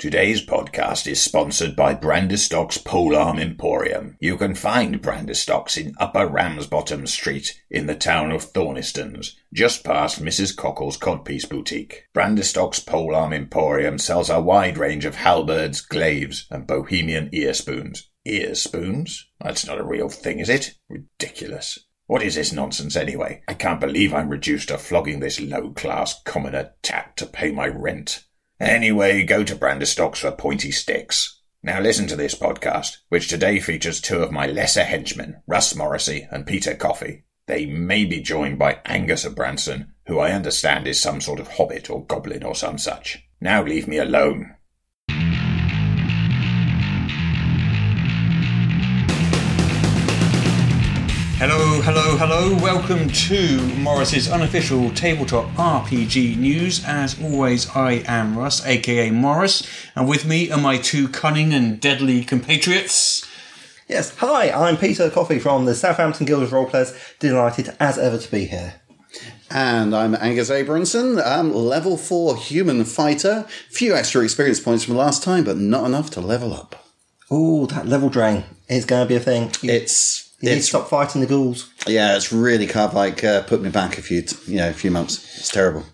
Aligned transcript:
Today's 0.00 0.42
podcast 0.42 1.06
is 1.06 1.20
sponsored 1.20 1.76
by 1.76 1.94
Branderstock's 1.94 2.78
Polearm 2.78 3.38
Emporium. 3.38 4.16
You 4.18 4.38
can 4.38 4.54
find 4.54 5.02
Branderstock's 5.02 5.76
in 5.76 5.92
Upper 6.00 6.26
Ramsbottom 6.26 7.06
Street 7.06 7.60
in 7.68 7.86
the 7.86 7.94
town 7.94 8.32
of 8.32 8.50
Thornistons, 8.50 9.34
just 9.52 9.84
past 9.84 10.24
Mrs. 10.24 10.56
Cockle's 10.56 10.96
Codpiece 10.96 11.46
Boutique. 11.46 12.06
Branderstock's 12.14 12.80
Polearm 12.80 13.34
Emporium 13.34 13.98
sells 13.98 14.30
a 14.30 14.40
wide 14.40 14.78
range 14.78 15.04
of 15.04 15.16
halberds, 15.16 15.82
glaives, 15.82 16.46
and 16.50 16.66
bohemian 16.66 17.28
ear 17.32 17.52
spoons. 17.52 18.08
Ear 18.24 18.54
spoons? 18.54 19.28
That's 19.38 19.66
not 19.66 19.78
a 19.78 19.84
real 19.84 20.08
thing, 20.08 20.38
is 20.38 20.48
it? 20.48 20.78
Ridiculous. 20.88 21.78
What 22.06 22.22
is 22.22 22.36
this 22.36 22.54
nonsense 22.54 22.96
anyway? 22.96 23.42
I 23.46 23.52
can't 23.52 23.78
believe 23.78 24.14
I'm 24.14 24.30
reduced 24.30 24.68
to 24.68 24.78
flogging 24.78 25.20
this 25.20 25.38
low 25.42 25.72
class 25.72 26.22
commoner 26.22 26.72
tap 26.82 27.16
to 27.16 27.26
pay 27.26 27.52
my 27.52 27.66
rent. 27.66 28.24
Anyway, 28.60 29.22
go 29.22 29.42
to 29.42 29.56
Branderstocks 29.56 30.18
for 30.18 30.30
pointy 30.30 30.70
sticks. 30.70 31.40
Now 31.62 31.80
listen 31.80 32.06
to 32.08 32.16
this 32.16 32.34
podcast, 32.34 32.98
which 33.08 33.28
today 33.28 33.58
features 33.58 34.00
two 34.00 34.22
of 34.22 34.30
my 34.30 34.46
lesser 34.46 34.84
henchmen, 34.84 35.42
Russ 35.46 35.74
Morrissey 35.74 36.28
and 36.30 36.46
Peter 36.46 36.74
Coffey. 36.74 37.24
They 37.46 37.66
may 37.66 38.04
be 38.04 38.20
joined 38.20 38.58
by 38.58 38.80
Angus 38.84 39.24
Abranson, 39.24 39.88
who 40.06 40.18
I 40.18 40.32
understand 40.32 40.86
is 40.86 41.00
some 41.00 41.20
sort 41.20 41.40
of 41.40 41.48
hobbit 41.48 41.90
or 41.90 42.04
goblin 42.04 42.44
or 42.44 42.54
some 42.54 42.78
such. 42.78 43.26
Now 43.40 43.62
leave 43.62 43.88
me 43.88 43.96
alone. 43.96 44.54
Hello, 51.40 51.80
hello, 51.80 52.18
hello. 52.18 52.54
Welcome 52.62 53.08
to 53.08 53.66
Morrus's 53.76 54.30
unofficial 54.30 54.90
tabletop 54.90 55.46
RPG 55.54 56.36
news. 56.36 56.84
As 56.84 57.18
always, 57.18 57.66
I 57.70 58.04
am 58.06 58.36
Russ, 58.36 58.66
aka 58.66 59.10
Morris, 59.10 59.66
and 59.96 60.06
with 60.06 60.26
me 60.26 60.50
are 60.50 60.60
my 60.60 60.76
two 60.76 61.08
cunning 61.08 61.54
and 61.54 61.80
deadly 61.80 62.24
compatriots. 62.24 63.26
Yes, 63.88 64.14
hi, 64.18 64.50
I'm 64.50 64.76
Peter 64.76 65.08
Coffey 65.08 65.38
from 65.38 65.64
the 65.64 65.74
Southampton 65.74 66.26
Guild 66.26 66.42
of 66.42 66.50
Roleplayers. 66.50 67.18
Delighted 67.20 67.74
as 67.80 67.96
ever 67.96 68.18
to 68.18 68.30
be 68.30 68.44
here. 68.44 68.74
And 69.50 69.96
I'm 69.96 70.14
Angus 70.16 70.50
Abranson, 70.50 71.26
um, 71.26 71.54
level 71.54 71.96
4 71.96 72.36
human 72.36 72.84
fighter. 72.84 73.46
Few 73.70 73.94
extra 73.94 74.22
experience 74.22 74.60
points 74.60 74.84
from 74.84 74.94
last 74.94 75.22
time, 75.22 75.44
but 75.44 75.56
not 75.56 75.86
enough 75.86 76.10
to 76.10 76.20
level 76.20 76.52
up. 76.52 76.86
Oh, 77.30 77.64
that 77.64 77.86
level 77.86 78.10
drain 78.10 78.44
is 78.68 78.84
going 78.84 79.06
to 79.06 79.08
be 79.08 79.16
a 79.16 79.20
thing. 79.20 79.52
You, 79.62 79.72
It's. 79.72 80.29
You 80.40 80.50
need 80.50 80.56
to 80.56 80.62
stop 80.62 80.88
fighting 80.88 81.20
the 81.20 81.26
ghouls. 81.26 81.70
yeah, 81.86 82.16
it's 82.16 82.32
really 82.32 82.66
kind 82.66 82.88
of 82.88 82.94
like 82.94 83.22
uh, 83.22 83.42
put 83.42 83.60
me 83.60 83.70
back 83.70 83.98
a 83.98 84.02
few, 84.02 84.24
you 84.46 84.56
know, 84.56 84.70
a 84.70 84.74
few 84.74 84.90
months. 84.90 85.38
It's 85.38 85.50
terrible. 85.50 85.84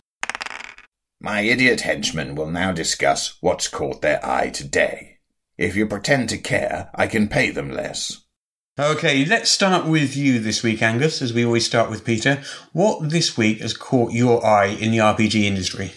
My 1.20 1.40
idiot 1.40 1.80
henchmen 1.80 2.34
will 2.34 2.50
now 2.50 2.72
discuss 2.72 3.38
what's 3.40 3.68
caught 3.68 4.02
their 4.02 4.24
eye 4.24 4.50
today. 4.50 5.18
If 5.58 5.74
you 5.74 5.86
pretend 5.86 6.28
to 6.28 6.38
care, 6.38 6.90
I 6.94 7.06
can 7.06 7.28
pay 7.28 7.50
them 7.50 7.70
less. 7.70 8.24
Okay, 8.78 9.24
let's 9.24 9.50
start 9.50 9.86
with 9.86 10.14
you 10.14 10.38
this 10.38 10.62
week, 10.62 10.82
Angus, 10.82 11.22
as 11.22 11.32
we 11.32 11.46
always 11.46 11.64
start 11.64 11.88
with 11.88 12.04
Peter. 12.04 12.42
What 12.74 13.08
this 13.08 13.34
week 13.34 13.60
has 13.60 13.74
caught 13.74 14.12
your 14.12 14.44
eye 14.44 14.66
in 14.66 14.90
the 14.90 14.98
RPG 14.98 15.44
industry? 15.44 15.92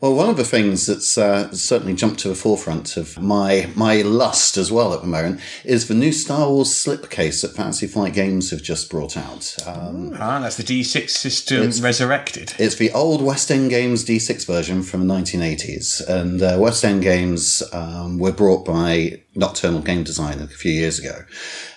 Well, 0.00 0.14
one 0.14 0.30
of 0.30 0.38
the 0.38 0.44
things 0.44 0.86
that's 0.86 1.18
uh, 1.18 1.52
certainly 1.52 1.92
jumped 1.92 2.20
to 2.20 2.28
the 2.28 2.34
forefront 2.34 2.96
of 2.96 3.20
my 3.20 3.68
my 3.74 4.00
lust 4.00 4.56
as 4.56 4.72
well 4.72 4.94
at 4.94 5.02
the 5.02 5.06
moment 5.06 5.40
is 5.62 5.88
the 5.88 5.94
new 5.94 6.10
Star 6.12 6.48
Wars 6.48 6.70
slipcase 6.70 7.42
that 7.42 7.54
Fantasy 7.54 7.86
Flight 7.86 8.14
Games 8.14 8.50
have 8.50 8.62
just 8.62 8.90
brought 8.90 9.16
out. 9.16 9.54
Um, 9.66 10.16
Ah, 10.18 10.40
that's 10.40 10.56
the 10.56 10.62
D6 10.62 11.10
system 11.10 11.70
resurrected. 11.82 12.54
It's 12.58 12.76
the 12.76 12.90
old 12.92 13.20
West 13.22 13.50
End 13.50 13.68
Games 13.68 14.04
D6 14.04 14.46
version 14.46 14.82
from 14.82 15.06
the 15.06 15.14
1980s, 15.14 16.08
and 16.08 16.42
uh, 16.42 16.56
West 16.58 16.82
End 16.82 17.02
Games 17.02 17.62
um, 17.72 18.18
were 18.18 18.32
brought 18.32 18.64
by 18.64 19.20
Nocturnal 19.34 19.82
Game 19.82 20.02
Design 20.02 20.40
a 20.40 20.46
few 20.46 20.72
years 20.72 20.98
ago, 20.98 21.24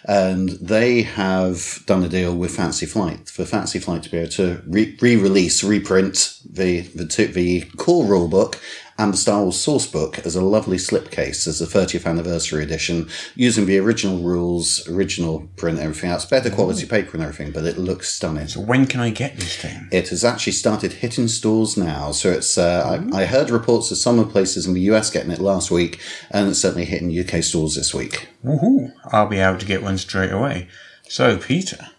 and 0.05 0.49
they 0.61 1.03
have 1.03 1.83
done 1.85 2.03
a 2.03 2.09
deal 2.09 2.35
with 2.35 2.55
Fantasy 2.55 2.85
Flight 2.85 3.29
for 3.29 3.45
Fantasy 3.45 3.79
Flight 3.79 4.03
to 4.03 4.09
be 4.09 4.17
able 4.17 4.31
to 4.31 4.61
re-release, 4.65 5.63
reprint 5.63 6.39
the 6.53 6.81
the, 6.81 7.05
two, 7.05 7.27
the 7.27 7.61
core 7.77 8.05
rulebook 8.05 8.59
and 8.97 9.13
the 9.13 9.17
Star 9.17 9.41
Wars 9.41 9.59
source 9.59 9.87
book 9.87 10.19
as 10.19 10.35
a 10.35 10.41
lovely 10.41 10.77
slipcase 10.77 11.47
as 11.47 11.59
the 11.59 11.65
30th 11.65 12.05
anniversary 12.05 12.63
edition, 12.63 13.09
using 13.35 13.65
the 13.65 13.79
original 13.79 14.19
rules, 14.19 14.87
original 14.87 15.49
print, 15.55 15.79
everything 15.79 16.11
else, 16.11 16.25
better 16.25 16.49
quality 16.49 16.85
paper 16.85 17.11
and 17.13 17.23
everything, 17.23 17.51
but 17.51 17.65
it 17.65 17.77
looks 17.77 18.13
stunning. 18.13 18.47
So 18.47 18.61
when 18.61 18.85
can 18.85 18.99
I 18.99 19.09
get 19.09 19.35
this 19.37 19.57
thing? 19.57 19.87
It 19.91 20.09
has 20.09 20.23
actually 20.23 20.53
started 20.53 20.93
hitting 20.93 21.27
stores 21.27 21.75
now. 21.75 22.11
So 22.11 22.31
it's, 22.31 22.57
uh, 22.57 23.01
I, 23.13 23.21
I 23.21 23.25
heard 23.25 23.49
reports 23.49 23.89
of 23.91 23.97
some 23.97 24.19
of 24.19 24.27
the 24.27 24.31
places 24.31 24.67
in 24.67 24.73
the 24.73 24.81
US 24.91 25.09
getting 25.09 25.31
it 25.31 25.39
last 25.39 25.71
week, 25.71 25.99
and 26.29 26.49
it's 26.49 26.59
certainly 26.59 26.85
hitting 26.85 27.17
UK 27.17 27.43
stores 27.43 27.75
this 27.75 27.93
week. 27.93 28.29
Woohoo! 28.45 28.93
I'll 29.05 29.27
be 29.27 29.39
able 29.39 29.57
to 29.57 29.65
get 29.65 29.81
one 29.81 29.97
straight 29.97 30.31
away. 30.31 30.67
So, 31.07 31.37
Peter. 31.37 31.89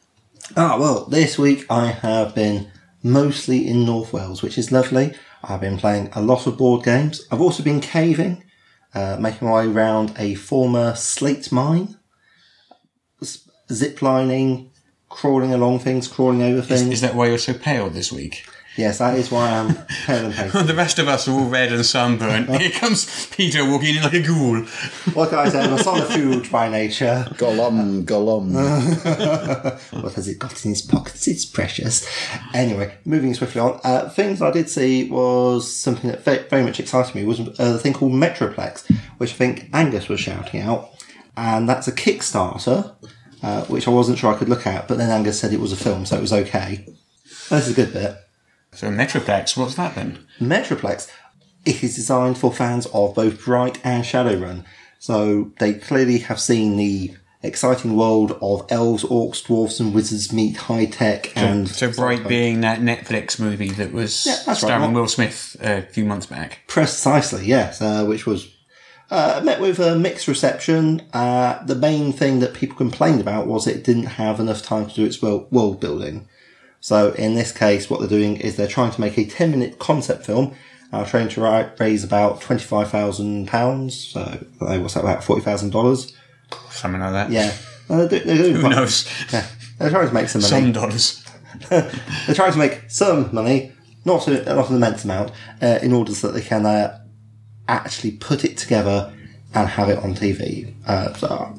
Ah, 0.57 0.79
well, 0.79 1.07
this 1.07 1.39
week 1.39 1.67
I 1.71 1.87
have 1.87 2.35
been 2.35 2.71
mostly 3.05 3.69
in 3.69 3.85
North 3.85 4.13
Wales, 4.13 4.43
which 4.43 4.59
is 4.59 4.73
lovely. 4.73 5.15
I've 5.45 5.61
been 5.61 5.77
playing 5.79 6.09
a 6.15 6.23
lot 6.23 6.47
of 6.49 6.57
board 6.59 6.85
games. 6.85 7.25
I've 7.31 7.41
also 7.41 7.63
been 7.63 7.81
caving, 7.81 8.43
uh, 8.95 9.19
making 9.21 9.47
my 9.47 9.55
way 9.67 9.67
around 9.73 10.15
a 10.19 10.35
former 10.35 10.95
slate 10.97 11.53
mine, 11.53 11.97
s- 13.23 13.49
zip 13.71 14.01
lining, 14.03 14.71
crawling 15.11 15.53
along 15.53 15.81
things, 15.81 16.09
crawling 16.09 16.43
over 16.43 16.61
Is, 16.61 16.67
things. 16.67 16.93
is 16.95 17.01
that 17.03 17.15
why 17.15 17.29
you're 17.29 17.39
so 17.39 17.55
pale 17.55 17.91
this 17.91 18.11
week? 18.11 18.47
Yes, 18.77 18.99
that 18.99 19.17
is 19.17 19.31
why 19.31 19.51
I'm 19.51 19.75
pale 20.07 20.25
and 20.27 20.35
pale. 20.35 20.65
The 20.65 20.75
rest 20.75 20.99
of 20.99 21.07
us 21.07 21.29
are 21.29 21.33
all 21.33 21.49
red 21.49 21.73
and 21.73 21.87
sunburnt. 21.87 22.51
Here 22.61 22.71
comes 22.71 23.27
Peter 23.27 23.65
walking 23.65 23.95
in 23.97 24.03
like 24.03 24.15
a 24.15 24.23
ghoul. 24.23 24.65
Like 25.15 25.33
I 25.33 25.49
said, 25.49 25.67
I'm 25.67 25.75
a 25.75 25.79
son 25.79 26.01
of 26.03 26.09
food 26.09 26.51
by 26.51 26.69
nature. 26.69 27.25
Gollum, 27.35 28.05
gollum. 28.05 28.53
What 30.03 30.15
has 30.15 30.27
it 30.27 30.39
got 30.41 30.65
in 30.65 30.71
his 30.73 30.83
pockets? 30.83 31.29
It's 31.29 31.45
precious. 31.45 32.05
Anyway, 32.53 32.97
moving 33.05 33.33
swiftly 33.35 33.61
on. 33.61 33.81
Uh, 33.85 34.09
things 34.09 34.43
I 34.43 34.51
did 34.51 34.69
see 34.69 35.09
was 35.09 35.73
something 35.73 36.11
that 36.11 36.25
ve- 36.25 36.49
very 36.49 36.65
much 36.65 36.81
excited 36.81 37.15
me 37.15 37.25
was 37.25 37.41
uh, 37.41 37.55
a 37.59 37.79
thing 37.79 37.93
called 37.93 38.13
Metroplex, 38.13 38.91
which 39.19 39.31
I 39.33 39.37
think 39.37 39.69
Angus 39.73 40.09
was 40.09 40.19
shouting 40.21 40.61
out, 40.61 40.91
and 41.37 41.69
that's 41.69 41.87
a 41.87 41.93
Kickstarter, 41.93 42.93
uh, 43.43 43.65
which 43.67 43.87
I 43.87 43.93
wasn't 43.93 44.19
sure 44.19 44.35
I 44.35 44.39
could 44.39 44.49
look 44.49 44.67
at, 44.67 44.89
but 44.89 44.99
then 44.99 45.11
Angus 45.11 45.39
said 45.39 45.53
it 45.53 45.61
was 45.61 45.73
a 45.73 45.77
film, 45.77 46.05
so 46.07 46.17
it 46.17 46.21
was 46.21 46.33
okay. 46.33 46.85
This 47.51 47.69
is 47.69 47.73
a 47.73 47.75
good 47.75 47.93
bit. 47.93 48.17
So, 48.75 48.89
Metroplex, 48.89 49.57
what's 49.57 49.75
that 49.77 49.95
then? 49.95 50.27
Metroplex, 50.41 51.11
it 51.65 51.83
is 51.83 51.95
designed 51.95 52.39
for 52.39 52.53
fans 52.53 52.87
of 52.87 53.15
both 53.15 53.45
Bright 53.45 53.79
and 53.85 54.05
Shadowrun. 54.05 54.65
So 54.99 55.53
they 55.59 55.75
clearly 55.75 56.19
have 56.19 56.41
seen 56.41 56.77
the 56.77 57.15
exciting 57.43 57.95
world 57.95 58.39
of 58.41 58.67
elves, 58.71 59.05
orcs, 59.05 59.45
dwarfs, 59.45 59.79
and 59.79 59.95
wizards 59.95 60.33
meet 60.33 60.57
high 60.57 60.87
tech 60.87 61.37
and 61.37 61.69
So, 61.69 61.93
Bright 61.93 62.27
being 62.27 62.63
that 62.63 62.81
Netflix 62.81 63.39
movie 63.39 63.71
that 63.73 63.93
was 63.93 64.25
Yeah, 64.25 64.37
that's 64.47 64.47
right. 64.47 64.57
starring 64.57 64.93
Will 64.95 65.09
Smith 65.09 65.57
a 65.61 65.83
few 65.83 66.05
months 66.05 66.27
back. 66.27 66.61
Precisely, 66.67 67.45
yes, 67.47 67.81
uh, 67.83 68.05
which 68.07 68.27
was 68.27 68.51
uh, 69.11 69.43
met 69.45 69.61
with 69.61 69.79
a 69.79 69.95
mixed 69.95 70.27
reception. 70.27 71.03
Uh, 71.13 71.63
the 71.65 71.75
main 71.75 72.13
thing 72.13 72.41
that 72.41 72.55
people 72.55 72.77
complained 72.77 73.21
about 73.21 73.47
was 73.47 73.67
it 73.67 73.85
didn't 73.85 74.07
have 74.07 74.41
enough 74.41 74.63
time 74.63 74.87
to 74.89 74.95
do 74.95 75.05
its 75.05 75.21
world, 75.21 75.47
world 75.53 75.81
building. 75.81 76.27
So 76.85 77.13
in 77.13 77.35
this 77.35 77.51
case, 77.51 77.89
what 77.89 78.01
they're 78.01 78.09
doing 78.11 78.37
is 78.37 78.57
they're 78.57 78.69
trying 78.69 78.91
to 78.91 79.01
make 79.01 79.17
a 79.17 79.25
10 79.25 79.51
minute 79.51 79.79
concept 79.79 80.27
film. 80.27 80.55
Uh, 80.93 81.03
trying 81.07 81.31
to 81.31 81.41
raise 81.81 82.05
about 82.05 82.43
£25,000. 82.43 83.91
So, 83.91 84.21
uh, 84.21 84.79
what's 84.81 84.93
that, 84.93 85.01
about 85.01 85.23
$40,000? 85.23 86.13
Something 86.71 87.01
like 87.01 87.13
that. 87.13 87.31
Yeah. 87.31 87.55
Uh, 87.89 88.05
they're, 88.05 88.21
they're 88.21 88.37
Who 88.37 88.61
quite- 88.61 88.77
knows? 88.77 89.09
Yeah. 89.33 89.47
They're 89.79 89.89
trying 89.89 90.09
to 90.09 90.13
make 90.13 90.29
some 90.29 90.43
money. 90.43 90.51
Some 90.51 90.73
dollars. 90.73 91.25
They're 91.71 92.35
trying 92.35 92.53
to 92.53 92.59
make 92.59 92.83
some 92.91 93.35
money, 93.35 93.73
not 94.05 94.29
a, 94.29 94.55
not 94.55 94.69
an 94.69 94.77
immense 94.77 95.05
amount, 95.05 95.33
uh, 95.63 95.79
in 95.83 95.95
order 95.95 96.13
so 96.15 96.27
that 96.27 96.35
they 96.35 96.47
can 96.47 96.67
uh, 96.67 97.01
actually 97.67 98.11
put 98.11 98.45
it 98.45 98.59
together 98.59 99.11
and 99.55 99.69
have 99.71 99.89
it 99.89 99.99
on 100.01 100.15
TV. 100.15 100.75
Uh, 100.87 101.15
so 101.15 101.59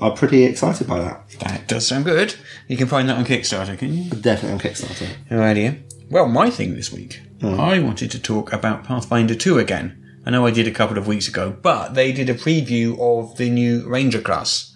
I'm 0.00 0.14
pretty 0.14 0.44
excited 0.44 0.86
by 0.86 1.00
that. 1.00 1.28
That 1.40 1.68
does 1.68 1.86
sound 1.86 2.04
good. 2.04 2.34
You 2.68 2.76
can 2.76 2.86
find 2.86 3.08
that 3.08 3.18
on 3.18 3.24
Kickstarter, 3.24 3.78
can 3.78 3.92
you? 3.92 4.10
Definitely 4.10 4.52
on 4.52 4.58
Kickstarter. 4.58 5.08
No 5.30 5.42
idea. 5.42 5.76
Well, 6.10 6.28
my 6.28 6.50
thing 6.50 6.74
this 6.74 6.92
week, 6.92 7.20
hmm. 7.40 7.58
I 7.60 7.78
wanted 7.78 8.10
to 8.12 8.18
talk 8.18 8.52
about 8.52 8.84
Pathfinder 8.84 9.34
2 9.34 9.58
again. 9.58 9.98
I 10.24 10.30
know 10.30 10.46
I 10.46 10.50
did 10.50 10.68
a 10.68 10.70
couple 10.70 10.98
of 10.98 11.06
weeks 11.06 11.28
ago, 11.28 11.56
but 11.62 11.94
they 11.94 12.12
did 12.12 12.28
a 12.30 12.34
preview 12.34 12.98
of 13.00 13.36
the 13.36 13.50
new 13.50 13.88
Ranger 13.88 14.20
class. 14.20 14.74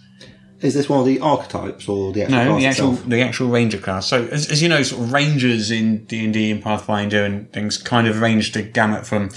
Is 0.61 0.75
this 0.75 0.89
one 0.89 1.01
of 1.01 1.07
the 1.07 1.21
archetypes 1.21 1.89
or 1.89 2.13
the 2.13 2.23
actual 2.23 2.37
No, 2.37 2.45
class 2.47 2.61
the 2.61 2.67
actual 2.67 2.93
itself? 2.93 3.09
the 3.11 3.21
actual 3.21 3.49
Ranger 3.49 3.79
class. 3.79 4.07
So, 4.07 4.25
as, 4.25 4.51
as 4.51 4.63
you 4.63 4.69
know, 4.69 4.83
sort 4.83 5.03
of 5.03 5.13
Rangers 5.13 5.71
in 5.71 6.05
D 6.07 6.25
and 6.25 6.33
D 6.33 6.51
and 6.51 6.63
Pathfinder 6.63 7.25
and 7.25 7.53
things 7.53 7.79
kind 7.79 8.07
of 8.09 8.21
range 8.21 8.53
the 8.53 8.63
gamut 8.63 9.07
from 9.07 9.31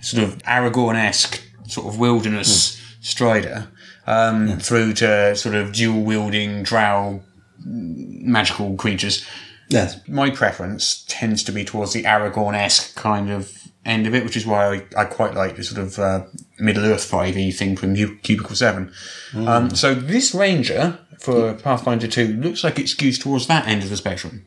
sort 0.00 0.24
of 0.24 0.38
Aragorn 0.38 0.96
esque 0.96 1.42
sort 1.68 1.86
of 1.86 1.98
wilderness 1.98 2.78
hmm. 2.78 2.82
strider 3.00 3.68
um, 4.06 4.58
through 4.58 4.94
to 4.94 5.34
sort 5.36 5.54
of 5.54 5.72
dual 5.72 6.02
wielding 6.02 6.62
drow 6.62 7.22
magical 7.64 8.76
creatures. 8.76 9.24
Yes. 9.68 10.00
My 10.08 10.30
preference 10.30 11.04
tends 11.08 11.42
to 11.44 11.52
be 11.52 11.64
towards 11.64 11.92
the 11.92 12.02
Aragorn 12.02 12.54
esque 12.54 12.94
kind 12.94 13.30
of 13.30 13.52
end 13.84 14.06
of 14.06 14.14
it, 14.14 14.24
which 14.24 14.36
is 14.36 14.46
why 14.46 14.74
I, 14.96 15.02
I 15.02 15.04
quite 15.06 15.34
like 15.34 15.56
the 15.56 15.64
sort 15.64 15.80
of 15.80 15.98
uh, 15.98 16.24
Middle 16.58 16.84
Earth 16.84 17.10
5e 17.10 17.54
thing 17.54 17.76
from 17.76 17.96
Cu- 17.96 18.16
Cubicle 18.18 18.54
7. 18.56 18.92
Um, 19.34 19.70
so 19.70 19.94
this 19.94 20.34
Ranger 20.34 20.98
for 21.18 21.54
Pathfinder 21.54 22.06
2 22.06 22.28
looks 22.40 22.62
like 22.64 22.78
it 22.78 22.86
skews 22.86 23.20
towards 23.20 23.46
that 23.46 23.66
end 23.66 23.82
of 23.82 23.90
the 23.90 23.96
spectrum. 23.96 24.44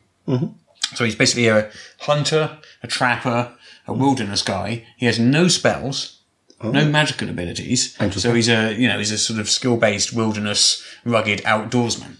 So 0.94 1.04
he's 1.04 1.16
basically 1.16 1.48
a 1.48 1.70
hunter, 2.00 2.58
a 2.82 2.86
trapper, 2.86 3.52
a 3.86 3.92
wilderness 3.92 4.42
guy. 4.42 4.86
He 4.96 5.06
has 5.06 5.18
no 5.18 5.48
spells, 5.48 6.15
no 6.62 6.86
magical 6.86 7.28
abilities. 7.28 7.96
So 8.20 8.34
he's 8.34 8.48
a 8.48 8.74
you 8.74 8.88
know 8.88 8.98
he's 8.98 9.12
a 9.12 9.18
sort 9.18 9.38
of 9.38 9.48
skill 9.48 9.76
based 9.76 10.12
wilderness 10.12 10.82
rugged 11.04 11.40
outdoorsman, 11.40 12.16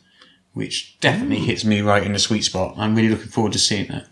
which 0.53 0.99
definitely 1.01 1.41
hits 1.41 1.65
me 1.65 1.81
right 1.81 2.03
in 2.03 2.13
the 2.13 2.19
sweet 2.19 2.45
spot. 2.45 2.75
I'm 2.77 2.95
really 2.95 3.09
looking 3.09 3.29
forward 3.29 3.53
to 3.55 3.59
seeing 3.59 3.89
that. 3.89 4.07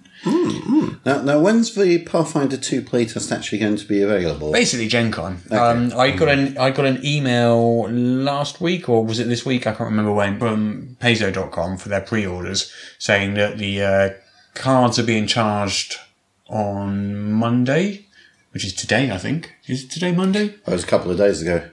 Now, 1.05 1.21
now, 1.21 1.39
when's 1.39 1.75
the 1.75 1.99
Pathfinder 2.05 2.57
2 2.57 2.81
playtest 2.81 3.31
actually 3.31 3.59
going 3.59 3.77
to 3.77 3.87
be 3.87 4.01
available? 4.01 4.53
Basically, 4.53 4.89
Gen 4.89 5.11
Con. 5.11 5.43
Um, 5.51 5.93
I 5.95 6.13
got 6.13 6.29
an 6.29 6.57
I 6.57 6.71
got 6.71 6.87
an 6.87 7.05
email 7.05 7.91
last 7.91 8.61
week, 8.61 8.89
or 8.89 9.05
was 9.05 9.19
it 9.19 9.25
this 9.25 9.45
week? 9.45 9.67
I 9.67 9.73
can't 9.73 9.91
remember 9.91 10.13
when. 10.13 10.39
From 10.39 10.97
Paizo.com 11.01 11.77
for 11.77 11.91
their 11.91 12.01
pre-orders, 12.01 12.73
saying 12.99 13.35
that 13.35 13.59
the 13.59 13.83
uh, 13.83 14.11
cards 14.55 14.99
are 14.99 15.05
being 15.05 15.27
charged 15.27 15.97
on 16.49 17.33
Monday, 17.33 18.04
which 18.55 18.65
is 18.65 18.73
today, 18.73 19.11
I 19.11 19.19
think. 19.19 19.53
Is 19.67 19.85
it 19.85 19.91
today 19.91 20.13
Monday? 20.13 20.55
Oh, 20.67 20.71
it 20.71 20.75
was 20.75 20.85
a 20.85 20.87
couple 20.87 21.11
of 21.11 21.19
days 21.19 21.43
ago. 21.43 21.69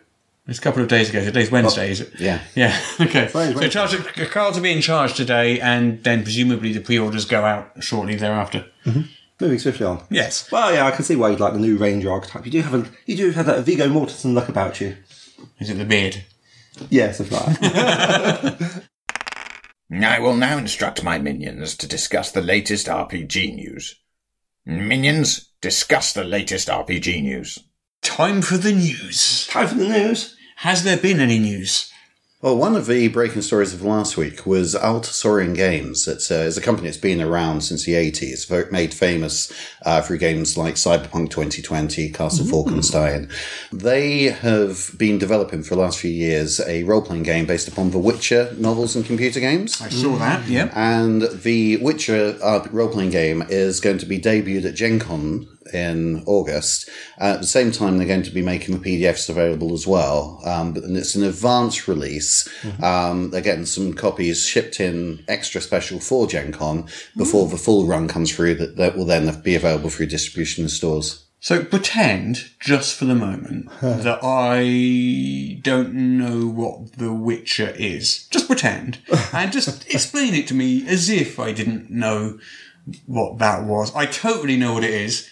It's 0.47 0.57
a 0.57 0.61
couple 0.61 0.81
of 0.81 0.87
days 0.89 1.11
ago. 1.11 1.23
Today's 1.23 1.49
oh, 1.49 1.53
Wednesday, 1.53 1.91
is 1.91 2.01
it? 2.01 2.19
Yeah. 2.19 2.41
Yeah. 2.55 2.77
Okay. 2.99 3.27
Today's 3.27 3.31
So 3.31 3.39
Wednesday. 3.39 3.69
charge, 3.69 4.15
the 4.15 4.25
cards 4.25 4.57
are 4.57 4.61
being 4.61 4.81
charged 4.81 5.15
today, 5.15 5.59
and 5.59 6.03
then 6.03 6.23
presumably 6.23 6.73
the 6.73 6.81
pre-orders 6.81 7.25
go 7.25 7.45
out 7.45 7.71
shortly 7.83 8.15
thereafter. 8.15 8.65
Mm-hmm. 8.85 9.01
Moving 9.39 9.59
swiftly 9.59 9.85
on. 9.85 10.03
Yes. 10.09 10.51
Well, 10.51 10.73
yeah, 10.73 10.85
I 10.85 10.91
can 10.91 11.03
see 11.05 11.15
why 11.15 11.29
you'd 11.29 11.39
like 11.39 11.53
the 11.53 11.59
new 11.59 11.77
Ranger 11.77 12.11
archetype. 12.11 12.45
You 12.45 12.51
do 12.51 12.61
have 12.63 12.73
a, 12.73 12.89
you 13.05 13.15
do 13.15 13.31
have 13.31 13.45
that 13.45 13.63
Viggo 13.63 13.87
Mortensen 13.87 14.33
look 14.33 14.49
about 14.49 14.81
you. 14.81 14.97
Is 15.59 15.69
it 15.69 15.75
the 15.75 15.85
beard? 15.85 16.25
Yeah, 16.89 17.11
something 17.11 17.37
like 17.37 17.59
that. 17.59 18.83
I 19.93 20.19
will 20.19 20.35
now 20.35 20.57
instruct 20.57 21.03
my 21.03 21.19
minions 21.19 21.75
to 21.77 21.87
discuss 21.87 22.31
the 22.31 22.41
latest 22.41 22.87
RPG 22.87 23.55
news. 23.55 23.99
Minions, 24.65 25.50
discuss 25.61 26.11
the 26.11 26.23
latest 26.23 26.67
RPG 26.67 27.21
news. 27.21 27.59
Time 28.01 28.41
for 28.41 28.57
the 28.57 28.71
news. 28.71 29.47
Time 29.47 29.67
for 29.67 29.75
the 29.75 29.87
news. 29.87 30.35
Has 30.57 30.83
there 30.83 30.97
been 30.97 31.19
any 31.19 31.39
news? 31.39 31.91
Well, 32.41 32.57
one 32.57 32.75
of 32.75 32.87
the 32.87 33.07
breaking 33.09 33.43
stories 33.43 33.71
of 33.71 33.83
last 33.83 34.17
week 34.17 34.47
was 34.47 34.73
R. 34.73 34.99
Talsorian 34.99 35.55
Games. 35.55 36.07
It's, 36.07 36.31
uh, 36.31 36.45
it's 36.47 36.57
a 36.57 36.61
company 36.61 36.87
that's 36.87 36.97
been 36.97 37.21
around 37.21 37.61
since 37.61 37.85
the 37.85 37.93
80s, 37.93 38.71
made 38.71 38.95
famous 38.95 39.53
uh, 39.85 40.01
through 40.01 40.17
games 40.17 40.57
like 40.57 40.73
Cyberpunk 40.73 41.29
2020, 41.29 42.09
Castle 42.09 42.47
Falkenstein. 42.47 43.31
They 43.71 44.23
have 44.23 44.89
been 44.97 45.19
developing 45.19 45.61
for 45.61 45.75
the 45.75 45.81
last 45.81 45.99
few 45.99 46.09
years 46.09 46.59
a 46.61 46.81
role 46.81 47.03
playing 47.03 47.23
game 47.23 47.45
based 47.45 47.67
upon 47.67 47.91
the 47.91 47.99
Witcher 47.99 48.55
novels 48.57 48.95
and 48.95 49.05
computer 49.05 49.39
games. 49.39 49.79
I 49.79 49.89
saw 49.89 50.17
that. 50.17 50.47
Yeah. 50.47 50.71
And 50.73 51.21
the 51.21 51.77
Witcher 51.77 52.39
uh, 52.41 52.67
role 52.71 52.89
playing 52.89 53.11
game 53.11 53.43
is 53.49 53.79
going 53.79 53.99
to 53.99 54.07
be 54.07 54.19
debuted 54.19 54.65
at 54.65 54.73
Gen 54.73 54.97
Con 54.97 55.50
in 55.73 56.23
August. 56.25 56.89
Uh, 57.19 57.33
at 57.35 57.41
the 57.41 57.47
same 57.47 57.71
time, 57.71 57.97
they're 57.97 58.07
going 58.07 58.23
to 58.23 58.31
be 58.31 58.41
making 58.41 58.77
the 58.77 58.83
PDFs 59.03 59.29
available 59.29 59.73
as 59.73 59.85
well. 59.87 60.41
Um, 60.45 60.73
but- 60.73 60.83
and 60.83 60.97
it's 60.97 61.15
an 61.15 61.23
advanced 61.23 61.87
release. 61.87 62.47
Um, 62.81 63.29
they're 63.29 63.41
getting 63.41 63.65
some 63.65 63.93
copies 63.93 64.45
shipped 64.45 64.79
in 64.79 65.23
extra 65.27 65.61
special 65.61 65.99
for 65.99 66.27
Gen 66.27 66.51
Con 66.51 66.87
before 67.15 67.47
the 67.47 67.57
full 67.57 67.85
run 67.85 68.07
comes 68.07 68.33
through 68.35 68.55
that, 68.55 68.75
that 68.77 68.97
will 68.97 69.05
then 69.05 69.41
be 69.41 69.55
available 69.55 69.89
through 69.89 70.07
distribution 70.07 70.63
in 70.63 70.69
stores. 70.69 71.25
So 71.43 71.63
pretend, 71.63 72.51
just 72.59 72.95
for 72.95 73.05
the 73.05 73.15
moment, 73.15 73.67
that 73.81 74.19
I 74.21 75.59
don't 75.63 75.93
know 75.95 76.47
what 76.47 76.93
The 76.99 77.11
Witcher 77.11 77.73
is. 77.77 78.27
Just 78.27 78.45
pretend. 78.47 78.99
And 79.33 79.51
just 79.51 79.87
explain 79.91 80.33
it 80.35 80.47
to 80.49 80.53
me 80.53 80.85
as 80.87 81.09
if 81.09 81.39
I 81.39 81.51
didn't 81.51 81.89
know 81.89 82.37
what 83.07 83.39
that 83.39 83.63
was. 83.63 83.93
I 83.95 84.05
totally 84.05 84.55
know 84.57 84.73
what 84.73 84.83
it 84.83 84.91
is. 84.93 85.27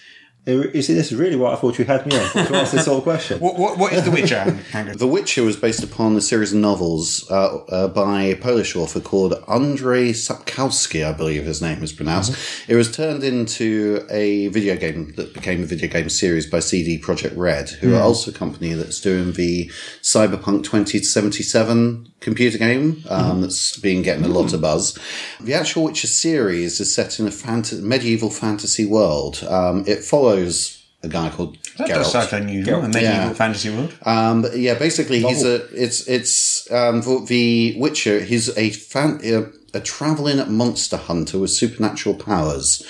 You 0.46 0.82
see, 0.82 0.94
this 0.94 1.12
is 1.12 1.16
really 1.16 1.36
what 1.36 1.54
I 1.54 1.58
thought 1.58 1.78
you 1.78 1.86
had 1.86 2.06
me 2.08 2.18
on 2.18 2.48
to 2.48 2.56
ask 2.56 2.72
this 2.72 2.86
sort 2.86 2.98
of 2.98 3.04
question. 3.04 3.40
What, 3.50 3.58
what, 3.58 3.78
what 3.78 3.94
is 3.94 4.04
The 4.04 4.12
Witcher? 4.12 4.40
Hang 4.72 4.90
on. 4.90 4.98
The 4.98 5.08
Witcher 5.08 5.44
was 5.44 5.56
based 5.56 5.84
upon 5.84 6.16
a 6.16 6.22
series 6.22 6.54
of 6.54 6.60
novels 6.60 7.30
uh, 7.30 7.58
uh, 7.66 7.88
by 7.90 8.24
a 8.24 8.36
Polish 8.36 8.76
author 8.76 9.00
called 9.00 9.34
Andrzej 9.48 10.12
Sapkowski, 10.12 11.06
I 11.06 11.12
believe 11.12 11.44
his 11.44 11.62
name 11.62 11.84
is 11.84 11.94
pronounced. 11.94 12.36
It 12.68 12.76
was 12.76 12.92
turned 12.92 13.24
into 13.24 14.06
a 14.10 14.48
video 14.48 14.76
game 14.76 15.14
that 15.18 15.34
became 15.34 15.62
a 15.62 15.66
video 15.66 15.90
game 15.90 16.10
series 16.10 16.48
by 16.48 16.60
CD 16.60 17.00
Projekt 17.00 17.38
Red, 17.38 17.70
who 17.70 17.96
are 17.96 18.02
also 18.02 18.32
a 18.32 18.34
company 18.34 18.74
that's 18.74 19.00
doing 19.00 19.34
the 19.34 19.68
Cyberpunk 20.02 20.64
2077 20.64 22.09
computer 22.20 22.58
game 22.58 23.04
um, 23.10 23.42
that's 23.42 23.78
been 23.78 24.02
getting 24.02 24.26
a 24.26 24.28
lot 24.30 24.54
of 24.54 24.62
buzz. 24.62 24.98
The 25.40 25.54
actual 25.54 25.84
Witcher 25.86 26.08
series 26.08 26.80
is 26.80 26.94
set 26.94 27.20
in 27.20 27.28
a 27.28 27.32
fanta- 27.32 27.82
medieval 27.82 28.30
fantasy 28.30 28.86
world. 28.86 29.44
Um, 29.48 29.84
it 29.88 30.04
follows 30.04 30.84
a 31.02 31.08
guy 31.08 31.30
called 31.30 31.58
That 31.78 31.88
Geralt. 31.88 32.12
does 32.12 32.30
sound 32.30 32.44
unusual. 32.44 32.80
A 32.82 32.88
medieval 32.88 33.04
Yeah. 33.04 33.34
fantasy 33.34 33.70
world. 33.70 33.94
Um, 34.06 34.42
but 34.42 34.58
yeah, 34.58 34.74
basically, 34.74 35.22
he's 35.22 35.46
a 35.46 35.66
it's 35.74 36.08
it's 36.08 36.70
um, 36.72 37.02
for 37.02 37.26
the 37.26 37.76
Witcher. 37.78 38.20
He's 38.20 38.50
a 38.58 38.70
fan, 38.72 39.22
a, 39.24 39.46
a 39.78 39.80
traveling 39.80 40.52
monster 40.52 40.98
hunter 40.98 41.40
with 41.40 41.52
supernatural 41.52 42.16
powers. 42.16 42.84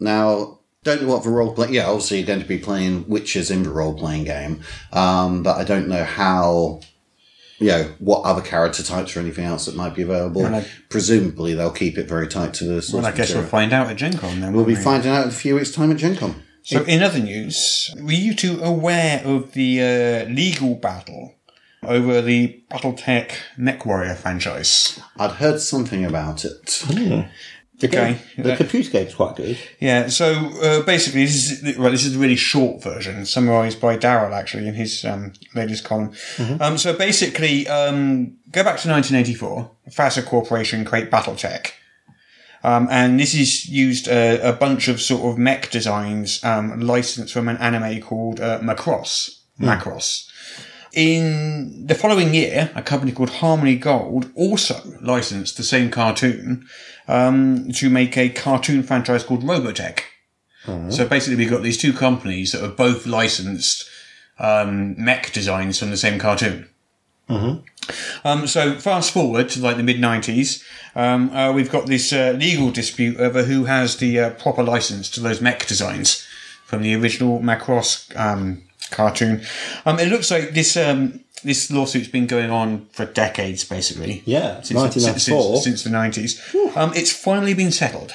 Now, 0.00 0.58
don't 0.82 1.02
know 1.02 1.08
what 1.08 1.22
the 1.22 1.30
role 1.30 1.54
play. 1.54 1.68
Yeah, 1.70 1.86
obviously, 1.86 2.18
you're 2.18 2.26
going 2.26 2.40
to 2.42 2.48
be 2.48 2.58
playing 2.58 3.08
witches 3.08 3.48
in 3.52 3.62
the 3.62 3.70
role 3.70 3.94
playing 3.94 4.24
game, 4.24 4.62
um, 4.92 5.44
but 5.44 5.56
I 5.56 5.62
don't 5.62 5.86
know 5.86 6.02
how. 6.02 6.80
You 7.62 7.68
know 7.70 7.92
what 7.98 8.22
other 8.24 8.42
character 8.42 8.82
types 8.82 9.16
or 9.16 9.20
anything 9.20 9.44
else 9.44 9.66
that 9.66 9.74
might 9.76 9.94
be 9.94 10.02
available. 10.02 10.42
Well, 10.42 10.54
I- 10.54 10.66
Presumably, 10.88 11.54
they'll 11.54 11.70
keep 11.70 11.96
it 11.98 12.08
very 12.08 12.28
tight 12.28 12.54
to 12.54 12.64
the 12.64 12.82
source 12.82 13.02
Well, 13.02 13.12
I 13.12 13.16
guess 13.16 13.32
we'll 13.34 13.44
find 13.44 13.72
out 13.72 13.88
at 13.90 13.96
Gen 13.96 14.16
Con 14.18 14.40
then. 14.40 14.52
We'll 14.52 14.64
be 14.64 14.74
we? 14.74 14.80
finding 14.80 15.10
out 15.10 15.22
in 15.24 15.28
a 15.28 15.32
few 15.32 15.54
weeks' 15.54 15.70
time 15.70 15.90
at 15.90 15.96
Gen 15.96 16.16
Con. 16.16 16.42
So, 16.64 16.84
in 16.84 17.02
other 17.02 17.18
news, 17.18 17.92
were 18.00 18.12
you 18.12 18.34
two 18.34 18.62
aware 18.62 19.20
of 19.24 19.52
the 19.52 19.80
uh, 19.80 20.28
legal 20.30 20.76
battle 20.76 21.34
over 21.82 22.22
the 22.22 22.62
BattleTech 22.70 23.32
MechWarrior 23.58 24.16
franchise? 24.16 25.00
I'd 25.18 25.32
heard 25.32 25.60
something 25.60 26.04
about 26.04 26.44
it. 26.44 26.84
Okay. 27.84 28.18
The 28.36 28.56
computer 28.56 28.90
game's 28.90 29.14
quite 29.14 29.36
good. 29.36 29.58
Yeah, 29.80 30.08
so 30.08 30.32
uh, 30.62 30.82
basically, 30.82 31.24
this 31.24 31.50
is 31.62 31.78
well, 31.78 31.90
this 31.90 32.04
is 32.04 32.16
a 32.16 32.18
really 32.18 32.36
short 32.36 32.82
version, 32.82 33.26
summarised 33.26 33.80
by 33.80 33.96
Daryl 33.96 34.32
actually 34.32 34.68
in 34.68 34.74
his 34.74 35.04
um, 35.04 35.32
latest 35.54 35.84
column. 35.84 36.12
Um, 36.60 36.78
so 36.78 36.96
basically, 36.96 37.68
um, 37.68 38.36
go 38.50 38.62
back 38.62 38.78
to 38.80 38.90
1984. 38.90 39.70
FASA 39.90 40.24
Corporation 40.24 40.84
create 40.84 41.10
BattleTech, 41.10 41.72
um, 42.62 42.88
and 42.90 43.18
this 43.18 43.34
is 43.34 43.68
used 43.68 44.08
uh, 44.08 44.38
a 44.42 44.52
bunch 44.52 44.88
of 44.88 45.00
sort 45.00 45.30
of 45.30 45.38
mech 45.38 45.70
designs 45.70 46.42
um, 46.44 46.80
licensed 46.80 47.32
from 47.32 47.48
an 47.48 47.56
anime 47.58 48.00
called 48.00 48.40
uh, 48.40 48.60
Macross. 48.60 49.40
Macross. 49.60 50.28
In 50.92 51.86
the 51.86 51.94
following 51.94 52.34
year, 52.34 52.70
a 52.74 52.82
company 52.82 53.12
called 53.12 53.30
Harmony 53.30 53.76
Gold 53.76 54.30
also 54.34 54.80
licensed 55.00 55.56
the 55.56 55.62
same 55.62 55.90
cartoon 55.90 56.68
um, 57.08 57.70
to 57.72 57.90
make 57.90 58.16
a 58.16 58.28
cartoon 58.28 58.82
franchise 58.82 59.24
called 59.24 59.42
Robotech. 59.42 60.00
So 60.90 61.08
basically, 61.08 61.36
we've 61.36 61.50
got 61.50 61.62
these 61.62 61.78
two 61.78 61.92
companies 61.92 62.52
that 62.52 62.62
have 62.62 62.76
both 62.76 63.04
licensed 63.06 63.88
um, 64.38 64.94
mech 64.96 65.32
designs 65.32 65.78
from 65.78 65.90
the 65.90 65.96
same 65.96 66.18
cartoon. 66.20 66.68
Um, 68.24 68.46
so 68.46 68.74
fast 68.78 69.10
forward 69.12 69.48
to 69.50 69.60
like 69.60 69.76
the 69.76 69.82
mid 69.82 69.96
'90s, 69.96 70.62
um, 70.94 71.30
uh, 71.30 71.52
we've 71.52 71.70
got 71.70 71.86
this 71.86 72.12
uh, 72.12 72.34
legal 72.38 72.70
dispute 72.70 73.16
over 73.18 73.42
who 73.44 73.64
has 73.64 73.96
the 73.96 74.20
uh, 74.20 74.30
proper 74.30 74.62
license 74.62 75.10
to 75.10 75.20
those 75.20 75.40
mech 75.40 75.66
designs 75.66 76.26
from 76.64 76.82
the 76.82 76.94
original 76.94 77.40
Macross 77.40 78.14
um, 78.18 78.62
cartoon. 78.92 79.42
Um, 79.84 79.98
it 79.98 80.08
looks 80.08 80.30
like 80.30 80.50
this 80.50 80.76
um, 80.76 81.24
this 81.42 81.70
lawsuit's 81.70 82.08
been 82.08 82.26
going 82.26 82.50
on 82.50 82.86
for 82.92 83.04
decades, 83.04 83.64
basically. 83.64 84.22
Yeah, 84.24 84.62
since, 84.62 84.68
since, 84.68 85.04
1994. 85.04 85.54
since, 85.56 85.64
since 85.64 85.84
the 85.84 85.90
nineties. 85.90 86.40
Um, 86.76 86.92
it's 86.94 87.12
finally 87.12 87.54
been 87.54 87.72
settled. 87.72 88.12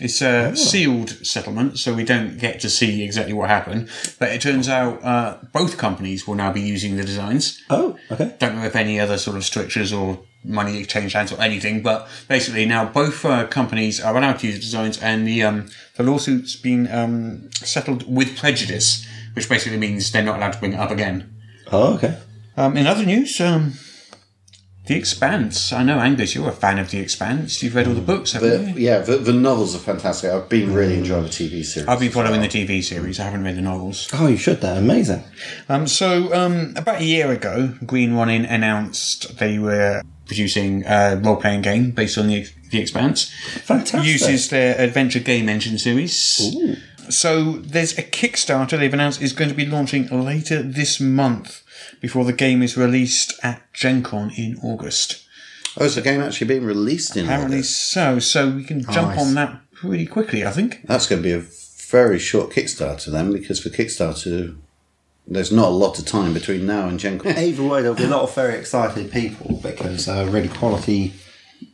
It's 0.00 0.22
a 0.22 0.56
sealed 0.56 1.10
settlement, 1.24 1.78
so 1.78 1.94
we 1.94 2.02
don't 2.02 2.38
get 2.38 2.60
to 2.60 2.70
see 2.70 3.04
exactly 3.04 3.34
what 3.34 3.50
happened. 3.50 3.88
But 4.18 4.30
it 4.30 4.40
turns 4.40 4.68
out 4.68 5.04
uh, 5.04 5.38
both 5.52 5.76
companies 5.76 6.26
will 6.26 6.34
now 6.34 6.52
be 6.52 6.62
using 6.62 6.96
the 6.96 7.04
designs. 7.04 7.62
Oh, 7.70 7.98
okay. 8.10 8.34
Don't 8.38 8.56
know 8.56 8.64
if 8.64 8.74
any 8.74 8.98
other 8.98 9.18
sort 9.18 9.36
of 9.36 9.44
strictures 9.44 9.92
or 9.92 10.20
money 10.44 10.78
exchange 10.78 11.12
hands 11.12 11.30
or 11.30 11.40
anything, 11.40 11.82
but 11.82 12.08
basically 12.26 12.66
now 12.66 12.84
both 12.84 13.24
uh, 13.24 13.46
companies 13.46 14.00
are 14.00 14.16
allowed 14.16 14.38
to 14.40 14.46
use 14.46 14.56
the 14.56 14.62
designs, 14.62 15.00
and 15.00 15.26
the 15.26 15.42
um, 15.42 15.68
the 15.96 16.02
lawsuit's 16.02 16.56
been 16.56 16.90
um, 16.90 17.50
settled 17.52 18.12
with 18.12 18.36
prejudice, 18.36 19.06
which 19.34 19.48
basically 19.48 19.78
means 19.78 20.10
they're 20.12 20.22
not 20.22 20.36
allowed 20.38 20.52
to 20.52 20.58
bring 20.58 20.72
it 20.74 20.80
up 20.80 20.90
again. 20.90 21.34
Oh, 21.70 21.94
okay. 21.94 22.18
Um, 22.56 22.76
in 22.76 22.86
other 22.86 23.04
news, 23.06 23.40
um, 23.40 23.72
The 24.86 24.94
Expanse. 24.96 25.72
I 25.72 25.82
know, 25.84 25.98
Angus, 26.00 26.34
you're 26.34 26.48
a 26.48 26.52
fan 26.52 26.78
of 26.78 26.90
The 26.90 26.98
Expanse. 26.98 27.62
You've 27.62 27.74
read 27.74 27.86
all 27.88 27.94
the 27.94 28.00
books, 28.02 28.32
haven't 28.32 28.64
The, 28.64 28.70
you? 28.72 28.78
yeah, 28.86 28.98
the, 28.98 29.16
the 29.16 29.32
novels 29.32 29.74
are 29.74 29.78
fantastic. 29.78 30.30
I've 30.30 30.48
been 30.48 30.74
really 30.74 30.98
enjoying 30.98 31.22
the 31.24 31.28
TV 31.30 31.64
series. 31.64 31.88
I've 31.88 32.00
been 32.00 32.10
following 32.12 32.40
well. 32.40 32.48
the 32.50 32.64
TV 32.66 32.82
series. 32.84 33.18
I 33.20 33.24
haven't 33.24 33.44
read 33.44 33.56
the 33.56 33.62
novels. 33.62 34.08
Oh, 34.12 34.26
you 34.26 34.36
should. 34.36 34.60
They're 34.60 34.78
amazing. 34.78 35.22
Um, 35.68 35.86
so, 35.86 36.32
um, 36.34 36.74
about 36.76 37.00
a 37.00 37.04
year 37.04 37.30
ago, 37.32 37.74
Green 37.86 38.14
Ronin 38.14 38.44
announced 38.44 39.38
they 39.38 39.58
were 39.58 40.02
producing 40.26 40.84
a 40.86 41.20
role 41.22 41.36
playing 41.36 41.62
game 41.62 41.90
based 41.92 42.18
on 42.18 42.26
the, 42.26 42.46
the 42.70 42.80
Expanse. 42.80 43.32
Fantastic. 43.64 44.04
Uses 44.04 44.50
their 44.50 44.78
adventure 44.78 45.20
game 45.20 45.48
engine 45.48 45.78
series. 45.78 46.40
So, 47.10 47.52
there's 47.58 47.96
a 47.98 48.02
Kickstarter 48.02 48.78
they've 48.78 48.92
announced 48.92 49.22
is 49.22 49.32
going 49.32 49.50
to 49.50 49.56
be 49.56 49.66
launching 49.66 50.06
later 50.08 50.62
this 50.62 51.00
month 51.00 51.62
before 52.00 52.24
the 52.24 52.32
game 52.32 52.62
is 52.62 52.76
released 52.76 53.34
at 53.42 53.62
Gen 53.72 54.02
Con 54.02 54.30
in 54.36 54.58
August. 54.62 55.26
Oh, 55.78 55.84
is 55.84 55.94
the 55.94 56.02
game 56.02 56.20
actually 56.20 56.46
being 56.48 56.64
released 56.64 57.16
in 57.16 57.24
August? 57.24 57.30
Apparently 57.32 57.56
August? 57.58 57.90
so. 57.92 58.18
So, 58.18 58.50
we 58.50 58.64
can 58.64 58.82
jump 58.82 59.08
Nice. 59.16 59.20
on 59.20 59.34
that 59.34 59.60
pretty 59.72 60.06
quickly, 60.06 60.44
I 60.46 60.50
think. 60.50 60.86
That's 60.86 61.06
going 61.06 61.22
to 61.22 61.28
be 61.28 61.32
a 61.32 61.40
very 61.90 62.18
short 62.18 62.50
Kickstarter 62.50 63.06
then, 63.10 63.32
because 63.32 63.60
for 63.60 63.68
Kickstarter, 63.68 64.56
there's 65.26 65.52
not 65.52 65.66
a 65.68 65.70
lot 65.74 65.98
of 65.98 66.04
time 66.06 66.32
between 66.34 66.66
now 66.66 66.88
and 66.88 66.98
Gen 66.98 67.18
Con. 67.18 67.36
Either 67.36 67.62
way, 67.62 67.80
there'll 67.82 67.96
be 67.96 68.04
a 68.04 68.08
lot 68.08 68.22
of 68.22 68.34
very 68.34 68.54
excited 68.58 69.10
people 69.12 69.60
because 69.62 70.08
uh, 70.08 70.28
really 70.30 70.48
quality 70.48 71.12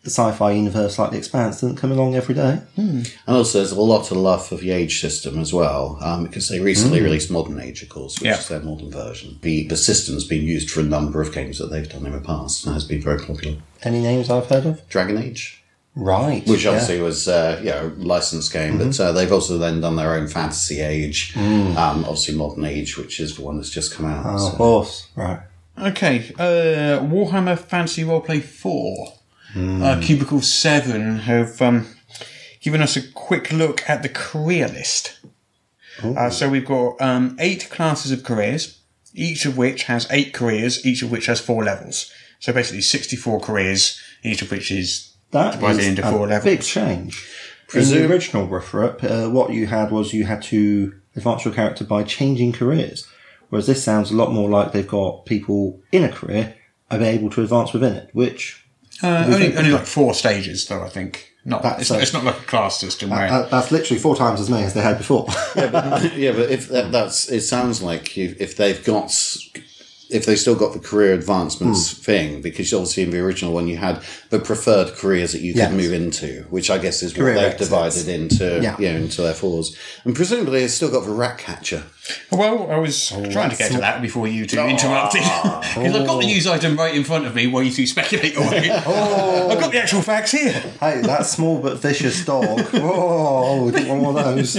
sci-fi 0.04 0.52
universe 0.52 0.98
like 0.98 1.10
The 1.10 1.18
Expanse 1.18 1.60
doesn't 1.60 1.76
come 1.76 1.92
along 1.92 2.14
every 2.14 2.34
day. 2.34 2.60
And 2.76 3.06
also, 3.26 3.58
there's 3.58 3.72
a 3.72 3.80
lot 3.80 4.10
of 4.10 4.16
love 4.16 4.50
of 4.52 4.60
the 4.60 4.70
Age 4.70 5.00
system 5.00 5.38
as 5.38 5.52
well, 5.52 5.98
um, 6.00 6.24
because 6.24 6.48
they 6.48 6.60
recently 6.60 7.00
released 7.00 7.30
Modern 7.30 7.60
Age, 7.60 7.82
of 7.82 7.88
course, 7.88 8.18
which 8.18 8.26
Yeah. 8.26 8.38
is 8.38 8.48
their 8.48 8.60
modern 8.60 8.90
version. 8.90 9.38
The, 9.42 9.66
the 9.68 9.76
system's 9.76 10.24
been 10.24 10.42
used 10.44 10.70
for 10.70 10.80
a 10.80 10.84
number 10.84 11.20
of 11.20 11.32
games 11.32 11.58
that 11.58 11.66
they've 11.70 11.88
done 11.88 12.06
in 12.06 12.12
the 12.12 12.20
past 12.20 12.64
and 12.64 12.74
has 12.74 12.84
been 12.84 13.02
very 13.02 13.18
popular. 13.18 13.58
Any 13.82 14.00
names 14.00 14.30
I've 14.30 14.46
heard 14.46 14.66
of? 14.66 14.88
Dragon 14.88 15.18
Age, 15.18 15.62
Right. 15.94 16.46
which 16.46 16.64
yeah. 16.64 16.70
obviously 16.70 17.00
was 17.00 17.26
uh, 17.28 17.58
you 17.60 17.70
know 17.70 17.92
a 17.96 18.02
licensed 18.02 18.52
game, 18.52 18.78
but 18.78 18.98
uh, 19.00 19.12
they've 19.12 19.32
also 19.32 19.58
then 19.58 19.80
done 19.80 19.96
their 19.96 20.14
own 20.14 20.28
Fantasy 20.28 20.80
Age, 20.80 21.32
um, 21.36 21.76
obviously 22.04 22.34
Modern 22.36 22.64
Age, 22.64 22.96
which 22.96 23.18
is 23.20 23.36
the 23.36 23.42
one 23.42 23.56
that's 23.56 23.70
just 23.70 23.92
come 23.94 24.06
out. 24.06 24.24
Oh, 24.26 24.38
so- 24.38 24.48
of 24.48 24.54
course. 24.56 25.08
Right. 25.16 25.40
Okay, 25.80 26.32
uh, 26.40 26.98
Warhammer 27.06 27.56
Fantasy 27.56 28.02
Roleplay 28.02 28.42
4, 28.42 29.12
uh, 29.56 30.00
Cubicle 30.02 30.40
7 30.42 31.20
have 31.20 31.60
um, 31.62 31.86
given 32.60 32.80
us 32.82 32.96
a 32.96 33.02
quick 33.12 33.52
look 33.52 33.88
at 33.88 34.02
the 34.02 34.08
career 34.08 34.68
list. 34.68 35.18
Uh, 36.02 36.30
so 36.30 36.48
we've 36.48 36.66
got 36.66 37.00
um, 37.00 37.36
eight 37.40 37.68
classes 37.70 38.12
of 38.12 38.22
careers, 38.22 38.80
each 39.14 39.44
of 39.46 39.56
which 39.56 39.84
has 39.84 40.06
eight 40.10 40.32
careers, 40.32 40.86
each 40.86 41.02
of 41.02 41.10
which 41.10 41.26
has 41.26 41.40
four 41.40 41.64
levels. 41.64 42.12
So 42.38 42.52
basically 42.52 42.82
64 42.82 43.40
careers, 43.40 44.00
each 44.22 44.42
of 44.42 44.50
which 44.50 44.70
is 44.70 45.14
That 45.32 45.54
divided 45.54 45.80
is 45.80 45.86
into 45.88 46.06
a 46.06 46.10
four 46.10 46.26
levels. 46.28 46.44
big 46.44 46.62
change. 46.62 47.26
In 47.74 47.84
the 47.84 48.06
original 48.08 48.46
Roofer 48.46 48.96
uh, 49.04 49.28
what 49.28 49.52
you 49.52 49.66
had 49.66 49.90
was 49.90 50.14
you 50.14 50.24
had 50.24 50.40
to 50.44 50.94
advance 51.16 51.44
your 51.44 51.52
character 51.52 51.84
by 51.84 52.02
changing 52.04 52.52
careers. 52.52 53.06
Whereas 53.50 53.66
this 53.66 53.82
sounds 53.82 54.10
a 54.10 54.16
lot 54.16 54.32
more 54.32 54.48
like 54.48 54.72
they've 54.72 54.86
got 54.86 55.26
people 55.26 55.80
in 55.90 56.04
a 56.04 56.12
career 56.12 56.54
are 56.90 57.02
able 57.02 57.28
to 57.30 57.42
advance 57.42 57.72
within 57.72 57.94
it, 57.94 58.10
which 58.12 58.64
Uh, 59.02 59.24
only, 59.32 59.56
only 59.56 59.70
like 59.70 59.86
four 59.86 60.14
stages, 60.14 60.66
though, 60.66 60.82
I 60.82 60.88
think. 60.88 61.32
Not, 61.44 61.62
That's 61.62 61.82
it's, 61.82 61.90
a- 61.90 62.00
it's 62.00 62.12
not 62.12 62.24
like 62.24 62.36
a 62.40 62.44
class 62.44 62.78
system 62.78 63.10
where. 63.10 63.26
uh, 63.28 63.42
that's 63.48 63.70
literally 63.70 63.98
four 64.00 64.14
times 64.16 64.40
as 64.40 64.50
many 64.50 64.64
as 64.64 64.74
they 64.74 64.82
had 64.82 64.98
before. 64.98 65.26
yeah, 65.56 66.32
but 66.32 66.50
if 66.50 66.68
that, 66.68 66.90
that's, 66.92 67.30
it 67.30 67.40
sounds 67.42 67.80
like 67.82 68.16
you, 68.16 68.34
if 68.38 68.56
they've 68.56 68.84
got, 68.84 69.10
if 70.10 70.24
they 70.26 70.36
still 70.36 70.54
got 70.54 70.72
the 70.72 70.78
career 70.78 71.12
advancements 71.12 71.92
Hmm. 71.92 72.02
thing, 72.02 72.40
because 72.42 72.72
obviously 72.72 73.02
in 73.02 73.10
the 73.10 73.18
original 73.20 73.52
one 73.52 73.68
you 73.68 73.76
had 73.76 74.00
the 74.30 74.38
preferred 74.38 74.94
careers 74.94 75.32
that 75.32 75.42
you 75.42 75.52
could 75.52 75.58
Yes. 75.58 75.72
move 75.72 75.92
into, 75.92 76.44
which 76.50 76.70
I 76.70 76.78
guess 76.78 77.02
is 77.02 77.16
what 77.16 77.26
they've 77.26 77.36
exits. 77.36 77.68
divided 77.68 78.08
into, 78.08 78.60
Yeah. 78.62 78.76
you 78.78 78.90
know, 78.92 78.96
into 79.00 79.22
their 79.22 79.34
fours, 79.34 79.74
and 80.04 80.14
presumably 80.14 80.60
they've 80.60 80.70
still 80.70 80.90
got 80.90 81.04
the 81.04 81.10
rat 81.12 81.38
catcher. 81.38 81.82
Well, 82.32 82.68
I 82.70 82.78
was 82.78 83.08
trying 83.08 83.50
to 83.50 83.56
get 83.56 83.70
to 83.72 83.78
that 83.78 84.00
before 84.00 84.26
you 84.28 84.46
two 84.46 84.58
interrupted. 84.60 85.22
Because 85.78 85.94
I've 85.94 86.06
got 86.06 86.20
the 86.20 86.26
news 86.26 86.46
item 86.46 86.76
right 86.76 86.94
in 86.94 87.04
front 87.04 87.26
of 87.26 87.34
me 87.34 87.46
while 87.46 87.62
you 87.62 87.70
two 87.70 87.86
speculate 87.86 88.36
away. 88.36 88.68
it. 88.68 88.70
I've 88.86 89.60
got 89.60 89.70
the 89.72 89.78
actual 89.82 90.00
facts 90.02 90.30
here. 90.32 90.52
hey, 90.80 91.02
that 91.02 91.26
small 91.26 91.58
but 91.60 91.78
vicious 91.78 92.24
dog. 92.24 92.66
Oh, 92.74 93.64
we 93.66 93.72
didn't 93.72 93.88
want 93.88 94.02
one 94.14 94.16
of 94.16 94.34
those. 94.36 94.56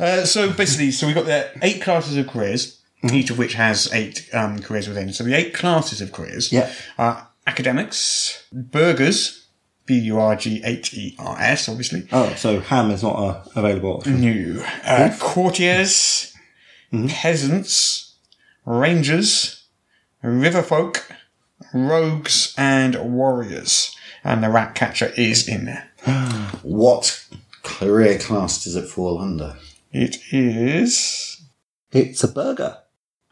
Uh, 0.00 0.24
so 0.26 0.50
basically, 0.52 0.90
so 0.92 1.06
we've 1.06 1.14
got 1.16 1.24
the 1.26 1.48
eight 1.62 1.80
classes 1.82 2.16
of 2.16 2.28
careers, 2.28 2.76
each 3.10 3.30
of 3.30 3.38
which 3.38 3.54
has 3.54 3.92
eight 3.92 4.28
um, 4.32 4.58
careers 4.60 4.86
within. 4.88 5.12
So 5.12 5.24
the 5.24 5.34
eight 5.34 5.54
classes 5.54 6.00
of 6.00 6.12
careers 6.12 6.52
Yeah. 6.52 6.72
are 6.98 7.28
academics, 7.46 8.44
burgers, 8.52 9.46
B 9.86 9.94
U 9.98 10.20
R 10.20 10.36
G 10.36 10.62
H 10.64 10.94
E 10.94 11.16
R 11.18 11.36
S, 11.40 11.68
obviously. 11.68 12.06
Oh, 12.12 12.32
so 12.36 12.60
ham 12.60 12.90
is 12.92 13.02
not 13.02 13.18
a 13.18 13.58
available 13.58 13.94
option. 13.96 14.20
New. 14.20 14.62
Uh, 14.84 15.14
courtiers, 15.18 16.32
peasants, 17.08 18.14
rangers, 18.64 19.64
riverfolk, 20.22 21.02
rogues, 21.74 22.54
and 22.56 22.94
warriors. 23.14 23.96
And 24.24 24.42
the 24.44 24.50
rat 24.50 24.74
catcher 24.76 25.12
is 25.16 25.48
in 25.48 25.64
there. 25.64 25.88
What 26.62 27.24
career 27.64 28.18
class 28.18 28.62
does 28.62 28.76
it 28.76 28.86
fall 28.88 29.20
under? 29.20 29.56
It 29.92 30.18
is. 30.32 31.40
It's 31.90 32.22
a 32.22 32.28
burger. 32.28 32.78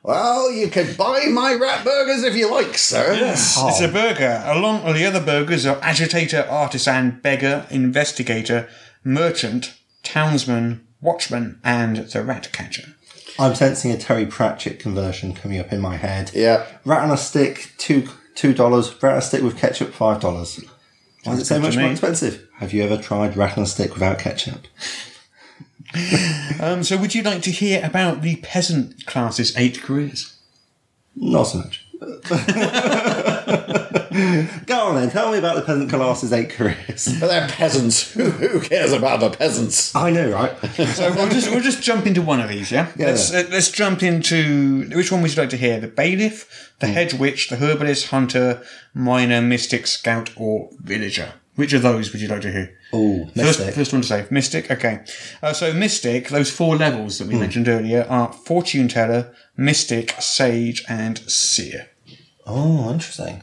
Well, 0.02 0.50
you 0.50 0.68
can 0.68 0.94
buy 0.96 1.26
my 1.26 1.54
rat 1.54 1.84
burgers 1.84 2.22
if 2.22 2.34
you 2.34 2.50
like, 2.50 2.78
sir. 2.78 3.14
Yes, 3.14 3.56
oh. 3.58 3.68
it's 3.68 3.82
a 3.82 3.88
burger. 3.88 4.42
Along 4.46 4.84
with 4.84 4.96
the 4.96 5.04
other 5.04 5.20
burgers 5.20 5.66
are 5.66 5.78
agitator, 5.82 6.46
artisan, 6.48 7.20
beggar, 7.22 7.66
investigator, 7.70 8.68
merchant, 9.04 9.74
townsman, 10.02 10.86
watchman, 11.02 11.60
and 11.62 11.98
the 11.98 12.24
rat 12.24 12.50
catcher. 12.52 12.94
I'm 13.38 13.54
sensing 13.54 13.90
a 13.90 13.98
Terry 13.98 14.26
Pratchett 14.26 14.80
conversion 14.80 15.34
coming 15.34 15.58
up 15.58 15.72
in 15.72 15.80
my 15.80 15.96
head. 15.96 16.30
Yeah. 16.34 16.66
Rat 16.84 17.04
on 17.04 17.10
a 17.10 17.16
stick, 17.16 17.72
two 17.76 18.08
two 18.34 18.54
dollars. 18.54 18.90
Rat 19.02 19.12
on 19.12 19.18
a 19.18 19.22
stick 19.22 19.42
with 19.42 19.58
ketchup, 19.58 19.92
five 19.92 20.20
dollars. 20.20 20.64
Why 21.24 21.34
is 21.34 21.40
it 21.40 21.44
so 21.44 21.60
much 21.60 21.76
more 21.76 21.90
expensive? 21.90 22.48
Have 22.56 22.72
you 22.72 22.82
ever 22.82 22.96
tried 22.96 23.36
rat 23.36 23.58
on 23.58 23.64
a 23.64 23.66
stick 23.66 23.92
without 23.92 24.18
ketchup? 24.18 24.66
Um, 26.60 26.84
so, 26.84 26.98
would 26.98 27.14
you 27.14 27.22
like 27.22 27.40
to 27.42 27.50
hear 27.50 27.80
about 27.82 28.20
the 28.20 28.36
peasant 28.36 29.06
class's 29.06 29.56
eight 29.56 29.80
careers? 29.80 30.36
Not 31.16 31.44
so 31.44 31.58
much. 31.58 31.86
Go 34.66 34.86
on 34.86 34.94
then, 34.96 35.10
tell 35.10 35.32
me 35.32 35.38
about 35.38 35.56
the 35.56 35.62
peasant 35.64 35.88
class's 35.90 36.32
eight 36.32 36.50
careers. 36.50 37.08
But 37.18 37.28
they're 37.28 37.48
peasants. 37.48 38.12
Who, 38.12 38.30
who 38.30 38.60
cares 38.60 38.92
about 38.92 39.20
the 39.20 39.30
peasants? 39.30 39.94
I 39.94 40.10
know, 40.10 40.30
right? 40.30 40.54
So 40.74 41.12
we'll 41.14 41.30
just 41.30 41.50
we'll 41.50 41.60
just 41.62 41.82
jump 41.82 42.06
into 42.06 42.20
one 42.22 42.40
of 42.40 42.48
these, 42.50 42.70
yeah. 42.70 42.92
Yeah. 42.96 43.06
Let's 43.06 43.32
uh, 43.32 43.44
let's 43.50 43.70
jump 43.70 44.02
into 44.02 44.88
which 44.94 45.10
one 45.10 45.22
would 45.22 45.34
you 45.34 45.40
like 45.40 45.50
to 45.50 45.56
hear? 45.56 45.80
The 45.80 45.88
bailiff, 45.88 46.74
the 46.80 46.88
Hmm. 46.88 46.92
hedge 46.92 47.14
witch, 47.14 47.48
the 47.48 47.56
herbalist, 47.56 48.08
hunter, 48.08 48.62
miner, 48.92 49.40
mystic, 49.40 49.86
scout, 49.86 50.30
or 50.36 50.68
villager? 50.78 51.32
Which 51.54 51.72
of 51.72 51.82
those 51.82 52.12
would 52.12 52.20
you 52.20 52.28
like 52.28 52.42
to 52.42 52.52
hear? 52.52 52.76
Oh, 52.92 53.26
First, 53.26 53.36
mystic. 53.36 53.74
first 53.74 53.92
one 53.92 54.02
to 54.02 54.08
say 54.08 54.26
mystic. 54.30 54.70
Okay, 54.70 55.00
uh, 55.42 55.52
so 55.52 55.72
mystic. 55.72 56.28
Those 56.28 56.50
four 56.50 56.76
levels 56.76 57.18
that 57.18 57.28
we 57.28 57.34
Hmm. 57.34 57.40
mentioned 57.40 57.68
earlier 57.68 58.04
are 58.08 58.32
fortune 58.32 58.88
teller, 58.88 59.32
mystic, 59.56 60.14
sage, 60.18 60.84
and 60.88 61.18
seer. 61.30 61.88
Oh, 62.46 62.90
interesting. 62.92 63.42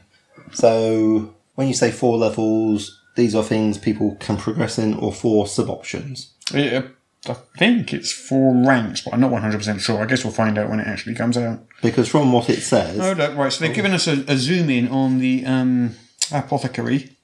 So 0.53 1.33
when 1.55 1.67
you 1.67 1.73
say 1.73 1.91
four 1.91 2.17
levels, 2.17 2.99
these 3.15 3.33
are 3.35 3.43
things 3.43 3.77
people 3.77 4.15
can 4.19 4.37
progress 4.37 4.77
in, 4.77 4.93
or 4.95 5.13
four 5.13 5.47
sub 5.47 5.69
options. 5.69 6.31
Uh, 6.53 6.81
I 7.27 7.35
think 7.57 7.93
it's 7.93 8.11
four 8.11 8.55
ranks, 8.55 9.01
but 9.01 9.13
I'm 9.13 9.19
not 9.19 9.31
100 9.31 9.57
percent 9.57 9.81
sure. 9.81 10.01
I 10.01 10.05
guess 10.05 10.23
we'll 10.23 10.33
find 10.33 10.57
out 10.57 10.69
when 10.69 10.79
it 10.79 10.87
actually 10.87 11.15
comes 11.15 11.37
out. 11.37 11.59
Because 11.81 12.07
from 12.07 12.31
what 12.31 12.49
it 12.49 12.61
says, 12.61 12.99
Oh, 12.99 13.13
look, 13.13 13.35
right. 13.35 13.51
So 13.51 13.65
they've 13.65 13.75
given 13.75 13.93
us 13.93 14.07
a, 14.07 14.23
a 14.27 14.37
zoom 14.37 14.69
in 14.69 14.87
on 14.87 15.19
the 15.19 15.45
um, 15.45 15.95
apothecary. 16.31 17.16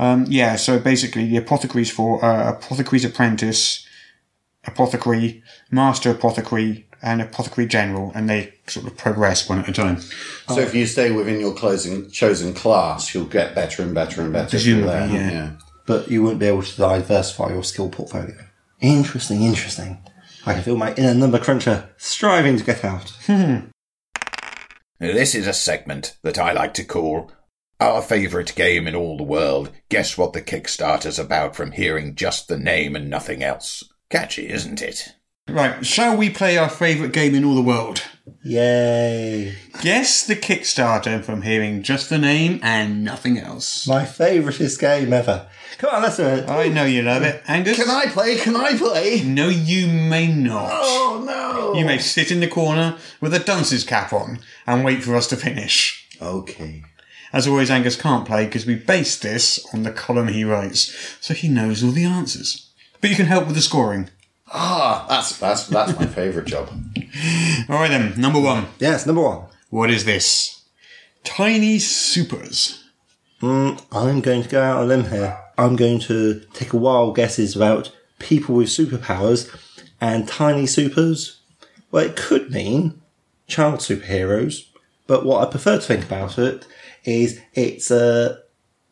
Um, 0.00 0.24
yeah, 0.28 0.56
so 0.56 0.78
basically 0.78 1.28
the 1.28 1.36
apothecaries 1.36 1.90
for 1.90 2.24
uh, 2.24 2.52
apothecary's 2.52 3.04
apprentice, 3.04 3.86
apothecary, 4.64 5.42
master 5.70 6.10
apothecary, 6.10 6.86
and 7.02 7.20
apothecary 7.20 7.66
general, 7.66 8.10
and 8.14 8.28
they 8.28 8.54
sort 8.66 8.86
of 8.86 8.96
progress 8.96 9.46
one 9.46 9.58
at 9.58 9.68
a 9.68 9.72
time. 9.72 10.00
So 10.48 10.60
if 10.60 10.74
you 10.74 10.86
stay 10.86 11.10
within 11.10 11.38
your 11.38 11.54
closing, 11.54 12.10
chosen 12.10 12.54
class, 12.54 13.14
you'll 13.14 13.26
get 13.26 13.54
better 13.54 13.82
and 13.82 13.94
better 13.94 14.22
and 14.22 14.32
better. 14.32 14.48
through 14.48 14.58
Presumably, 14.58 15.18
there. 15.18 15.30
yeah. 15.30 15.50
but 15.86 16.10
you 16.10 16.22
wouldn't 16.22 16.40
be 16.40 16.46
able 16.46 16.62
to 16.62 16.76
diversify 16.78 17.50
your 17.50 17.62
skill 17.62 17.90
portfolio. 17.90 18.36
Interesting, 18.80 19.42
interesting. 19.42 19.98
I 20.46 20.54
can 20.54 20.62
feel 20.62 20.78
my 20.78 20.94
inner 20.94 21.12
number 21.12 21.38
cruncher 21.38 21.90
striving 21.98 22.56
to 22.56 22.64
get 22.64 22.84
out. 22.84 23.12
This 25.02 25.34
is 25.34 25.46
a 25.46 25.54
segment 25.54 26.18
that 26.20 26.38
I 26.38 26.52
like 26.52 26.74
to 26.74 26.84
call 26.84 27.32
our 27.80 28.02
favourite 28.02 28.54
game 28.54 28.86
in 28.86 28.94
all 28.94 29.16
the 29.16 29.22
world. 29.22 29.70
Guess 29.88 30.18
what 30.18 30.32
the 30.32 30.42
Kickstarter's 30.42 31.18
about 31.18 31.56
from 31.56 31.72
hearing 31.72 32.14
just 32.14 32.48
the 32.48 32.58
name 32.58 32.94
and 32.94 33.08
nothing 33.08 33.42
else. 33.42 33.84
Catchy, 34.10 34.48
isn't 34.48 34.82
it? 34.82 35.14
Right, 35.48 35.84
shall 35.84 36.16
we 36.16 36.30
play 36.30 36.58
our 36.58 36.68
favourite 36.68 37.12
game 37.12 37.34
in 37.34 37.44
all 37.44 37.54
the 37.54 37.62
world? 37.62 38.02
Yay! 38.44 39.56
Guess 39.80 40.26
the 40.26 40.36
Kickstarter 40.36 41.24
from 41.24 41.42
hearing 41.42 41.82
just 41.82 42.08
the 42.08 42.18
name 42.18 42.60
and 42.62 43.02
nothing 43.02 43.38
else. 43.38 43.86
My 43.88 44.04
favouriteest 44.04 44.78
game 44.78 45.12
ever. 45.12 45.48
Come 45.78 45.94
on, 45.94 46.02
let's 46.02 46.18
do 46.18 46.24
it. 46.24 46.48
I 46.48 46.68
know 46.68 46.84
you 46.84 47.02
love 47.02 47.22
it, 47.22 47.42
Angus. 47.48 47.76
Can 47.76 47.90
I 47.90 48.06
play? 48.06 48.36
Can 48.36 48.54
I 48.54 48.76
play? 48.76 49.22
No, 49.24 49.48
you 49.48 49.88
may 49.88 50.28
not. 50.28 50.70
Oh 50.72 51.24
no! 51.26 51.78
You 51.78 51.84
may 51.84 51.98
sit 51.98 52.30
in 52.30 52.40
the 52.40 52.48
corner 52.48 52.98
with 53.20 53.34
a 53.34 53.38
dunce's 53.38 53.82
cap 53.82 54.12
on 54.12 54.40
and 54.66 54.84
wait 54.84 55.02
for 55.02 55.16
us 55.16 55.26
to 55.28 55.36
finish. 55.36 56.06
Okay. 56.20 56.84
As 57.32 57.46
always, 57.46 57.70
Angus 57.70 57.96
can't 57.96 58.26
play 58.26 58.46
because 58.46 58.66
we 58.66 58.74
based 58.74 59.22
this 59.22 59.64
on 59.72 59.84
the 59.84 59.92
column 59.92 60.28
he 60.28 60.44
writes, 60.44 61.16
so 61.20 61.32
he 61.32 61.48
knows 61.48 61.82
all 61.82 61.92
the 61.92 62.04
answers. 62.04 62.70
But 63.00 63.10
you 63.10 63.16
can 63.16 63.26
help 63.26 63.46
with 63.46 63.54
the 63.54 63.62
scoring. 63.62 64.10
Ah, 64.52 65.06
that's 65.08 65.36
that's 65.38 65.68
that's 65.68 65.98
my 65.98 66.06
favourite 66.06 66.48
job. 66.48 66.68
All 67.68 67.76
right 67.76 67.88
then, 67.88 68.20
number 68.20 68.40
one. 68.40 68.66
Yes, 68.80 69.06
number 69.06 69.22
one. 69.22 69.44
What 69.68 69.90
is 69.90 70.04
this? 70.04 70.64
Tiny 71.22 71.78
Supers. 71.78 72.84
I'm 73.42 74.20
going 74.20 74.42
to 74.42 74.48
go 74.48 74.60
out 74.60 74.78
on 74.78 74.84
a 74.84 74.86
limb 74.86 75.04
here. 75.04 75.38
I'm 75.56 75.76
going 75.76 76.00
to 76.00 76.40
take 76.52 76.72
a 76.72 76.76
wild 76.76 77.16
guesses 77.16 77.56
about 77.56 77.94
people 78.18 78.56
with 78.56 78.68
superpowers 78.68 79.48
and 80.00 80.28
tiny 80.28 80.66
supers. 80.66 81.40
Well, 81.90 82.04
it 82.04 82.16
could 82.16 82.50
mean 82.50 83.00
child 83.46 83.80
superheroes, 83.80 84.66
but 85.06 85.24
what 85.24 85.46
I 85.46 85.50
prefer 85.50 85.76
to 85.76 85.82
think 85.82 86.04
about 86.04 86.38
it 86.38 86.66
is 87.04 87.40
it's 87.54 87.90
a 87.90 88.38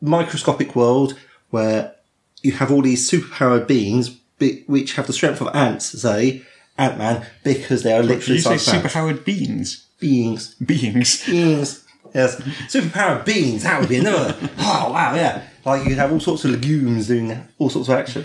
microscopic 0.00 0.74
world 0.76 1.18
where 1.50 1.94
you 2.42 2.52
have 2.52 2.70
all 2.70 2.82
these 2.82 3.10
superpowered 3.10 3.66
beings 3.66 4.10
bi- 4.38 4.62
which 4.66 4.94
have 4.94 5.06
the 5.06 5.12
strength 5.12 5.40
of 5.40 5.54
ants, 5.54 6.00
say 6.00 6.42
Ant 6.76 6.98
Man, 6.98 7.26
because 7.42 7.82
they 7.82 7.92
are 7.92 8.02
Did 8.02 8.10
literally 8.10 8.36
you 8.36 8.40
say 8.40 8.54
superpowered 8.54 9.24
beings? 9.24 9.86
beings. 9.98 10.54
Beings. 10.54 11.24
Beans. 11.26 11.84
Yes. 12.14 12.40
Superpowered 12.68 13.24
beings, 13.24 13.64
that 13.64 13.80
would 13.80 13.88
be 13.88 13.96
another. 13.96 14.36
oh, 14.58 14.90
wow, 14.92 15.14
yeah. 15.14 15.42
Like 15.64 15.86
you 15.86 15.94
have 15.96 16.12
all 16.12 16.20
sorts 16.20 16.44
of 16.44 16.52
legumes 16.52 17.08
doing 17.08 17.46
all 17.58 17.68
sorts 17.68 17.88
of 17.88 17.94
action. 17.94 18.24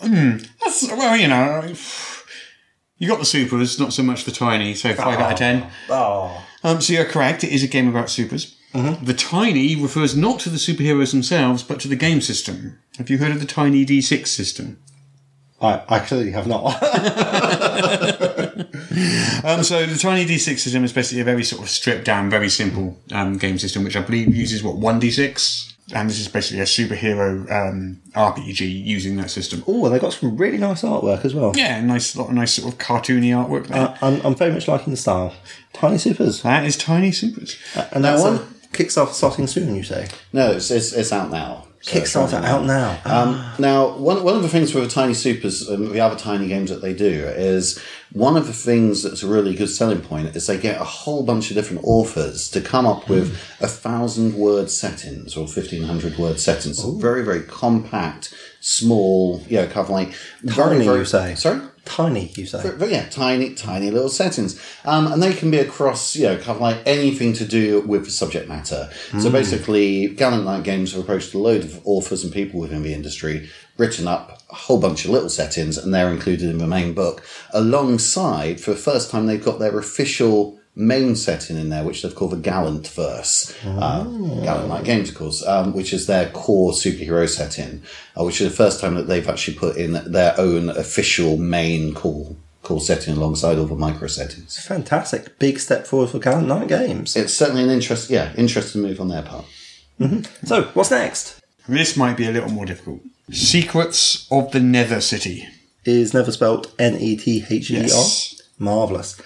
Hmm, 0.00 0.36
that's, 0.62 0.86
well, 0.88 1.16
you 1.16 1.26
know, 1.26 1.72
you 2.98 3.08
got 3.08 3.18
the 3.18 3.24
supers, 3.24 3.80
not 3.80 3.92
so 3.92 4.02
much 4.02 4.24
the 4.24 4.30
tiny, 4.30 4.74
so 4.74 4.92
5 4.94 5.06
out 5.06 5.20
of 5.20 5.32
ah. 5.32 5.34
10. 5.34 5.70
Oh. 5.90 6.46
Um, 6.62 6.80
so 6.80 6.92
you're 6.92 7.04
correct, 7.04 7.44
it 7.44 7.50
is 7.50 7.62
a 7.64 7.68
game 7.68 7.88
about 7.88 8.10
supers. 8.10 8.55
The 9.02 9.14
tiny 9.14 9.74
refers 9.76 10.16
not 10.16 10.40
to 10.40 10.50
the 10.50 10.56
superheroes 10.58 11.10
themselves, 11.12 11.62
but 11.62 11.80
to 11.80 11.88
the 11.88 11.96
game 11.96 12.20
system. 12.20 12.78
Have 12.98 13.08
you 13.10 13.18
heard 13.18 13.32
of 13.32 13.40
the 13.40 13.46
tiny 13.46 13.84
D6 13.86 14.26
system? 14.26 14.78
I, 15.60 15.82
I 15.88 15.98
clearly 16.00 16.32
have 16.32 16.46
not. 16.46 16.76
Um, 19.44 19.62
so 19.62 19.84
the 19.86 19.98
tiny 19.98 20.24
D6 20.24 20.58
system 20.58 20.82
is 20.82 20.92
basically 20.92 21.20
a 21.20 21.24
very 21.24 21.44
sort 21.44 21.62
of 21.62 21.68
stripped 21.68 22.04
down, 22.04 22.30
very 22.30 22.48
simple 22.48 22.98
um, 23.12 23.36
game 23.36 23.58
system, 23.58 23.84
which 23.84 23.94
I 23.96 24.00
believe 24.00 24.34
uses 24.34 24.62
what 24.62 24.76
one 24.76 25.00
D6, 25.00 25.74
and 25.94 26.08
this 26.08 26.18
is 26.18 26.26
basically 26.28 26.60
a 26.60 26.64
superhero 26.64 27.48
um, 27.52 28.00
RPG 28.14 28.84
using 28.84 29.16
that 29.16 29.30
system. 29.30 29.62
oh, 29.68 29.88
they 29.88 29.98
got 29.98 30.14
some 30.14 30.36
really 30.36 30.58
nice 30.58 30.82
artwork 30.82 31.24
as 31.24 31.34
well. 31.34 31.52
Yeah, 31.54 31.80
nice, 31.82 32.16
lot 32.16 32.28
of 32.28 32.34
nice 32.34 32.54
sort 32.54 32.72
of 32.72 32.78
cartoony 32.78 33.28
artwork 33.30 33.66
there. 33.68 33.78
Uh, 33.78 33.96
I'm, 34.02 34.20
I'm 34.24 34.34
very 34.34 34.52
much 34.52 34.66
liking 34.68 34.92
the 34.92 34.96
style. 34.96 35.34
Tiny 35.74 35.98
supers. 35.98 36.42
that 36.42 36.64
is 36.64 36.76
tiny 36.76 37.12
supers. 37.12 37.56
And 37.92 38.02
that 38.04 38.18
one- 38.18 38.54
Kickstarter 38.76 39.12
starting 39.12 39.46
soon, 39.46 39.74
you 39.74 39.82
say? 39.82 40.08
No, 40.32 40.52
it's 40.52 40.70
it's, 40.70 40.92
it's 40.92 41.12
out 41.12 41.30
now. 41.30 41.66
So 41.80 42.00
Kickstarter 42.00 42.42
out 42.42 42.64
now. 42.64 42.90
Um, 43.04 43.34
ah. 43.38 43.56
now, 43.58 43.96
one, 43.96 44.22
one 44.24 44.34
of 44.34 44.42
the 44.42 44.48
things 44.48 44.74
with 44.74 44.84
the 44.84 44.90
Tiny 44.90 45.14
Supers 45.14 45.68
and 45.68 45.90
the 45.90 46.00
other 46.00 46.16
tiny 46.16 46.48
games 46.48 46.70
that 46.70 46.82
they 46.82 46.94
do 46.94 47.26
is 47.26 47.80
one 48.12 48.36
of 48.36 48.46
the 48.46 48.52
things 48.52 49.02
that's 49.02 49.22
a 49.22 49.28
really 49.28 49.54
good 49.54 49.68
selling 49.68 50.00
point 50.00 50.34
is 50.34 50.46
they 50.46 50.58
get 50.58 50.80
a 50.80 50.84
whole 50.84 51.22
bunch 51.22 51.50
of 51.50 51.54
different 51.54 51.84
authors 51.84 52.50
to 52.50 52.60
come 52.60 52.86
up 52.86 53.08
with 53.08 53.30
hmm. 53.30 53.64
a 53.64 53.68
thousand 53.68 54.34
word 54.34 54.70
settings 54.70 55.36
or 55.36 55.46
fifteen 55.46 55.84
hundred 55.84 56.16
word 56.18 56.40
settings. 56.40 56.78
So 56.78 56.92
very 56.92 57.24
very 57.24 57.42
compact, 57.42 58.34
small, 58.60 59.42
you 59.48 59.56
know, 59.56 59.66
kind 59.66 59.78
of 59.78 59.90
like 59.90 60.14
very, 60.42 60.76
Tiny, 60.76 60.84
very- 60.86 60.98
you 61.00 61.04
say? 61.04 61.34
Sorry. 61.34 61.60
Tiny, 61.86 62.32
you 62.36 62.46
say? 62.46 62.74
But 62.78 62.90
yeah, 62.90 63.08
tiny, 63.08 63.54
tiny 63.54 63.90
little 63.90 64.10
settings. 64.10 64.60
Um, 64.84 65.06
and 65.10 65.22
they 65.22 65.32
can 65.32 65.50
be 65.50 65.58
across, 65.58 66.14
you 66.16 66.24
know, 66.24 66.36
kind 66.36 66.50
of 66.50 66.60
like 66.60 66.78
anything 66.84 67.32
to 67.34 67.46
do 67.46 67.80
with 67.82 68.04
the 68.04 68.10
subject 68.10 68.48
matter. 68.48 68.90
So 69.20 69.30
basically, 69.30 70.08
Gallant 70.08 70.44
Knight 70.44 70.64
Games 70.64 70.92
have 70.92 71.02
approached 71.02 71.32
a 71.32 71.38
load 71.38 71.64
of 71.64 71.80
authors 71.86 72.24
and 72.24 72.32
people 72.32 72.60
within 72.60 72.82
the 72.82 72.92
industry, 72.92 73.48
written 73.78 74.06
up 74.08 74.42
a 74.50 74.54
whole 74.54 74.80
bunch 74.80 75.04
of 75.04 75.12
little 75.12 75.30
settings, 75.30 75.78
and 75.78 75.94
they're 75.94 76.10
included 76.10 76.50
in 76.50 76.58
the 76.58 76.66
main 76.66 76.92
book. 76.92 77.22
Alongside, 77.52 78.60
for 78.60 78.72
the 78.72 78.76
first 78.76 79.10
time, 79.10 79.26
they've 79.26 79.42
got 79.42 79.58
their 79.58 79.78
official 79.78 80.58
main 80.76 81.16
setting 81.16 81.56
in 81.56 81.70
there, 81.70 81.82
which 81.82 82.02
they've 82.02 82.14
called 82.14 82.32
the 82.32 82.36
Gallant 82.36 82.86
Verse. 82.88 83.52
Uh, 83.64 84.04
Gallant 84.44 84.68
Knight 84.68 84.84
Games, 84.84 85.08
of 85.08 85.14
course, 85.14 85.44
um, 85.46 85.72
which 85.72 85.92
is 85.92 86.06
their 86.06 86.28
core 86.30 86.72
superhero 86.72 87.28
setting, 87.28 87.82
uh, 88.18 88.24
which 88.24 88.40
is 88.40 88.50
the 88.50 88.56
first 88.56 88.80
time 88.80 88.94
that 88.94 89.08
they've 89.08 89.28
actually 89.28 89.56
put 89.56 89.76
in 89.76 89.92
their 90.12 90.38
own 90.38 90.68
official 90.68 91.36
main 91.38 91.94
core 91.94 92.36
core 92.62 92.80
setting 92.80 93.16
alongside 93.16 93.58
all 93.58 93.66
the 93.66 93.76
micro 93.76 94.08
settings. 94.08 94.58
Fantastic. 94.58 95.38
Big 95.38 95.58
step 95.60 95.86
forward 95.86 96.10
for 96.10 96.18
Gallant 96.18 96.48
Knight 96.48 96.68
Games. 96.68 97.16
It's 97.16 97.32
certainly 97.32 97.62
an 97.62 97.70
interest, 97.70 98.10
yeah, 98.10 98.32
interesting 98.36 98.82
move 98.82 99.00
on 99.00 99.08
their 99.08 99.22
part. 99.22 99.44
So, 100.44 100.64
what's 100.74 100.90
next? 100.90 101.40
This 101.68 101.96
might 101.96 102.16
be 102.16 102.26
a 102.26 102.30
little 102.32 102.50
more 102.50 102.66
difficult. 102.66 103.00
Secrets 103.30 104.26
of 104.30 104.50
the 104.52 104.60
Nether 104.60 105.00
City. 105.00 105.48
Is 105.84 106.12
never 106.12 106.32
spelt 106.32 106.74
N 106.80 106.96
E 106.96 107.16
T 107.16 107.44
H 107.48 107.70
E 107.70 107.76
R. 107.76 107.82
Yes. 107.82 108.42
Marvellous. 108.58 109.20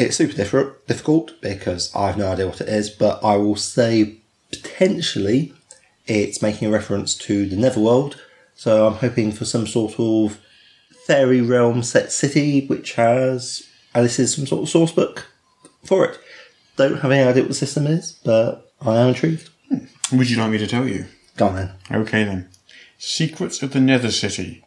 It's 0.00 0.16
super 0.16 0.32
different, 0.32 0.86
difficult 0.86 1.38
because 1.42 1.94
I 1.94 2.06
have 2.06 2.16
no 2.16 2.32
idea 2.32 2.46
what 2.46 2.62
it 2.62 2.70
is, 2.70 2.88
but 2.88 3.22
I 3.22 3.36
will 3.36 3.54
say 3.54 4.16
potentially 4.50 5.52
it's 6.06 6.40
making 6.40 6.68
a 6.68 6.70
reference 6.70 7.14
to 7.16 7.46
the 7.46 7.56
Netherworld. 7.56 8.18
So 8.54 8.86
I'm 8.86 8.94
hoping 8.94 9.30
for 9.30 9.44
some 9.44 9.66
sort 9.66 10.00
of 10.00 10.38
fairy 11.06 11.42
realm 11.42 11.82
set 11.82 12.12
city 12.12 12.66
which 12.66 12.94
has, 12.94 13.68
and 13.94 14.06
this 14.06 14.18
is 14.18 14.34
some 14.34 14.46
sort 14.46 14.62
of 14.62 14.70
source 14.70 14.90
book 14.90 15.26
for 15.84 16.06
it. 16.06 16.18
Don't 16.76 17.00
have 17.00 17.10
any 17.10 17.28
idea 17.28 17.42
what 17.42 17.50
the 17.50 17.54
system 17.54 17.86
is, 17.86 18.12
but 18.24 18.72
I 18.80 18.96
am 18.96 19.08
intrigued. 19.08 19.50
Hmm. 19.68 20.16
Would 20.16 20.30
you 20.30 20.38
like 20.38 20.50
me 20.50 20.56
to 20.56 20.66
tell 20.66 20.88
you? 20.88 21.04
Go 21.36 21.48
on 21.48 21.56
then. 21.56 21.72
Okay 21.92 22.24
then. 22.24 22.48
Secrets 22.96 23.62
of 23.62 23.72
the 23.72 23.80
Nether 23.80 24.10
City. 24.10 24.64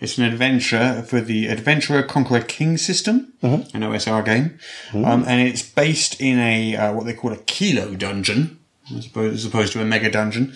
It's 0.00 0.16
an 0.16 0.24
adventure 0.24 1.02
for 1.02 1.20
the 1.20 1.48
Adventurer 1.48 2.04
Conqueror 2.04 2.42
King 2.42 2.76
system, 2.76 3.32
an 3.74 3.82
OSR 3.82 4.24
game, 4.24 4.58
um, 5.04 5.24
and 5.26 5.40
it's 5.48 5.62
based 5.62 6.20
in 6.20 6.38
a 6.38 6.76
uh, 6.76 6.92
what 6.92 7.04
they 7.04 7.14
call 7.14 7.32
a 7.32 7.36
kilo 7.38 7.94
dungeon, 7.94 8.60
as 8.96 9.06
opposed, 9.06 9.34
as 9.34 9.44
opposed 9.44 9.72
to 9.72 9.82
a 9.82 9.84
mega 9.84 10.10
dungeon. 10.10 10.54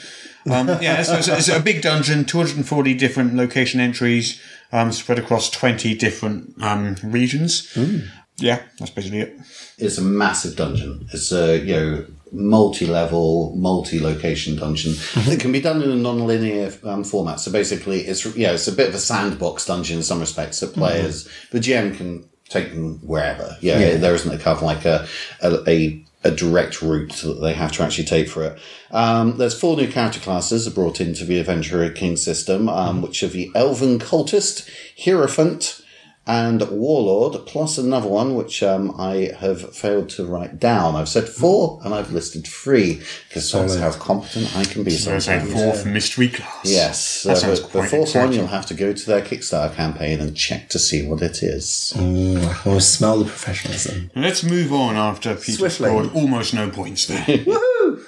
Um, 0.48 0.68
yeah, 0.80 1.02
so 1.02 1.16
it's, 1.16 1.28
it's 1.28 1.48
a 1.48 1.58
big 1.60 1.82
dungeon, 1.82 2.24
240 2.24 2.94
different 2.94 3.34
location 3.34 3.80
entries, 3.80 4.40
um, 4.70 4.92
spread 4.92 5.18
across 5.18 5.50
20 5.50 5.94
different 5.96 6.54
um, 6.62 6.96
regions. 7.02 7.76
Yeah, 8.36 8.62
that's 8.78 8.90
basically 8.92 9.20
it. 9.20 9.40
It's 9.76 9.98
a 9.98 10.02
massive 10.02 10.56
dungeon. 10.56 11.08
It's 11.12 11.32
a 11.32 11.58
you 11.58 11.74
know 11.74 12.06
multi-level, 12.32 13.54
multi-location 13.56 14.56
dungeon 14.56 14.94
that 15.26 15.40
can 15.40 15.52
be 15.52 15.60
done 15.60 15.82
in 15.82 15.90
a 15.90 15.96
non-linear 15.96 16.72
um, 16.84 17.04
format. 17.04 17.40
So 17.40 17.50
basically, 17.52 18.00
it's 18.00 18.24
yeah, 18.36 18.52
it's 18.52 18.68
a 18.68 18.72
bit 18.72 18.88
of 18.88 18.94
a 18.94 18.98
sandbox 18.98 19.66
dungeon 19.66 19.98
in 19.98 20.02
some 20.02 20.20
respects. 20.20 20.60
That 20.60 20.74
players, 20.74 21.28
the 21.50 21.58
GM 21.60 21.96
can 21.96 22.28
take 22.48 22.70
them 22.70 22.98
wherever. 23.06 23.56
Yeah, 23.60 23.78
Yeah. 23.78 23.96
there 23.96 24.14
isn't 24.14 24.32
a 24.32 24.38
kind 24.38 24.56
of 24.56 24.62
like 24.62 24.84
a 24.84 25.06
a, 25.42 25.58
a 25.68 26.04
a 26.24 26.30
direct 26.30 26.80
route 26.82 27.14
that 27.24 27.40
they 27.40 27.52
have 27.52 27.72
to 27.72 27.82
actually 27.82 28.04
take 28.04 28.28
for 28.28 28.44
it. 28.44 28.56
Um, 28.92 29.38
there's 29.38 29.58
four 29.58 29.76
new 29.76 29.88
character 29.88 30.20
classes 30.20 30.68
brought 30.68 31.00
into 31.00 31.24
the 31.24 31.40
Adventurer 31.40 31.90
King 31.90 32.16
system, 32.16 32.68
um, 32.68 33.02
which 33.02 33.24
are 33.24 33.28
the 33.28 33.50
Elven 33.56 33.98
Cultist, 33.98 34.70
Hierophant, 35.04 35.81
and 36.24 36.62
Warlord, 36.70 37.46
plus 37.46 37.78
another 37.78 38.06
one 38.06 38.36
which 38.36 38.62
um, 38.62 38.94
I 38.96 39.30
have 39.40 39.74
failed 39.74 40.08
to 40.10 40.24
write 40.24 40.60
down. 40.60 40.94
I've 40.94 41.08
said 41.08 41.28
four, 41.28 41.80
and 41.84 41.92
I've 41.92 42.12
listed 42.12 42.46
three 42.46 43.02
because 43.28 43.50
that's 43.50 43.74
how 43.76 43.90
competent 43.92 44.56
I 44.56 44.64
can 44.64 44.84
be 44.84 44.90
There's 44.92 45.08
a 45.08 45.20
sometimes. 45.20 45.52
fourth 45.52 45.84
mystery 45.86 46.28
class. 46.28 46.60
Yes, 46.64 47.22
That 47.24 47.32
uh, 47.32 47.34
sounds 47.34 47.60
but 47.60 47.72
the 47.72 47.78
quite 47.80 47.90
fourth 47.90 48.14
one 48.14 48.32
you'll 48.32 48.46
have 48.46 48.66
to 48.66 48.74
go 48.74 48.92
to 48.92 49.06
their 49.06 49.20
Kickstarter 49.20 49.74
campaign 49.74 50.20
and 50.20 50.36
check 50.36 50.68
to 50.68 50.78
see 50.78 51.04
what 51.06 51.22
it 51.22 51.42
is. 51.42 51.92
Mm, 51.96 52.38
I 52.38 52.54
can 52.54 52.68
always 52.70 52.86
smell 52.86 53.18
the 53.18 53.24
professionalism. 53.24 54.12
Let's 54.14 54.44
move 54.44 54.72
on 54.72 54.94
after 54.96 55.34
Peter 55.34 55.52
Swiftly. 55.58 55.88
scored 55.88 56.14
almost 56.14 56.54
no 56.54 56.70
points 56.70 57.06
there. 57.06 57.24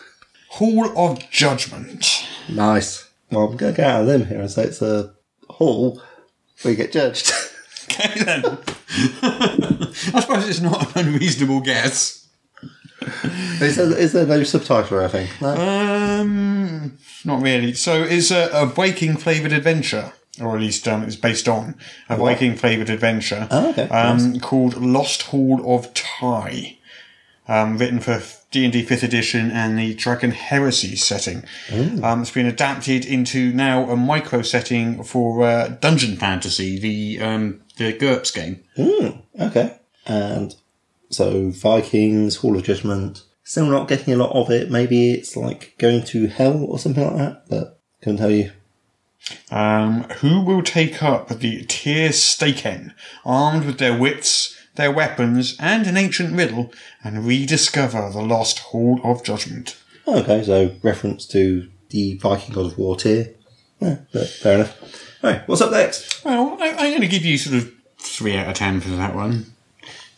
Hall 0.50 0.96
of 0.96 1.28
Judgment. 1.30 2.28
Nice. 2.48 3.10
Well, 3.30 3.48
I'm 3.48 3.56
going 3.56 3.72
to 3.74 3.76
get 3.76 3.90
out 3.90 4.02
of 4.02 4.06
them 4.06 4.26
here 4.26 4.40
and 4.40 4.48
say 4.50 4.64
it's 4.64 4.80
a 4.82 5.12
hall 5.48 6.00
where 6.62 6.70
you 6.72 6.76
get 6.76 6.92
judged. 6.92 7.32
Okay 7.94 8.24
then. 8.24 8.44
I 9.22 10.20
suppose 10.20 10.48
it's 10.48 10.60
not 10.60 10.96
an 10.96 11.06
unreasonable 11.08 11.60
guess. 11.60 12.26
is, 13.60 13.76
there, 13.76 13.96
is 13.98 14.12
there 14.12 14.26
no 14.26 14.42
subtitle 14.44 14.98
or 14.98 15.02
anything? 15.02 15.28
No? 15.40 15.54
Um, 16.20 16.98
not 17.24 17.42
really. 17.42 17.74
So 17.74 18.02
it's 18.02 18.30
a, 18.30 18.48
a 18.52 18.66
Viking 18.66 19.16
flavoured 19.16 19.52
adventure, 19.52 20.12
or 20.40 20.54
at 20.56 20.60
least 20.62 20.86
um, 20.88 21.02
it's 21.04 21.16
based 21.16 21.48
on 21.48 21.74
a 22.08 22.16
Viking 22.16 22.56
flavoured 22.56 22.90
adventure 22.90 23.46
Oh, 23.50 23.70
okay. 23.70 23.88
um, 23.88 24.40
called 24.40 24.76
Lost 24.76 25.22
Hall 25.22 25.62
of 25.76 25.92
Tyr. 25.94 26.76
um, 27.46 27.76
written 27.78 28.00
for 28.00 28.22
D&D 28.50 28.84
5th 28.86 29.02
edition 29.02 29.50
and 29.50 29.76
the 29.78 29.94
Dragon 29.94 30.30
Heresy 30.30 30.94
setting. 30.96 31.44
Um, 32.02 32.22
it's 32.22 32.30
been 32.30 32.46
adapted 32.46 33.04
into 33.04 33.52
now 33.52 33.90
a 33.90 33.96
micro 33.96 34.42
setting 34.42 35.02
for 35.02 35.42
uh, 35.44 35.68
Dungeon 35.68 36.16
Fantasy, 36.16 36.78
the 36.78 37.20
um, 37.22 37.60
the 37.76 37.92
GURPS 37.92 38.34
game. 38.34 38.64
Okay. 39.40 39.78
And 40.06 40.54
so 41.10 41.50
Vikings, 41.50 42.36
Hall 42.36 42.56
of 42.56 42.64
Judgment. 42.64 43.22
Still 43.42 43.66
not 43.66 43.88
getting 43.88 44.14
a 44.14 44.16
lot 44.16 44.32
of 44.32 44.50
it. 44.50 44.70
Maybe 44.70 45.12
it's 45.12 45.36
like 45.36 45.74
going 45.78 46.04
to 46.04 46.28
hell 46.28 46.64
or 46.64 46.78
something 46.78 47.04
like 47.04 47.16
that, 47.16 47.48
but 47.48 47.80
couldn't 48.00 48.18
tell 48.18 48.30
you. 48.30 48.52
Um, 49.50 50.04
who 50.20 50.42
will 50.42 50.62
take 50.62 51.02
up 51.02 51.28
the 51.28 51.64
Tyr 51.64 52.10
Staken, 52.10 52.94
armed 53.24 53.64
with 53.64 53.78
their 53.78 53.96
wits, 53.96 54.56
their 54.74 54.92
weapons, 54.92 55.56
and 55.58 55.86
an 55.86 55.96
ancient 55.96 56.34
riddle, 56.34 56.72
and 57.02 57.26
rediscover 57.26 58.10
the 58.10 58.22
lost 58.22 58.58
Hall 58.58 59.00
of 59.02 59.24
Judgment? 59.24 59.76
Okay, 60.06 60.42
so 60.42 60.74
reference 60.82 61.26
to 61.28 61.68
the 61.90 62.18
Viking 62.18 62.54
God 62.54 62.66
of 62.66 62.78
War 62.78 62.96
Tyr. 62.96 63.30
Yeah, 63.80 63.98
but 64.12 64.28
fair 64.28 64.54
enough. 64.56 65.03
Alright, 65.24 65.48
what's 65.48 65.62
up 65.62 65.70
next? 65.70 66.22
Well, 66.22 66.58
I, 66.60 66.68
I'm 66.70 66.90
going 66.90 67.00
to 67.00 67.08
give 67.08 67.24
you 67.24 67.38
sort 67.38 67.56
of 67.56 67.72
three 67.98 68.36
out 68.36 68.48
of 68.48 68.54
ten 68.54 68.80
for 68.80 68.90
that 68.90 69.14
one. 69.14 69.46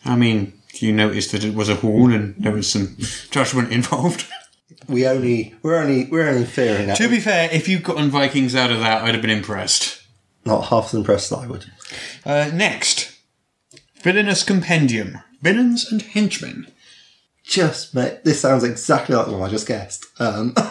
I 0.03 0.17
mean, 0.17 0.51
you 0.73 0.91
noticed 0.91 1.31
that 1.31 1.45
it 1.45 1.53
was 1.53 1.69
a 1.69 1.75
hall 1.75 2.11
and 2.11 2.35
there 2.37 2.51
was 2.51 2.69
some 2.69 2.97
judgment 3.31 3.71
involved. 3.71 4.25
We 4.87 5.05
only 5.05 5.53
we're 5.63 5.75
only 5.75 6.05
we're 6.05 6.29
only 6.29 6.45
fearing 6.45 6.87
that. 6.87 6.97
to 6.97 7.09
be 7.09 7.19
fair, 7.19 7.49
if 7.51 7.67
you'd 7.67 7.83
gotten 7.83 8.09
Vikings 8.09 8.55
out 8.55 8.71
of 8.71 8.79
that, 8.79 9.03
I'd 9.03 9.15
have 9.15 9.21
been 9.21 9.31
impressed. 9.31 10.01
Not 10.45 10.67
half 10.67 10.85
as 10.85 10.93
impressed 10.93 11.31
as 11.31 11.39
I 11.39 11.47
would. 11.47 11.65
Uh, 12.25 12.51
next, 12.53 13.13
Villainous 14.01 14.43
Compendium. 14.43 15.17
Villains 15.41 15.91
and 15.91 16.01
Henchmen. 16.01 16.67
Just 17.47 17.95
mate, 17.95 18.23
this 18.23 18.41
sounds 18.41 18.63
exactly 18.63 19.15
like 19.15 19.27
the 19.27 19.31
one 19.33 19.47
I 19.47 19.51
just 19.51 19.67
guessed. 19.67 20.05
Um, 20.19 20.53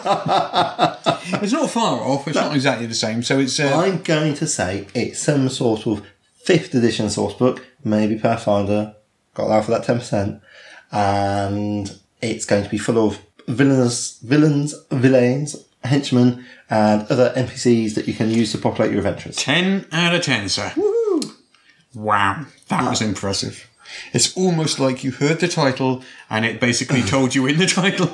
It's 1.41 1.51
not 1.51 1.69
far 1.69 1.99
off. 1.99 2.27
It's 2.27 2.35
not 2.35 2.55
exactly 2.55 2.85
the 2.85 2.95
same. 2.95 3.21
So 3.23 3.39
it's 3.39 3.59
uh, 3.59 3.75
I'm 3.75 4.01
going 4.03 4.33
to 4.35 4.47
say 4.47 4.87
it's 4.93 5.19
some 5.19 5.49
sort 5.49 5.85
of 5.87 6.05
fifth 6.35 6.73
edition 6.73 7.09
source 7.09 7.33
book, 7.33 7.65
maybe 7.83 8.17
Pathfinder. 8.17 8.95
Got 9.33 9.49
that 9.49 9.65
for 9.65 9.71
that 9.71 9.83
ten 9.83 9.97
percent, 9.99 10.41
and 10.91 11.99
it's 12.21 12.45
going 12.45 12.63
to 12.63 12.69
be 12.69 12.77
full 12.77 13.05
of 13.05 13.19
villainous 13.47 14.19
villains, 14.19 14.73
villains, 14.91 15.55
henchmen, 15.83 16.45
and 16.69 17.01
other 17.11 17.33
NPCs 17.35 17.95
that 17.95 18.07
you 18.07 18.13
can 18.13 18.29
use 18.29 18.51
to 18.53 18.57
populate 18.57 18.91
your 18.91 18.99
adventures. 18.99 19.35
10 19.37 19.87
out 19.91 20.13
of 20.15 20.21
10, 20.21 20.49
sir. 20.49 20.73
Wow, 21.93 22.45
that 22.67 22.89
was 22.89 23.01
impressive. 23.01 23.69
It's 24.13 24.35
almost 24.35 24.79
like 24.79 25.03
you 25.03 25.11
heard 25.11 25.39
the 25.39 25.47
title 25.47 26.03
and 26.29 26.45
it 26.45 26.59
basically 26.59 27.01
told 27.15 27.35
you 27.35 27.45
in 27.47 27.57
the 27.57 27.67
title. 27.67 28.09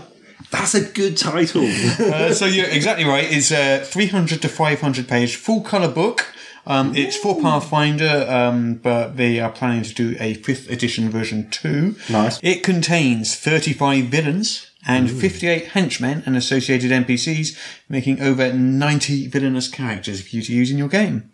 That's 0.52 0.76
a 0.76 0.82
good 0.82 1.17
title. 1.17 1.63
Uh, 2.00 2.34
so 2.34 2.46
you're 2.46 2.69
exactly 2.69 3.06
right. 3.06 3.26
It's 3.30 3.52
a 3.52 3.80
300 3.84 4.41
to 4.41 4.50
500 4.50 5.08
page 5.08 5.36
full 5.36 5.62
color 5.62 5.88
book. 5.88 6.28
Um, 6.65 6.96
it's 6.96 7.17
for 7.17 7.41
Pathfinder, 7.41 8.26
um, 8.30 8.76
but 8.76 9.17
they 9.17 9.39
are 9.39 9.52
planning 9.52 9.84
to 9.84 9.93
do 9.93 10.15
a 10.19 10.36
fifth 10.36 10.69
edition 10.69 11.10
version 11.10 11.50
too. 11.50 11.96
Nice. 12.10 12.39
It 12.41 12.63
contains 12.63 13.36
35 13.36 14.06
villains 14.06 14.72
and 14.86 15.10
58 15.10 15.67
henchmen 15.67 16.24
and 16.26 16.36
associated 16.38 16.91
NPCs, 16.91 17.58
making 17.89 18.22
over 18.22 18.52
90 18.54 19.28
villainous 19.28 19.67
characters 19.67 20.22
for 20.22 20.36
you 20.36 20.41
to 20.41 20.54
use 20.54 20.72
in 20.72 20.78
your 20.78 20.89
game. 20.89 21.32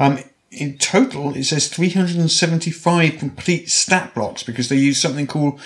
Um, 0.00 0.18
in 0.52 0.76
total, 0.78 1.34
it 1.34 1.44
says 1.44 1.68
375 1.68 3.18
complete 3.18 3.70
stat 3.70 4.14
blocks 4.14 4.42
because 4.42 4.68
they 4.68 4.76
use 4.76 5.00
something 5.00 5.26
called, 5.26 5.60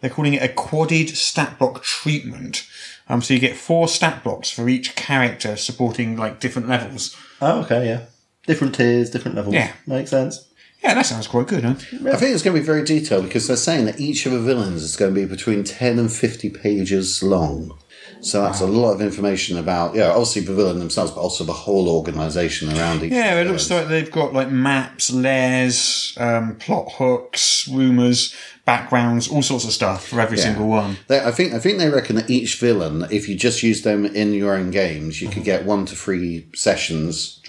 they're 0.00 0.10
calling 0.10 0.34
it 0.34 0.42
a 0.42 0.48
quadded 0.48 1.10
stat 1.10 1.58
block 1.58 1.82
treatment. 1.82 2.66
Um, 3.08 3.22
so 3.22 3.34
you 3.34 3.40
get 3.40 3.56
four 3.56 3.88
stat 3.88 4.24
blocks 4.24 4.50
for 4.50 4.68
each 4.68 4.96
character 4.96 5.56
supporting 5.56 6.16
like 6.16 6.40
different 6.40 6.68
levels. 6.68 7.16
oh, 7.40 7.60
okay, 7.62 7.86
yeah. 7.86 8.06
Different 8.46 8.74
tiers, 8.74 9.10
different 9.10 9.36
levels. 9.36 9.54
Yeah. 9.54 9.72
Makes 9.86 10.10
sense. 10.10 10.48
Yeah, 10.82 10.94
that 10.94 11.06
sounds 11.06 11.28
quite 11.28 11.46
good, 11.46 11.62
huh? 11.62 11.74
I 12.10 12.16
think 12.16 12.34
it's 12.34 12.42
going 12.42 12.56
to 12.56 12.60
be 12.60 12.66
very 12.66 12.84
detailed 12.84 13.24
because 13.24 13.46
they're 13.46 13.56
saying 13.56 13.84
that 13.84 14.00
each 14.00 14.26
of 14.26 14.32
the 14.32 14.40
villains 14.40 14.82
is 14.82 14.96
going 14.96 15.14
to 15.14 15.20
be 15.20 15.26
between 15.26 15.62
10 15.62 15.96
and 16.00 16.12
50 16.12 16.50
pages 16.50 17.22
long. 17.22 17.78
So 18.22 18.40
that's 18.42 18.60
a 18.60 18.66
lot 18.66 18.92
of 18.92 19.00
information 19.02 19.58
about, 19.58 19.96
yeah, 19.96 20.10
obviously 20.10 20.42
the 20.42 20.54
villain 20.54 20.78
themselves, 20.78 21.10
but 21.10 21.20
also 21.20 21.42
the 21.42 21.52
whole 21.52 21.88
organisation 21.88 22.68
around 22.76 23.02
each. 23.02 23.12
Yeah, 23.12 23.40
it 23.40 23.48
looks 23.48 23.68
like 23.68 23.88
they've 23.88 24.10
got 24.10 24.32
like 24.32 24.48
maps, 24.48 25.10
layers, 25.10 26.14
um, 26.18 26.54
plot 26.56 26.92
hooks, 26.92 27.66
rumours, 27.68 28.32
backgrounds, 28.64 29.26
all 29.26 29.42
sorts 29.42 29.64
of 29.64 29.72
stuff 29.72 30.06
for 30.06 30.20
every 30.20 30.38
Yeah. 30.38 30.44
single 30.44 30.68
one. 30.68 30.98
They, 31.08 31.18
I 31.20 31.32
think 31.32 31.52
I 31.52 31.58
think 31.58 31.78
they 31.78 31.88
reckon 31.88 32.14
that 32.14 32.30
each 32.30 32.60
villain, 32.60 33.06
if 33.10 33.28
you 33.28 33.34
just 33.34 33.62
use 33.64 33.82
them 33.82 34.06
in 34.06 34.32
your 34.34 34.54
own 34.54 34.70
games, 34.70 35.20
you 35.20 35.28
could 35.28 35.42
get 35.44 35.64
one 35.64 35.84
to 35.86 35.96
three 35.96 36.46
sessions 36.54 37.40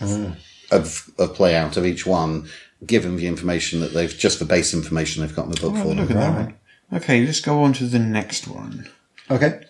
of 0.71 1.12
of 1.19 1.33
play 1.36 1.55
out 1.55 1.77
of 1.77 1.86
each 1.86 2.05
one, 2.07 2.49
given 2.83 3.15
the 3.17 3.27
information 3.27 3.79
that 3.81 3.93
they've 3.93 4.17
just 4.17 4.39
the 4.39 4.45
base 4.45 4.73
information 4.73 5.21
they've 5.21 5.36
got 5.36 5.45
in 5.45 5.51
the 5.51 5.62
book 5.62 5.75
for 5.77 5.93
Look 5.93 6.07
them. 6.07 6.17
at 6.17 6.36
that. 6.36 6.45
One. 6.45 6.53
Okay, 6.93 7.23
let's 7.25 7.41
go 7.41 7.62
on 7.62 7.73
to 7.73 7.86
the 7.86 7.99
next 7.99 8.47
one. 8.47 8.89
Okay. 9.29 9.62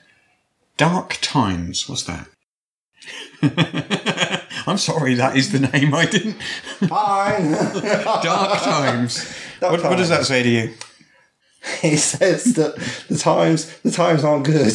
Dark 0.77 1.17
Times. 1.21 1.87
What's 1.87 2.03
that? 2.03 2.27
I'm 4.65 4.77
sorry, 4.77 5.13
that 5.15 5.35
is 5.35 5.51
the 5.51 5.59
name. 5.59 5.93
I 5.93 6.05
didn't. 6.05 6.41
Fine. 6.41 7.51
Dark 8.23 8.61
Times. 8.61 9.35
Dark 9.59 9.71
what, 9.73 9.83
what 9.83 9.97
does 9.97 10.09
that 10.09 10.25
say 10.25 10.43
to 10.43 10.49
you? 10.49 10.73
He 11.81 11.95
says 11.95 12.55
that 12.55 12.75
the 13.07 13.17
times 13.17 13.73
the 13.83 13.91
times 13.91 14.25
aren't 14.25 14.45
good. 14.45 14.73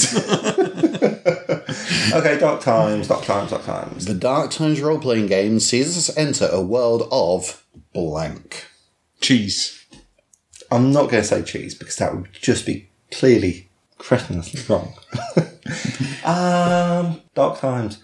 okay, 2.15 2.39
dark 2.39 2.63
times, 2.63 3.09
dark 3.09 3.25
times, 3.25 3.51
dark 3.51 3.65
times. 3.65 4.07
The 4.07 4.15
Dark 4.15 4.51
Times 4.51 4.81
role 4.81 4.99
playing 4.99 5.27
game 5.27 5.61
sees 5.61 5.99
us 5.99 6.17
enter 6.17 6.49
a 6.51 6.63
world 6.63 7.07
of 7.13 7.63
blank. 7.93 8.65
Cheese. 9.21 9.85
I'm 10.71 10.91
not 10.91 11.11
going 11.11 11.23
to 11.23 11.29
say 11.29 11.43
cheese 11.43 11.75
because 11.75 11.97
that 11.97 12.15
would 12.15 12.33
just 12.33 12.65
be 12.65 12.89
clearly 13.11 13.68
cretinously 13.99 14.63
wrong. 14.69 14.95
um, 16.25 17.21
dark 17.35 17.59
times. 17.59 18.03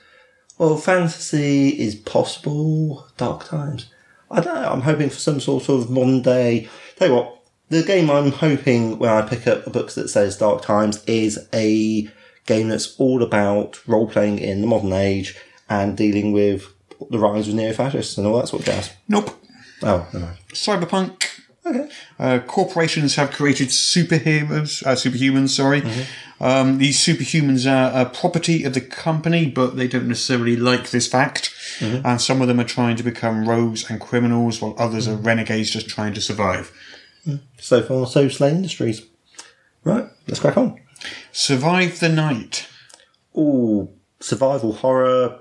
Well, 0.59 0.77
fantasy 0.77 1.71
is 1.71 1.95
possible. 1.95 3.07
Dark 3.17 3.45
times. 3.45 3.91
I 4.31 4.41
don't 4.41 4.55
know. 4.55 4.71
I'm 4.71 4.83
hoping 4.83 5.11
for 5.11 5.17
some 5.17 5.41
sort 5.41 5.69
of 5.69 5.91
modern 5.91 6.23
day. 6.23 6.69
Tell 6.97 7.09
you 7.09 7.15
what, 7.15 7.43
the 7.69 7.83
game 7.83 8.11
I'm 8.11 8.31
hoping 8.31 8.99
when 8.99 9.11
I 9.11 9.23
pick 9.23 9.47
up 9.47 9.67
a 9.67 9.71
book 9.71 9.93
that 9.93 10.09
says 10.09 10.39
Dark 10.39 10.63
Times 10.63 11.03
is 11.05 11.49
a 11.53 12.09
game 12.47 12.69
that's 12.69 12.95
all 12.99 13.23
about 13.23 13.87
role 13.89 14.07
playing 14.07 14.39
in 14.39 14.61
the 14.61 14.67
modern 14.67 14.93
age 14.93 15.37
and 15.69 15.97
dealing 15.97 16.33
with 16.33 16.69
the 17.11 17.19
rise 17.19 17.49
of 17.49 17.55
neo 17.55 17.73
fascists 17.73 18.19
and 18.19 18.27
all 18.27 18.39
that 18.39 18.49
sort 18.49 18.61
of 18.61 18.67
jazz. 18.67 18.93
Nope. 19.09 19.31
Oh, 19.83 20.07
never 20.13 20.27
mind. 20.27 20.39
Cyberpunk. 20.51 21.34
Okay. 21.67 21.89
Uh, 22.19 22.41
corporations 22.47 23.15
have 23.15 23.31
created 23.31 23.69
superheroes, 23.69 24.87
uh, 24.87 24.95
superhumans. 24.95 25.49
Sorry, 25.51 25.83
um, 26.39 26.77
these 26.77 26.99
superhumans 26.99 27.67
are 27.67 28.03
a 28.03 28.05
property 28.05 28.65
of 28.65 28.75
the 28.75 28.83
company, 28.83 29.49
but 29.49 29.77
they 29.77 29.89
don't 29.89 30.07
necessarily 30.09 30.57
like 30.57 30.91
this 30.91 31.07
fact. 31.07 31.51
And 31.81 32.21
some 32.21 32.43
of 32.43 32.49
them 32.49 32.61
are 32.61 32.65
trying 32.65 32.97
to 32.97 33.03
become 33.03 33.49
rogues 33.49 33.91
and 33.91 34.01
criminals, 34.01 34.61
while 34.61 34.75
others 34.79 35.09
are 35.09 35.17
renegades 35.17 35.71
just 35.71 35.89
trying 35.89 36.13
to 36.15 36.21
survive. 36.21 36.71
So 37.59 37.83
far, 37.83 38.07
so 38.07 38.29
Slay 38.29 38.51
Industries. 38.51 39.03
Right, 39.85 40.07
let's 40.29 40.41
crack 40.41 40.59
on. 40.59 40.81
Survive 41.33 41.99
the 42.01 42.11
night. 42.11 42.69
Ooh, 43.37 43.89
survival 44.21 44.75
horror. 44.75 45.41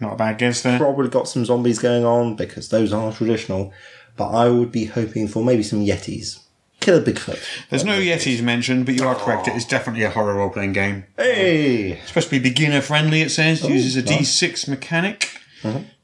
Not 0.00 0.12
a 0.12 0.16
bad 0.16 0.38
guess 0.38 0.62
there. 0.62 0.78
Probably 0.78 1.08
got 1.08 1.26
some 1.26 1.44
zombies 1.44 1.80
going 1.80 2.04
on 2.04 2.36
because 2.36 2.68
those 2.68 2.92
are 2.92 3.12
traditional. 3.12 3.72
But 4.18 4.32
I 4.32 4.50
would 4.50 4.70
be 4.70 4.84
hoping 4.84 5.28
for 5.28 5.42
maybe 5.42 5.62
some 5.62 5.78
Yetis. 5.86 6.40
Kill 6.80 6.98
a 6.98 7.02
Bigfoot. 7.02 7.42
There's 7.70 7.84
no 7.84 7.98
Yetis 7.98 8.42
mentioned, 8.42 8.84
but 8.84 8.94
you 8.94 9.04
are 9.06 9.14
correct. 9.14 9.48
It 9.48 9.56
is 9.56 9.64
definitely 9.64 10.04
a 10.04 10.10
horror 10.10 10.34
role 10.34 10.50
playing 10.50 10.74
game. 10.74 11.04
Hey! 11.16 12.00
supposed 12.04 12.28
to 12.28 12.38
be 12.38 12.50
beginner 12.50 12.82
friendly. 12.82 13.22
It 13.22 13.30
says 13.30 13.62
uses 13.66 13.96
a 13.96 14.02
nice. 14.02 14.38
D6 14.40 14.68
mechanic. 14.68 15.40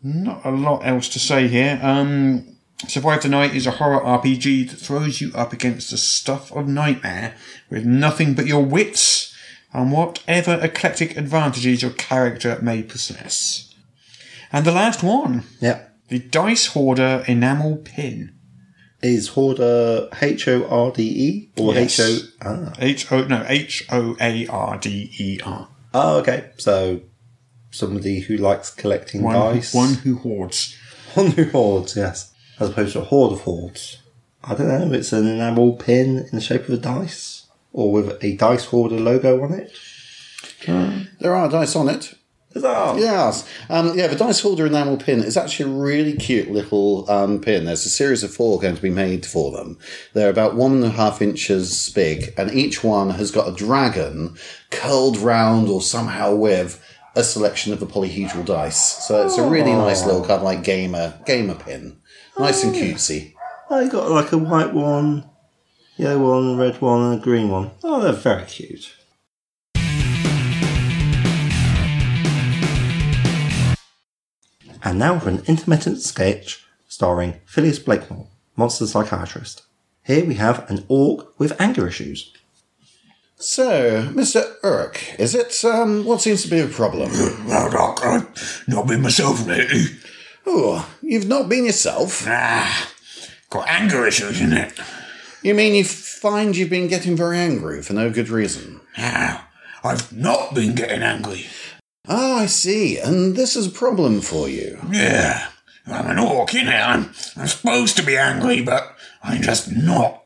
Not 0.03 0.40
a 0.44 0.50
lot 0.50 0.87
else 0.87 1.09
to 1.11 1.18
say 1.18 1.48
here. 1.48 1.79
Um, 1.83 2.57
Survive 2.88 3.22
the 3.22 3.29
Night 3.29 3.55
is 3.55 3.66
a 3.66 3.72
horror 3.72 4.00
RPG 4.00 4.70
that 4.70 4.77
throws 4.77 5.20
you 5.20 5.33
up 5.35 5.53
against 5.53 5.90
the 5.90 5.96
stuff 5.96 6.53
of 6.53 6.68
nightmare 6.68 7.35
with 7.70 7.85
nothing 7.85 8.35
but 8.35 8.46
your 8.46 8.64
wits 8.64 9.35
and 9.72 9.90
whatever 9.92 10.59
eclectic 10.61 11.16
advantages 11.16 11.83
your 11.83 11.92
character 11.92 12.59
may 12.62 12.83
possess. 12.83 13.74
And 14.53 14.64
the 14.64 14.72
last 14.72 15.03
one, 15.03 15.44
Yep. 15.61 15.93
The 16.14 16.20
Dice 16.20 16.66
Hoarder 16.66 17.24
Enamel 17.27 17.79
Pin. 17.85 18.33
Is 19.03 19.29
Hoarder 19.31 20.09
H 20.22 20.46
O 20.46 20.64
R 20.68 20.92
D 20.92 21.03
E 21.03 21.61
or 21.61 21.74
Yes. 21.74 21.98
H 21.98 22.07
O? 22.07 22.18
Ah. 22.42 22.72
H 22.79 23.11
O 23.12 23.24
no 23.24 23.44
H 23.48 23.85
O 23.90 24.16
A 24.20 24.46
R 24.46 24.79
D 24.79 25.11
E 25.18 25.40
R. 25.44 25.68
oh, 25.92 26.18
okay. 26.18 26.50
So 26.59 27.00
somebody 27.72 28.20
who 28.20 28.37
likes 28.37 28.70
collecting 28.70 29.22
One, 29.22 29.35
dice. 29.35 29.74
one 29.74 29.94
who 29.94 30.16
hoards. 30.18 30.77
One 31.14 31.33
who 31.33 31.44
hoards, 31.50 31.96
yes. 31.96 32.33
As 32.61 32.70
opposed 32.70 32.92
to 32.92 33.00
a 33.00 33.05
horde 33.05 33.33
of 33.33 33.40
hordes. 33.40 33.98
I 34.44 34.55
don't 34.55 34.68
know. 34.68 34.92
It's 34.96 35.12
an 35.12 35.27
enamel 35.27 35.72
pin 35.74 36.18
in 36.18 36.31
the 36.33 36.40
shape 36.40 36.62
of 36.68 36.74
a 36.74 36.77
dice. 36.77 37.46
or 37.72 37.90
with 37.90 38.22
a 38.22 38.37
Dice 38.37 38.66
Hoarder 38.66 39.00
logo 39.00 39.42
on 39.42 39.53
it. 39.53 39.72
There 41.20 41.35
are 41.35 41.48
dice 41.50 41.74
on 41.77 41.88
it. 41.88 42.14
Yes. 42.99 43.49
Um, 43.69 43.97
yeah, 43.99 44.07
the 44.07 44.17
Dice 44.17 44.40
Hoarder 44.40 44.67
enamel 44.67 44.97
pin 44.97 45.21
is 45.21 45.37
actually 45.37 45.73
a 45.73 45.75
really 45.75 46.14
cute 46.14 46.51
little 46.51 47.11
um, 47.11 47.40
pin. 47.40 47.64
There's 47.64 47.85
a 47.85 47.90
series 47.90 48.23
of 48.23 48.33
four 48.33 48.61
going 48.61 48.77
to 48.77 48.83
be 48.83 48.90
made 48.90 49.27
for 49.27 49.51
them. 49.51 49.79
They're 50.12 50.31
about 50.31 50.55
one 50.55 50.73
and 50.73 50.85
a 50.85 50.90
half 50.90 51.21
inches 51.21 51.90
big, 51.90 52.33
and 52.37 52.53
each 52.53 52.85
one 52.85 53.11
has 53.11 53.31
got 53.31 53.49
a 53.49 53.55
dragon 53.55 54.37
curled 54.71 55.17
round 55.17 55.69
or 55.69 55.83
somehow 55.83 56.35
with 56.35 56.81
a 57.17 57.25
selection 57.25 57.73
of 57.73 57.81
the 57.81 57.87
polyhedral 57.87 58.45
dice. 58.45 59.07
So 59.07 59.25
it's 59.25 59.38
a 59.38 59.49
really 59.49 59.73
nice 59.73 60.05
little 60.05 60.23
kind 60.23 60.33
of 60.33 60.43
like 60.43 60.64
gamer 60.64 61.14
gamer 61.27 61.55
pin. 61.55 61.99
Nice 62.38 62.64
and 62.64 62.75
cutesy. 62.75 63.35
I 63.71 63.88
got 63.88 64.11
like 64.11 64.33
a 64.33 64.38
white 64.38 64.75
one, 64.75 65.29
yellow 65.97 66.19
one, 66.19 66.57
red 66.59 66.81
one, 66.81 67.12
and 67.12 67.21
a 67.21 67.23
green 67.25 67.49
one. 67.49 67.71
Oh, 67.83 68.01
they're 68.01 68.12
very 68.12 68.45
cute. 68.45 68.93
And 74.85 74.99
now 74.99 75.18
for 75.18 75.31
an 75.31 75.42
intermittent 75.47 76.03
sketch 76.03 76.62
starring 76.88 77.40
Phyllis 77.47 77.79
Blakemore, 77.79 78.29
monster 78.55 78.87
psychiatrist. 78.87 79.62
Here 80.05 80.25
we 80.27 80.35
have 80.35 80.70
an 80.70 80.85
orc 80.88 81.38
with 81.40 81.59
anger 81.59 81.88
issues. 81.88 82.31
So, 83.37 84.09
Mr. 84.12 84.55
Urk, 84.62 85.18
is 85.18 85.35
it, 85.35 85.64
um, 85.64 86.05
what 86.05 86.20
seems 86.20 86.42
to 86.42 86.51
be 86.51 86.61
a 86.61 86.66
problem? 86.66 87.11
Well, 87.47 87.70
Doc, 87.70 88.05
I've 88.05 88.64
not 88.68 88.87
been 88.87 89.01
myself 89.03 89.47
lately. 89.47 89.87
Oh, 90.47 90.88
you've 91.03 91.27
not 91.29 91.49
been 91.49 91.64
yourself? 91.64 92.25
Ah, 92.27 92.90
got 93.49 93.68
anger 93.68 94.07
issues 94.07 94.40
in 94.40 94.53
it. 94.53 94.79
You 95.42 95.55
mean 95.55 95.75
you 95.75 95.85
find 95.85 96.57
you've 96.57 96.70
been 96.70 96.88
getting 96.88 97.16
very 97.16 97.38
angry 97.38 97.83
for 97.83 97.94
no 97.94 98.11
good 98.11 98.29
reason? 98.29 98.81
Ah, 98.99 99.49
I've 99.83 100.12
not 100.12 100.55
been 100.55 100.75
getting 100.75 101.03
angry. 101.03 101.47
Ah, 102.07 102.40
I 102.40 102.47
see. 102.47 102.99
And 102.99 103.35
this 103.37 103.57
is 103.57 103.67
a 103.67 103.71
problem 103.71 104.21
for 104.21 104.49
you. 104.49 104.79
Yeah, 104.90 105.49
I'm 105.87 106.07
an 106.07 106.19
orc, 106.19 106.51
innit? 106.51 106.87
I'm, 106.87 107.12
I'm 107.37 107.47
supposed 107.47 107.97
to 107.97 108.03
be 108.03 108.17
angry, 108.17 108.62
but 108.62 108.97
I'm 109.23 109.43
just 109.43 109.73
not. 109.73 110.23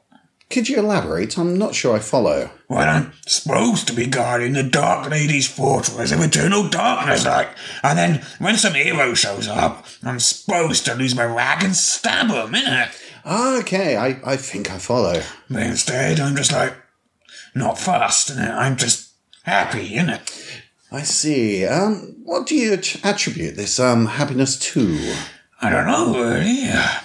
Could 0.51 0.69
you 0.69 0.79
elaborate? 0.79 1.37
I'm 1.39 1.59
not 1.59 1.75
sure 1.75 1.95
I 1.95 1.99
follow. 1.99 2.51
Well, 2.69 2.89
I'm 2.89 3.13
supposed 3.27 3.87
to 3.89 3.93
be 3.93 4.07
guarding 4.07 4.55
the 4.55 4.63
Dark 4.63 5.11
Lady's 5.11 5.47
fortress 5.47 6.11
of 6.11 6.21
eternal 6.21 6.69
darkness, 6.69 7.27
like. 7.27 7.51
And 7.83 7.99
then, 7.99 8.25
when 8.39 8.57
some 8.57 8.73
hero 8.75 9.13
shows 9.13 9.47
up, 9.47 9.85
I'm 10.03 10.19
supposed 10.19 10.87
to 10.87 10.95
lose 10.95 11.15
my 11.15 11.27
rag 11.27 11.63
and 11.63 11.77
stab 11.77 12.29
him, 12.29 12.55
innit? 12.55 12.89
Ah, 13.27 13.59
okay, 13.59 13.97
I, 13.97 14.19
I 14.25 14.37
think 14.37 14.71
I 14.71 14.79
follow. 14.79 15.23
But 15.51 15.65
instead, 15.65 16.19
I'm 16.19 16.35
just 16.35 16.53
like, 16.53 16.75
not 17.55 17.79
fussed, 17.79 18.31
innit? 18.31 18.51
I'm 18.51 18.77
just 18.77 19.13
happy, 19.43 19.91
innit? 19.91 20.48
I 20.91 21.03
see. 21.03 21.67
Um, 21.67 22.17
what 22.25 22.47
do 22.47 22.55
you 22.55 22.73
attribute 23.05 23.57
this 23.57 23.79
um 23.79 24.07
happiness 24.07 24.59
to? 24.73 25.15
I 25.61 25.71
don't 25.71 25.87
know, 25.87 26.15
really. 26.15 26.71
Uh, 26.71 27.01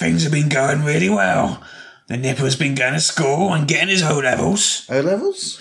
Things 0.00 0.22
have 0.22 0.32
been 0.32 0.48
going 0.48 0.82
really 0.82 1.10
well. 1.10 1.62
The 2.06 2.16
Nipper's 2.16 2.56
been 2.56 2.74
going 2.74 2.94
to 2.94 3.00
school 3.00 3.52
and 3.52 3.68
getting 3.68 3.90
his 3.90 4.02
O 4.02 4.18
levels. 4.18 4.86
O 4.88 4.98
levels? 4.98 5.60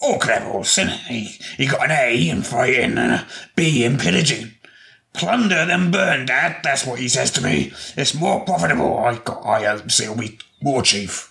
Orc 0.00 0.26
levels, 0.26 0.74
innit? 0.74 0.98
He, 1.06 1.38
he 1.56 1.66
got 1.68 1.84
an 1.84 1.92
A 1.92 2.28
in 2.28 2.42
fighting 2.42 2.98
and 2.98 3.12
a 3.12 3.26
B 3.54 3.84
in 3.84 3.96
pillaging. 3.96 4.54
Plunder 5.12 5.64
then 5.66 5.92
burn, 5.92 6.26
Dad. 6.26 6.56
That's 6.64 6.84
what 6.84 6.98
he 6.98 7.08
says 7.08 7.30
to 7.32 7.40
me. 7.40 7.72
It's 7.96 8.14
more 8.14 8.44
profitable. 8.44 8.98
I 8.98 9.18
got 9.18 9.46
I 9.46 9.86
see 9.86 10.08
we 10.08 10.38
war 10.60 10.82
chief. 10.82 11.27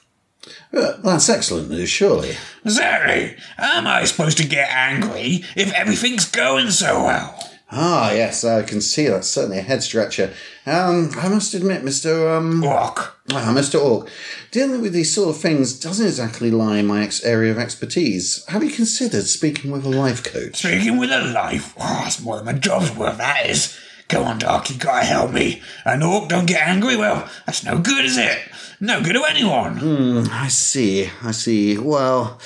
Uh, 0.73 0.97
that's 1.03 1.29
excellent 1.29 1.69
news, 1.69 1.89
surely. 1.89 2.35
How 2.65 3.77
am 3.77 3.87
I 3.87 4.03
supposed 4.05 4.37
to 4.37 4.47
get 4.47 4.69
angry 4.69 5.43
if 5.55 5.73
everything's 5.73 6.25
going 6.25 6.71
so 6.71 7.03
well? 7.03 7.43
Ah, 7.69 8.11
yes, 8.11 8.45
I 8.45 8.63
can 8.63 8.79
see 8.79 9.07
that's 9.07 9.27
certainly 9.29 9.57
a 9.57 9.61
head 9.61 9.83
stretcher. 9.83 10.33
Um, 10.65 11.11
I 11.17 11.27
must 11.27 11.53
admit, 11.53 11.83
Mr. 11.83 12.37
Um, 12.37 12.63
Orc. 12.63 13.17
ah, 13.31 13.53
Mr. 13.53 13.81
Ork, 13.81 14.09
dealing 14.51 14.81
with 14.81 14.93
these 14.93 15.13
sort 15.13 15.35
of 15.35 15.41
things 15.41 15.77
doesn't 15.77 16.05
exactly 16.05 16.49
lie 16.49 16.77
in 16.77 16.87
my 16.87 17.03
ex- 17.03 17.23
area 17.25 17.51
of 17.51 17.57
expertise. 17.57 18.45
Have 18.47 18.63
you 18.63 18.69
considered 18.71 19.25
speaking 19.25 19.71
with 19.71 19.85
a 19.85 19.89
life 19.89 20.23
coach? 20.23 20.57
Speaking 20.59 20.97
with 20.97 21.11
a 21.11 21.19
life. 21.25 21.73
Oh, 21.77 22.01
that's 22.03 22.21
more 22.21 22.37
than 22.37 22.45
my 22.45 22.53
job's 22.53 22.95
worth, 22.95 23.17
that 23.17 23.49
is. 23.49 23.77
Go 24.09 24.23
on, 24.23 24.39
Doc, 24.39 24.69
you 24.69 24.77
gotta 24.77 25.05
help 25.05 25.31
me. 25.33 25.61
An 25.85 26.01
orc 26.01 26.29
don't 26.29 26.45
get 26.45 26.65
angry, 26.65 26.95
well, 26.95 27.29
that's 27.45 27.63
no 27.63 27.77
good, 27.79 28.05
is 28.05 28.17
it? 28.17 28.37
No 28.79 29.01
good 29.01 29.13
to 29.13 29.23
anyone. 29.25 30.29
I 30.29 30.47
see, 30.47 31.09
I 31.23 31.31
see. 31.31 31.77
Well, 31.77 32.39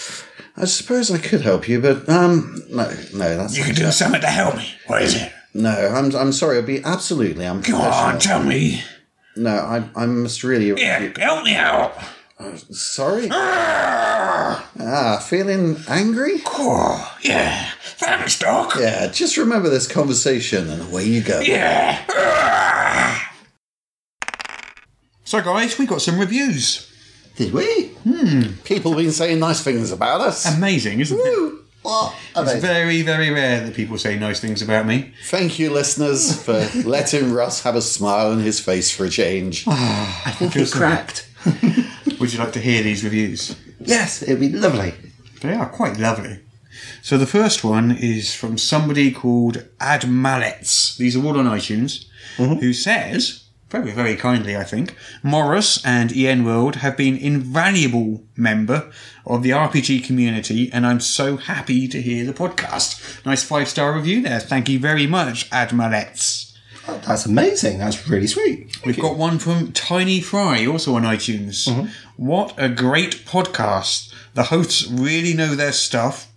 I 0.58 0.65
suppose 0.65 1.12
I 1.12 1.17
could 1.19 1.41
help 1.41 1.67
you, 1.67 1.80
but 1.82 2.08
um, 2.10 2.63
no, 2.69 2.86
no, 3.13 3.38
that's 3.38 3.58
You 3.58 3.63
can 3.63 3.76
do 3.76 3.91
something 3.91 4.21
to 4.21 4.28
help 4.28 4.56
me. 4.58 4.69
What 4.88 5.02
is 5.04 5.15
it? 5.21 5.32
no. 5.54 5.69
I'm, 5.69 6.15
I'm 6.15 6.32
sorry. 6.32 6.58
I'll 6.58 6.63
be 6.63 6.82
absolutely 6.84 7.43
Come 7.45 7.58
on, 7.58 7.58
unprofessional. 7.58 8.19
tell 8.19 8.43
me. 8.43 8.82
No, 9.36 9.52
I, 9.52 9.84
I 9.95 10.06
must 10.08 10.43
really. 10.43 10.69
Yeah, 10.82 11.00
help 11.19 11.43
me 11.43 11.56
out. 11.56 11.93
Sorry. 12.71 13.27
Ah, 13.32 14.69
Ah, 14.80 15.17
feeling 15.19 15.77
angry? 15.88 16.41
oh, 16.47 17.17
yeah. 17.23 17.69
Thanks, 17.97 18.39
Doc. 18.39 18.73
Yeah, 18.80 19.08
just 19.08 19.38
remember 19.38 19.69
this 19.69 19.88
conversation 19.88 20.69
and 20.69 20.82
away 20.82 21.06
you 21.06 21.21
go. 21.21 21.39
Yeah. 21.39 22.04
Ah. 22.10 23.34
So, 25.23 25.41
guys, 25.41 25.77
we 25.77 25.86
got 25.86 26.01
some 26.01 26.19
reviews. 26.19 26.88
Did 27.38 27.54
we? 27.54 27.88
Hmm. 28.04 28.54
People 28.65 28.91
have 28.91 28.99
been 28.99 29.12
saying 29.12 29.39
nice 29.39 29.63
things 29.63 29.91
about 29.91 30.21
us. 30.21 30.45
Amazing, 30.58 30.99
isn't 30.99 31.19
it? 31.21 31.54
What? 31.84 32.13
It's 32.36 32.54
very, 32.62 33.01
very 33.01 33.32
rare 33.32 33.62
that 33.65 33.73
people 33.73 33.97
say 33.97 34.17
nice 34.19 34.39
things 34.39 34.62
about 34.62 34.86
me. 34.86 35.13
Thank 35.25 35.58
you, 35.58 35.71
listeners, 35.71 36.43
for 36.43 36.54
letting 36.86 37.32
Russ 37.34 37.63
have 37.63 37.75
a 37.75 37.82
smile 37.82 38.32
on 38.32 38.39
his 38.39 38.60
face 38.60 38.91
for 38.91 39.06
a 39.06 39.10
change. 39.10 39.65
I 39.67 40.32
think 40.38 40.56
it 40.56 40.71
cracked. 40.71 41.27
Would 42.22 42.34
you 42.34 42.40
like 42.40 42.54
to 42.54 42.60
hear 42.60 42.84
these 42.84 43.04
reviews? 43.04 43.56
Yes, 43.80 44.22
it'd 44.22 44.40
be 44.40 44.50
lovely. 44.50 44.94
They 45.42 45.56
are 45.56 45.68
quite 45.68 45.98
lovely. 45.98 46.40
So 47.02 47.18
the 47.18 47.26
first 47.26 47.64
one 47.64 47.90
is 47.90 48.36
from 48.36 48.60
somebody 48.60 49.12
called 49.12 49.66
Ad 49.80 50.08
Mallets. 50.08 50.96
These 50.98 51.18
are 51.18 51.26
all 51.26 51.40
on 51.40 51.46
iTunes. 51.46 52.06
Mm-hmm. 52.38 52.60
Who 52.60 52.74
says, 52.74 53.46
very, 53.72 53.92
very 53.92 54.16
kindly, 54.16 54.56
I 54.56 54.64
think, 54.64 54.96
Morrus 55.24 55.82
and 55.84 56.16
EN 56.16 56.46
World 56.46 56.76
have 56.76 56.96
been 56.96 57.18
invaluable 57.18 58.24
member 58.38 58.92
of 59.26 59.42
the 59.42 59.50
RPG 59.50 60.04
community, 60.04 60.72
and 60.72 60.86
I'm 60.86 61.00
so 61.00 61.38
happy 61.38 61.88
to 61.88 62.00
hear 62.00 62.24
the 62.24 62.34
podcast. 62.34 63.26
Nice 63.26 63.44
five 63.44 63.68
star 63.68 63.94
review 63.94 64.22
there. 64.22 64.40
Thank 64.40 64.70
you 64.70 64.78
very 64.78 65.08
much, 65.08 65.52
Ad 65.52 65.74
Mallets. 65.74 66.50
Oh, 66.50 66.51
That's 66.88 67.26
amazing. 67.26 67.80
That's 67.80 68.08
really 68.08 68.28
sweet. 68.28 68.78
We've 68.86 69.00
got 69.00 69.17
one 69.17 69.39
from 69.39 69.72
Tiny 69.72 70.20
Fry, 70.22 70.65
also 70.65 70.96
on 70.96 71.04
iTunes. 71.04 71.89
What 72.17 72.54
a 72.58 72.70
great 72.70 73.26
podcast. 73.26 74.13
The 74.34 74.44
hosts 74.44 74.88
really 74.88 75.34
know 75.34 75.56
their 75.56 75.72
stuff. 75.74 76.28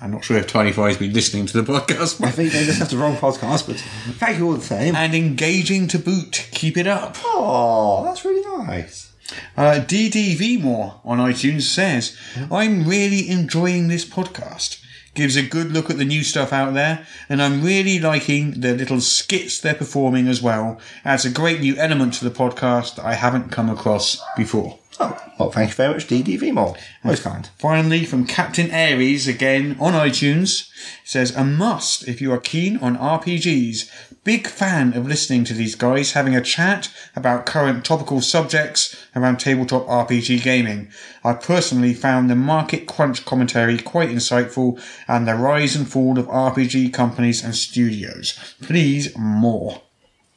I'm 0.00 0.10
not 0.10 0.24
sure 0.24 0.36
if 0.38 0.48
Tiny 0.48 0.72
Fry's 0.72 0.96
been 0.96 1.12
listening 1.12 1.46
to 1.46 1.62
the 1.62 1.72
podcast, 1.72 2.24
I 2.24 2.30
think 2.32 2.50
they 2.52 2.64
just 2.64 2.80
have 2.80 2.90
the 2.90 2.96
wrong 2.96 3.14
podcast, 3.16 3.68
but 3.68 3.76
thank 4.16 4.38
you 4.38 4.46
all 4.48 4.54
the 4.54 4.60
same. 4.60 4.96
and 4.96 5.14
engaging 5.14 5.86
to 5.88 5.98
boot. 5.98 6.48
Keep 6.50 6.76
it 6.76 6.88
up. 6.88 7.16
Oh, 7.24 8.02
that's 8.04 8.24
really 8.24 8.64
nice. 8.66 9.12
Uh, 9.56 9.80
DDV 9.86 10.60
More 10.60 11.00
on 11.04 11.18
iTunes 11.18 11.62
says, 11.62 12.16
I'm 12.50 12.86
really 12.86 13.28
enjoying 13.30 13.86
this 13.88 14.04
podcast. 14.04 14.81
Gives 15.14 15.36
a 15.36 15.42
good 15.42 15.72
look 15.72 15.90
at 15.90 15.98
the 15.98 16.06
new 16.06 16.22
stuff 16.22 16.54
out 16.54 16.72
there, 16.72 17.06
and 17.28 17.42
I'm 17.42 17.62
really 17.62 17.98
liking 17.98 18.60
the 18.60 18.74
little 18.74 19.00
skits 19.00 19.60
they're 19.60 19.74
performing 19.74 20.26
as 20.26 20.40
well. 20.40 20.80
Adds 21.04 21.26
a 21.26 21.30
great 21.30 21.60
new 21.60 21.76
element 21.76 22.14
to 22.14 22.24
the 22.24 22.34
podcast 22.34 22.96
that 22.96 23.04
I 23.04 23.14
haven't 23.14 23.50
come 23.50 23.68
across 23.68 24.22
before. 24.36 24.78
Oh, 25.04 25.18
well, 25.36 25.50
thank 25.50 25.70
you 25.70 25.74
very 25.74 25.94
much, 25.94 26.06
DDV 26.06 26.52
More. 26.52 26.76
Most 27.02 27.24
kind. 27.24 27.50
Finally, 27.58 28.04
from 28.04 28.24
Captain 28.24 28.70
Aries 28.70 29.26
again 29.26 29.76
on 29.80 29.94
iTunes, 29.94 30.70
says 31.02 31.34
a 31.34 31.42
must 31.42 32.06
if 32.06 32.20
you 32.20 32.32
are 32.32 32.38
keen 32.38 32.76
on 32.76 32.96
RPGs. 32.96 33.90
Big 34.22 34.46
fan 34.46 34.96
of 34.96 35.08
listening 35.08 35.42
to 35.42 35.54
these 35.54 35.74
guys 35.74 36.12
having 36.12 36.36
a 36.36 36.40
chat 36.40 36.88
about 37.16 37.46
current 37.46 37.84
topical 37.84 38.20
subjects 38.20 38.94
around 39.16 39.38
tabletop 39.38 39.84
RPG 39.88 40.40
gaming. 40.44 40.88
I 41.24 41.32
personally 41.32 41.94
found 41.94 42.30
the 42.30 42.36
market 42.36 42.86
crunch 42.86 43.24
commentary 43.24 43.78
quite 43.78 44.10
insightful 44.10 44.80
and 45.08 45.26
the 45.26 45.34
rise 45.34 45.74
and 45.74 45.90
fall 45.90 46.16
of 46.16 46.28
RPG 46.28 46.92
companies 46.92 47.42
and 47.42 47.56
studios. 47.56 48.38
Please 48.62 49.18
more. 49.18 49.82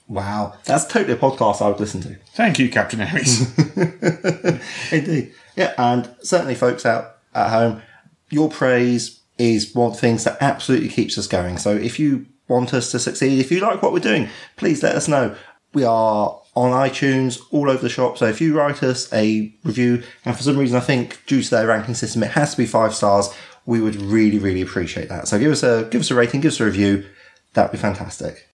Wow. 0.08 0.54
That's 0.65 0.86
totally 0.86 1.13
a 1.13 1.18
podcast 1.18 1.62
I 1.62 1.70
would 1.70 1.80
listen 1.80 2.02
to. 2.02 2.15
Thank 2.34 2.60
you, 2.60 2.70
Captain 2.70 3.02
Aries. 3.02 3.58
Indeed. 4.91 5.34
Yeah, 5.56 5.74
and 5.78 6.13
certainly, 6.22 6.56
folks 6.56 6.86
out 6.86 7.18
at 7.34 7.50
home, 7.50 7.82
your 8.30 8.50
praise 8.50 9.22
is 9.38 9.74
one 9.74 9.88
of 9.88 9.94
the 9.94 10.02
things 10.02 10.24
that 10.24 10.38
absolutely 10.41 10.89
keeps 10.89 11.18
us 11.18 11.28
going. 11.28 11.58
So 11.58 11.72
if 11.76 12.00
you 12.00 12.26
want 12.48 12.74
us 12.74 12.91
to 12.91 13.00
succeed, 13.00 13.39
if 13.39 13.52
you 13.52 13.60
like 13.60 13.82
what 13.82 13.94
we're 13.94 14.00
doing, 14.00 14.30
please 14.58 14.84
let 14.84 14.96
us 14.96 15.08
know. 15.08 15.36
We 15.74 15.84
are 15.84 16.39
on 16.56 16.72
iTunes, 16.72 17.41
all 17.52 17.70
over 17.70 17.82
the 17.82 17.89
shop. 17.89 18.18
So 18.18 18.28
if 18.28 18.39
you 18.39 18.58
write 18.58 18.82
us 18.82 19.12
a 19.12 19.54
review, 19.63 20.04
and 20.24 20.36
for 20.36 20.44
some 20.44 20.58
reason 20.58 20.78
I 20.78 20.82
think 20.82 21.26
due 21.26 21.44
to 21.44 21.50
their 21.50 21.68
ranking 21.68 21.96
system 21.96 22.24
it 22.24 22.32
has 22.32 22.52
to 22.52 22.58
be 22.58 22.65
five 22.65 22.96
stars, 22.96 23.34
we 23.65 23.82
would 23.82 23.96
really, 23.98 24.39
really 24.39 24.62
appreciate 24.62 25.10
that. 25.10 25.28
So 25.28 25.38
give 25.38 25.52
us 25.52 25.63
a 25.63 25.88
give 25.91 26.02
us 26.02 26.12
a 26.12 26.15
rating, 26.15 26.41
give 26.41 26.54
us 26.54 26.60
a 26.60 26.65
review. 26.65 27.06
That'd 27.54 27.72
be 27.72 27.78
fantastic. 27.78 28.44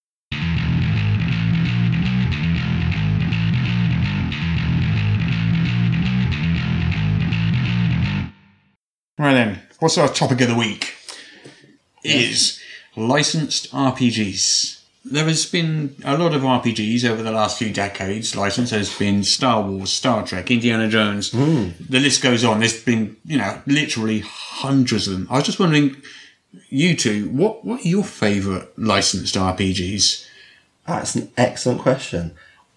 Right 9.22 9.36
then, 9.36 9.62
what's 9.78 10.00
our 10.00 10.08
topic 10.08 10.42
of 10.42 10.48
the 10.48 10.56
week? 10.56 10.96
Is 12.04 12.60
licensed 12.96 13.72
RPGs. 13.72 14.82
There 15.06 15.26
has 15.26 15.46
been 15.46 15.96
a 16.04 16.18
lot 16.18 16.34
of 16.34 16.42
RPGs 16.42 17.08
over 17.08 17.22
the 17.22 17.30
last 17.30 17.60
few 17.60 17.72
decades. 17.72 18.36
Licensed 18.36 18.72
there's 18.72 18.98
been 18.98 19.24
Star 19.24 19.62
Wars, 19.62 19.92
Star 19.92 20.26
Trek, 20.26 20.50
Indiana 20.50 20.90
Jones. 20.90 21.34
Hmm. 21.34 21.70
The 21.88 22.00
list 22.00 22.24
goes 22.24 22.44
on. 22.44 22.62
There's 22.62 22.84
been, 22.84 23.16
you 23.24 23.38
know, 23.38 23.62
literally 23.68 24.22
hundreds 24.22 25.06
of 25.06 25.14
them. 25.14 25.28
I 25.30 25.36
was 25.36 25.46
just 25.46 25.60
wondering, 25.60 25.98
you 26.70 26.96
two, 26.96 27.30
what 27.30 27.64
what 27.64 27.86
are 27.86 27.90
your 27.90 28.04
favourite 28.04 28.70
licensed 28.76 29.36
RPGs? 29.36 30.28
That's 30.88 31.14
an 31.14 31.32
excellent 31.38 31.82
question. 31.82 32.34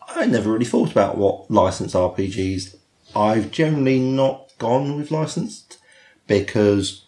I 0.09 0.27
never 0.27 0.53
really 0.53 0.67
thought 0.67 0.93
about 0.93 1.17
what 1.17 1.51
licensed 1.51 1.95
RPGs. 1.95 2.77
I've 3.17 3.51
generally 3.51 3.99
not 3.99 4.53
gone 4.59 4.99
with 4.99 5.11
licensed 5.11 5.79
because 6.27 7.05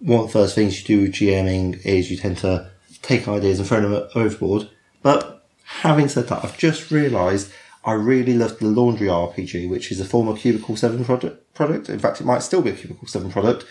one 0.00 0.20
of 0.20 0.26
the 0.26 0.32
first 0.32 0.54
things 0.54 0.80
you 0.80 0.86
do 0.96 1.02
with 1.02 1.12
GMing 1.12 1.84
is 1.84 2.10
you 2.10 2.16
tend 2.16 2.38
to 2.38 2.70
take 3.02 3.28
ideas 3.28 3.58
and 3.58 3.68
throw 3.68 3.80
them 3.80 4.08
overboard. 4.14 4.68
But 5.02 5.44
having 5.64 6.08
said 6.08 6.28
that, 6.28 6.44
I've 6.44 6.58
just 6.58 6.90
realised 6.90 7.52
I 7.84 7.92
really 7.92 8.34
loved 8.34 8.60
the 8.60 8.66
Laundry 8.66 9.08
RPG, 9.08 9.68
which 9.68 9.90
is 9.90 10.00
a 10.00 10.04
former 10.04 10.36
Cubicle 10.36 10.76
7 10.76 11.04
product. 11.04 11.54
product. 11.54 11.88
In 11.88 11.98
fact, 11.98 12.20
it 12.20 12.24
might 12.24 12.42
still 12.42 12.62
be 12.62 12.70
a 12.70 12.74
Cubicle 12.74 13.08
7 13.08 13.30
product. 13.32 13.64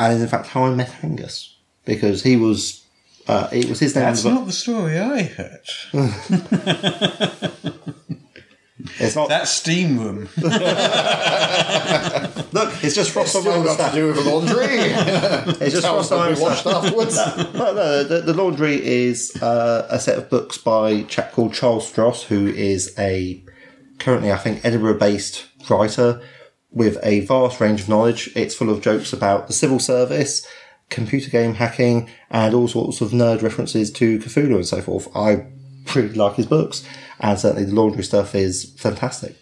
And 0.00 0.20
in 0.20 0.28
fact 0.28 0.48
how 0.48 0.64
I 0.64 0.74
met 0.74 0.92
Angus. 1.02 1.56
Because 1.84 2.24
he 2.24 2.36
was, 2.36 2.84
uh, 3.28 3.48
it 3.52 3.68
was 3.68 3.78
his 3.78 3.94
name. 3.94 4.04
That's 4.04 4.22
the- 4.24 4.34
not 4.34 4.46
the 4.46 4.52
story 4.52 4.98
I 4.98 5.22
heard. 5.22 5.68
it's 8.98 9.16
not. 9.16 9.28
That 9.28 9.48
steam 9.48 9.98
room. 9.98 10.28
Look, 12.52 12.72
it's 12.82 12.94
just 12.94 13.10
Frost 13.10 13.36
on 13.36 13.44
my 13.44 13.50
Still 13.50 13.64
got 13.64 13.90
to 13.90 13.94
do 13.96 14.06
with 14.06 14.16
the 14.16 14.30
laundry. 14.30 14.66
It's 15.66 15.72
just 15.72 15.82
Tell 15.84 15.98
us 15.98 16.08
Frost 16.08 16.12
on 16.12 16.18
my 16.18 16.28
what 16.30 16.36
we 16.38 16.42
watched 16.42 16.64
moustache. 16.64 16.84
afterwards. 16.84 17.16
No, 17.56 17.72
no, 17.74 18.04
the, 18.04 18.20
the 18.20 18.34
Laundry 18.34 18.84
is 18.84 19.34
uh, 19.42 19.86
a 19.90 19.98
set 19.98 20.18
of 20.18 20.28
books 20.30 20.58
by 20.58 20.90
a 20.90 21.02
chap 21.04 21.32
called 21.32 21.54
Charles 21.54 21.90
Stross, 21.90 22.24
who 22.24 22.46
is 22.48 22.94
a 22.98 23.42
currently, 23.98 24.30
I 24.30 24.36
think, 24.36 24.64
Edinburgh-based 24.64 25.46
writer 25.70 26.20
with 26.70 26.98
a 27.02 27.20
vast 27.20 27.60
range 27.60 27.80
of 27.82 27.88
knowledge. 27.88 28.30
It's 28.36 28.54
full 28.54 28.70
of 28.70 28.82
jokes 28.82 29.12
about 29.12 29.46
the 29.46 29.52
civil 29.52 29.78
service, 29.78 30.46
computer 30.90 31.30
game 31.30 31.54
hacking, 31.54 32.10
and 32.30 32.54
all 32.54 32.68
sorts 32.68 33.00
of 33.00 33.10
nerd 33.10 33.42
references 33.42 33.90
to 33.92 34.18
Cthulhu 34.18 34.56
and 34.56 34.66
so 34.66 34.80
forth. 34.82 35.08
I 35.16 35.46
really 35.94 36.14
like 36.14 36.36
his 36.36 36.46
books, 36.46 36.84
and 37.20 37.38
certainly 37.38 37.64
the 37.64 37.74
Laundry 37.74 38.04
stuff 38.04 38.34
is 38.34 38.72
fantastic. 38.76 39.36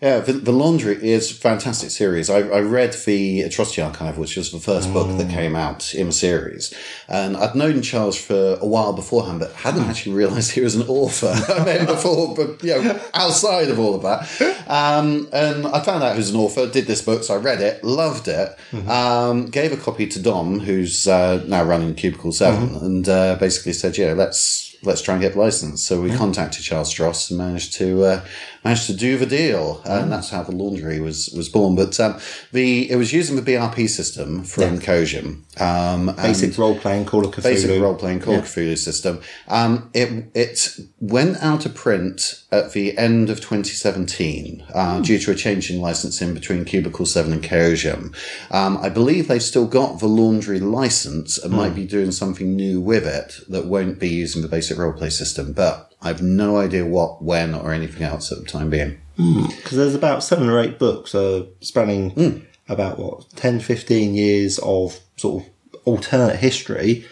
Yeah, 0.00 0.20
the, 0.20 0.34
the 0.34 0.52
Laundry 0.52 0.94
is 0.94 1.32
a 1.32 1.34
fantastic 1.34 1.90
series. 1.90 2.30
I, 2.30 2.38
I 2.38 2.60
read 2.60 2.92
the 3.04 3.40
Atrocity 3.40 3.82
Archive, 3.82 4.16
which 4.16 4.36
was 4.36 4.52
the 4.52 4.60
first 4.60 4.92
book 4.92 5.08
that 5.18 5.28
came 5.28 5.56
out 5.56 5.92
in 5.92 6.06
the 6.06 6.12
series. 6.12 6.72
And 7.08 7.36
I'd 7.36 7.56
known 7.56 7.82
Charles 7.82 8.16
for 8.16 8.58
a 8.60 8.64
while 8.64 8.92
beforehand, 8.92 9.40
but 9.40 9.50
hadn't 9.54 9.86
actually 9.86 10.14
realised 10.14 10.52
he 10.52 10.60
was 10.60 10.76
an 10.76 10.86
author. 10.86 11.34
Maybe 11.64 11.84
before, 11.84 12.36
but 12.36 12.62
you 12.62 12.80
know, 12.80 13.00
outside 13.12 13.70
of 13.70 13.80
all 13.80 13.96
of 13.96 14.02
that. 14.02 14.68
Um, 14.68 15.28
and 15.32 15.66
I 15.66 15.80
found 15.80 16.04
out 16.04 16.12
he 16.12 16.18
was 16.18 16.30
an 16.30 16.36
author, 16.36 16.70
did 16.70 16.86
this 16.86 17.02
book, 17.02 17.24
so 17.24 17.34
I 17.34 17.38
read 17.38 17.60
it, 17.60 17.82
loved 17.82 18.28
it, 18.28 18.56
um, 18.88 19.46
gave 19.46 19.72
a 19.72 19.76
copy 19.76 20.06
to 20.06 20.22
Dom, 20.22 20.60
who's 20.60 21.08
uh, 21.08 21.42
now 21.48 21.64
running 21.64 21.96
Cubicle 21.96 22.30
7, 22.30 22.76
and 22.76 23.08
uh, 23.08 23.34
basically 23.34 23.72
said, 23.72 23.98
yeah, 23.98 24.12
let's 24.12 24.67
let's 24.82 25.02
try 25.02 25.14
and 25.14 25.22
get 25.22 25.32
the 25.32 25.38
license. 25.38 25.82
So 25.82 26.00
we 26.00 26.14
contacted 26.14 26.64
Charles 26.64 26.92
Stross 26.92 27.30
and 27.30 27.38
managed 27.38 27.74
to 27.74 28.04
uh, 28.04 28.24
managed 28.64 28.86
to 28.86 28.94
do 28.94 29.16
the 29.16 29.26
deal, 29.26 29.82
and 29.84 30.10
that's 30.10 30.30
how 30.30 30.42
the 30.42 30.52
laundry 30.52 31.00
was 31.00 31.28
was 31.36 31.48
born. 31.48 31.76
But 31.76 31.98
um, 32.00 32.18
the 32.52 32.90
it 32.90 32.96
was 32.96 33.12
using 33.12 33.36
the 33.36 33.42
BRP 33.42 33.88
system 33.88 34.44
from 34.44 34.78
Chaosium. 34.78 35.42
Um, 35.60 36.14
Basic 36.16 36.56
role 36.56 36.78
playing, 36.78 37.06
Call 37.06 37.24
of 37.26 37.32
Cthulhu. 37.34 37.42
basic 37.42 37.80
role 37.82 37.94
playing 37.94 38.20
Call 38.20 38.36
of 38.36 38.44
Cthulhu 38.44 38.76
system. 38.78 39.20
Um, 39.48 39.90
it 39.94 40.30
it 40.34 40.78
went 41.00 41.36
out 41.42 41.66
of 41.66 41.74
print 41.74 42.44
at 42.50 42.72
the 42.72 42.96
end 42.96 43.30
of 43.30 43.38
2017 43.40 44.64
uh, 44.74 45.00
due 45.00 45.18
to 45.18 45.30
a 45.30 45.34
change 45.34 45.70
in 45.70 45.80
licensing 45.80 46.34
between 46.34 46.64
Cubicle 46.64 47.06
7 47.06 47.32
and 47.32 47.42
Chaosium. 47.42 48.14
Um, 48.52 48.78
I 48.78 48.88
believe 48.88 49.28
they've 49.28 49.42
still 49.42 49.66
got 49.66 50.00
the 50.00 50.06
laundry 50.06 50.60
license 50.60 51.38
and 51.38 51.52
might 51.52 51.74
be 51.74 51.86
doing 51.86 52.12
something 52.12 52.54
new 52.56 52.80
with 52.80 53.06
it 53.06 53.40
that 53.48 53.66
won't 53.66 53.98
be 53.98 54.08
using 54.08 54.42
the 54.42 54.48
basic 54.48 54.78
roleplay 54.78 55.12
system, 55.12 55.52
but 55.52 55.87
I've 56.00 56.22
no 56.22 56.56
idea 56.58 56.86
what, 56.86 57.22
when, 57.22 57.54
or 57.54 57.72
anything 57.72 58.02
else 58.02 58.30
at 58.32 58.38
the 58.38 58.44
time 58.44 58.70
being. 58.70 59.00
because 59.16 59.76
there's 59.76 59.94
about 59.96 60.22
seven 60.22 60.48
or 60.48 60.60
eight 60.60 60.78
books 60.78 61.14
uh, 61.14 61.46
spanning 61.60 62.46
about 62.68 62.98
what 62.98 63.28
10 63.34 63.58
15 63.60 64.14
years 64.14 64.58
of 64.60 65.00
sort 65.16 65.42
of 65.42 65.50
alternate 65.84 66.36
history. 66.36 67.04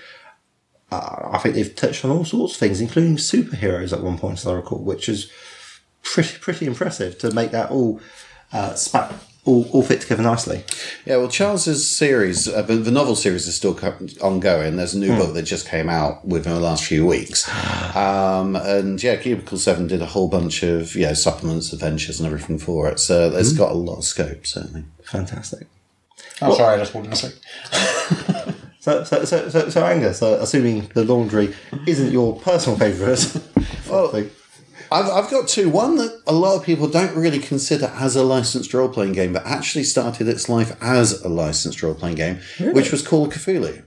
Uh, 0.93 1.31
i 1.33 1.39
think 1.39 1.57
they've 1.57 1.75
touched 1.75 2.05
on 2.05 2.13
all 2.13 2.25
sorts 2.25 2.55
of 2.55 2.61
things 2.61 2.81
including 2.81 3.17
superheroes 3.17 3.93
at 3.93 4.05
one 4.05 4.17
point 4.17 4.39
as 4.39 4.47
i 4.47 4.53
recall 4.53 4.79
which 4.79 5.09
is 5.09 5.29
pretty 6.05 6.39
pretty 6.39 6.65
impressive 6.65 7.19
to 7.19 7.33
make 7.33 7.51
that 7.51 7.73
all 7.73 8.01
uh, 8.53 8.73
spat 8.75 9.13
all, 9.47 9.67
all 9.73 9.83
fit 9.83 10.01
together 10.03 10.23
nicely 10.23 10.65
Yeah, 11.05 11.17
well, 11.17 11.29
Charles's 11.29 11.89
series, 11.89 12.49
uh, 12.49 12.63
the, 12.63 12.75
the 12.77 12.91
novel 12.91 13.17
series 13.17 13.47
is 13.47 13.57
still 13.57 13.75
co- 13.75 13.97
ongoing. 14.21 14.77
There's 14.77 14.95
a 14.95 14.99
new 14.99 15.17
book 15.17 15.35
that 15.35 15.43
just 15.43 15.67
came 15.69 15.89
out 15.89 16.25
within 16.27 16.53
the 16.53 16.61
last 16.61 16.85
few 16.85 17.07
weeks. 17.07 17.49
Um, 17.97 18.57
and 18.57 19.03
yeah, 19.03 19.17
Cubicle 19.17 19.57
7 19.59 19.87
did 19.87 20.03
a 20.03 20.07
whole 20.07 20.29
bunch 20.29 20.63
of, 20.63 20.95
you 20.95 21.07
know, 21.07 21.15
supplements, 21.15 21.73
adventures, 21.73 22.21
and 22.21 22.27
everything 22.27 22.59
for 22.59 22.89
it. 22.89 22.99
So 22.99 23.31
it's 23.35 23.53
got 23.53 23.71
a 23.71 23.75
lot 23.75 23.99
of 23.99 24.05
scope, 24.05 24.47
certainly. 24.47 24.85
fantastic 25.03 25.67
Oh, 26.43 26.55
sorry, 26.55 26.75
I 26.75 26.79
just 26.79 26.95
wanted 26.95 27.13
to 27.13 27.17
say. 27.17 27.33
so 28.81 29.05
so 29.05 29.25
so 29.25 29.49
so, 29.49 29.69
so 29.71 29.85
angus 29.87 30.23
uh, 30.23 30.39
assuming 30.41 30.87
the 30.95 31.05
laundry 31.05 31.55
isn't 31.87 32.13
your 32.13 32.39
personal 32.41 32.79
favourite 32.79 33.37
Well, 33.91 34.09
thing. 34.09 34.31
I've, 34.97 35.25
I've 35.25 35.31
got 35.31 35.49
two. 35.49 35.69
One 35.69 35.97
that 35.97 36.23
a 36.27 36.33
lot 36.33 36.57
of 36.57 36.65
people 36.65 36.89
don't 36.89 37.15
really 37.15 37.39
consider 37.39 37.87
as 37.97 38.17
a 38.17 38.23
licensed 38.23 38.73
role 38.73 38.89
playing 38.89 39.13
game, 39.13 39.33
but 39.33 39.45
actually 39.45 39.85
started 39.85 40.27
its 40.27 40.49
life 40.49 40.77
as 40.83 41.23
a 41.23 41.29
licensed 41.29 41.83
role 41.83 41.95
playing 41.95 42.17
game, 42.17 42.39
which 42.59 42.93
was 42.93 43.07
called 43.07 43.31
of 43.31 43.83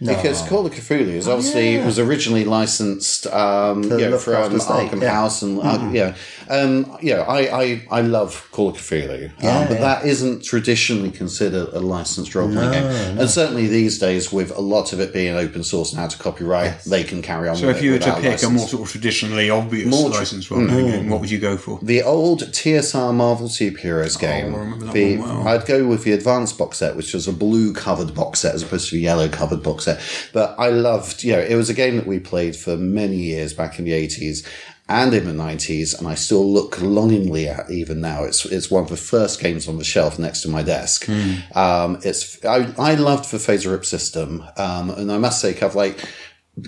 Cthulhu. 0.00 0.16
Because 0.16 0.48
Call 0.48 0.66
of 0.66 0.72
Cthulhu 0.72 1.08
is 1.08 1.26
obviously 1.26 1.74
yeah. 1.74 1.84
was 1.84 1.98
originally 1.98 2.44
licensed, 2.44 3.26
um, 3.26 3.82
you 3.82 3.98
know, 3.98 4.18
from 4.18 4.54
estate, 4.54 4.90
Arkham 4.90 5.02
yeah. 5.02 5.10
House 5.10 5.42
and 5.42 5.58
uh, 5.58 5.90
yeah, 5.92 6.14
um, 6.48 6.96
yeah. 7.02 7.22
I, 7.22 7.62
I 7.62 7.86
I 7.90 8.00
love 8.02 8.48
Call 8.52 8.68
of 8.68 8.76
Cthulhu, 8.76 9.30
um, 9.30 9.30
but 9.38 9.42
yeah. 9.42 9.80
that 9.80 10.04
isn't 10.06 10.44
traditionally 10.44 11.10
considered 11.10 11.68
a 11.72 11.80
licensed 11.80 12.34
role 12.34 12.48
playing 12.48 12.72
game, 12.72 13.18
and 13.18 13.28
certainly 13.28 13.66
these 13.66 13.98
days 13.98 14.32
with 14.32 14.56
a 14.56 14.60
lot 14.60 14.92
of 14.92 15.00
it 15.00 15.12
being 15.12 15.34
open 15.34 15.64
source 15.64 15.92
and 15.92 16.00
out 16.00 16.14
of 16.14 16.20
copyright, 16.20 16.80
they 16.84 17.02
can 17.02 17.20
carry 17.20 17.48
on. 17.48 17.56
So 17.56 17.66
with 17.66 17.76
if 17.76 17.82
it 17.82 17.86
you 17.86 17.92
were 17.92 17.98
to 17.98 18.14
pick 18.14 18.24
license. 18.24 18.44
a 18.44 18.50
more 18.50 18.68
sort 18.68 18.82
of 18.84 18.90
traditionally 18.90 19.50
obvious 19.50 19.88
More 19.88 20.10
tr- 20.10 20.18
license 20.18 20.50
role 20.50 20.66
playing 20.66 20.90
game, 20.90 21.10
what 21.10 21.20
would 21.20 21.30
you 21.30 21.38
go 21.38 21.56
for? 21.56 21.80
The 21.82 22.02
old 22.02 22.42
TSR 22.42 23.12
Marvel 23.14 23.48
Superheroes 23.48 24.18
game. 24.18 24.54
I 24.54 24.58
remember 24.58 24.86
that 24.86 24.94
the, 24.94 25.16
one 25.16 25.44
well. 25.44 25.48
I'd 25.48 25.66
go 25.66 25.86
with 25.86 26.04
the 26.04 26.12
advanced 26.12 26.56
box 26.56 26.78
set, 26.78 26.96
which 26.96 27.14
was 27.14 27.26
a 27.26 27.32
blue 27.32 27.72
covered 27.72 28.14
box 28.14 28.40
set 28.40 28.54
as 28.54 28.62
opposed 28.62 28.90
to 28.90 28.96
a 28.96 29.00
yellow 29.00 29.28
covered 29.28 29.62
box 29.62 29.84
set. 29.84 29.87
But 30.32 30.54
I 30.58 30.70
loved, 30.70 31.24
you 31.24 31.32
know, 31.32 31.40
it 31.40 31.54
was 31.54 31.70
a 31.70 31.74
game 31.74 31.96
that 31.96 32.06
we 32.06 32.18
played 32.18 32.56
for 32.56 32.76
many 32.76 33.16
years 33.16 33.52
back 33.52 33.78
in 33.78 33.84
the 33.84 33.92
80s 33.92 34.46
and 34.88 35.12
in 35.12 35.26
the 35.26 35.32
90s, 35.32 35.98
and 35.98 36.08
I 36.08 36.14
still 36.14 36.50
look 36.50 36.80
longingly 36.80 37.46
at 37.46 37.70
even 37.70 38.00
now. 38.00 38.24
It's 38.24 38.46
it's 38.46 38.70
one 38.70 38.84
of 38.84 38.88
the 38.88 38.96
first 38.96 39.38
games 39.40 39.68
on 39.68 39.76
the 39.76 39.84
shelf 39.84 40.18
next 40.18 40.40
to 40.42 40.48
my 40.48 40.62
desk. 40.62 41.04
Hmm. 41.06 41.34
Um, 41.54 42.00
it's 42.04 42.42
I, 42.44 42.72
I 42.78 42.94
loved 42.94 43.30
the 43.30 43.38
FASERIP 43.38 43.84
system, 43.84 44.44
um, 44.56 44.90
and 44.90 45.12
I 45.12 45.18
must 45.18 45.40
say, 45.40 45.52
kind 45.52 45.64
of 45.64 45.74
like 45.74 46.02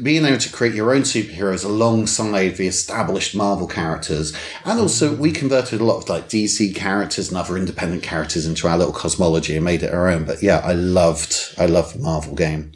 being 0.02 0.24
able 0.24 0.38
to 0.38 0.52
create 0.52 0.74
your 0.74 0.94
own 0.94 1.02
superheroes 1.02 1.64
alongside 1.64 2.56
the 2.56 2.66
established 2.66 3.34
Marvel 3.34 3.66
characters, 3.66 4.36
and 4.66 4.78
also 4.78 5.14
we 5.14 5.32
converted 5.32 5.80
a 5.80 5.84
lot 5.84 6.02
of 6.02 6.08
like 6.08 6.28
DC 6.28 6.74
characters 6.74 7.28
and 7.28 7.38
other 7.38 7.56
independent 7.56 8.02
characters 8.02 8.44
into 8.44 8.68
our 8.68 8.76
little 8.76 8.92
cosmology 8.92 9.56
and 9.56 9.64
made 9.64 9.82
it 9.82 9.94
our 9.94 10.08
own. 10.08 10.24
But 10.24 10.42
yeah, 10.42 10.58
I 10.58 10.74
loved, 10.74 11.54
I 11.56 11.64
loved 11.64 11.96
the 11.96 12.02
Marvel 12.02 12.34
game. 12.34 12.72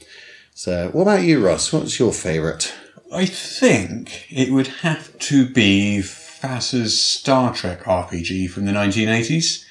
So, 0.56 0.88
what 0.90 1.02
about 1.02 1.24
you, 1.24 1.44
Ross? 1.44 1.72
What's 1.72 1.98
your 1.98 2.12
favourite? 2.12 2.72
I 3.12 3.26
think 3.26 4.24
it 4.30 4.52
would 4.52 4.68
have 4.68 5.18
to 5.18 5.48
be 5.48 5.98
FASA's 5.98 7.00
Star 7.00 7.52
Trek 7.52 7.82
RPG 7.82 8.50
from 8.50 8.64
the 8.64 8.70
1980s. 8.70 9.63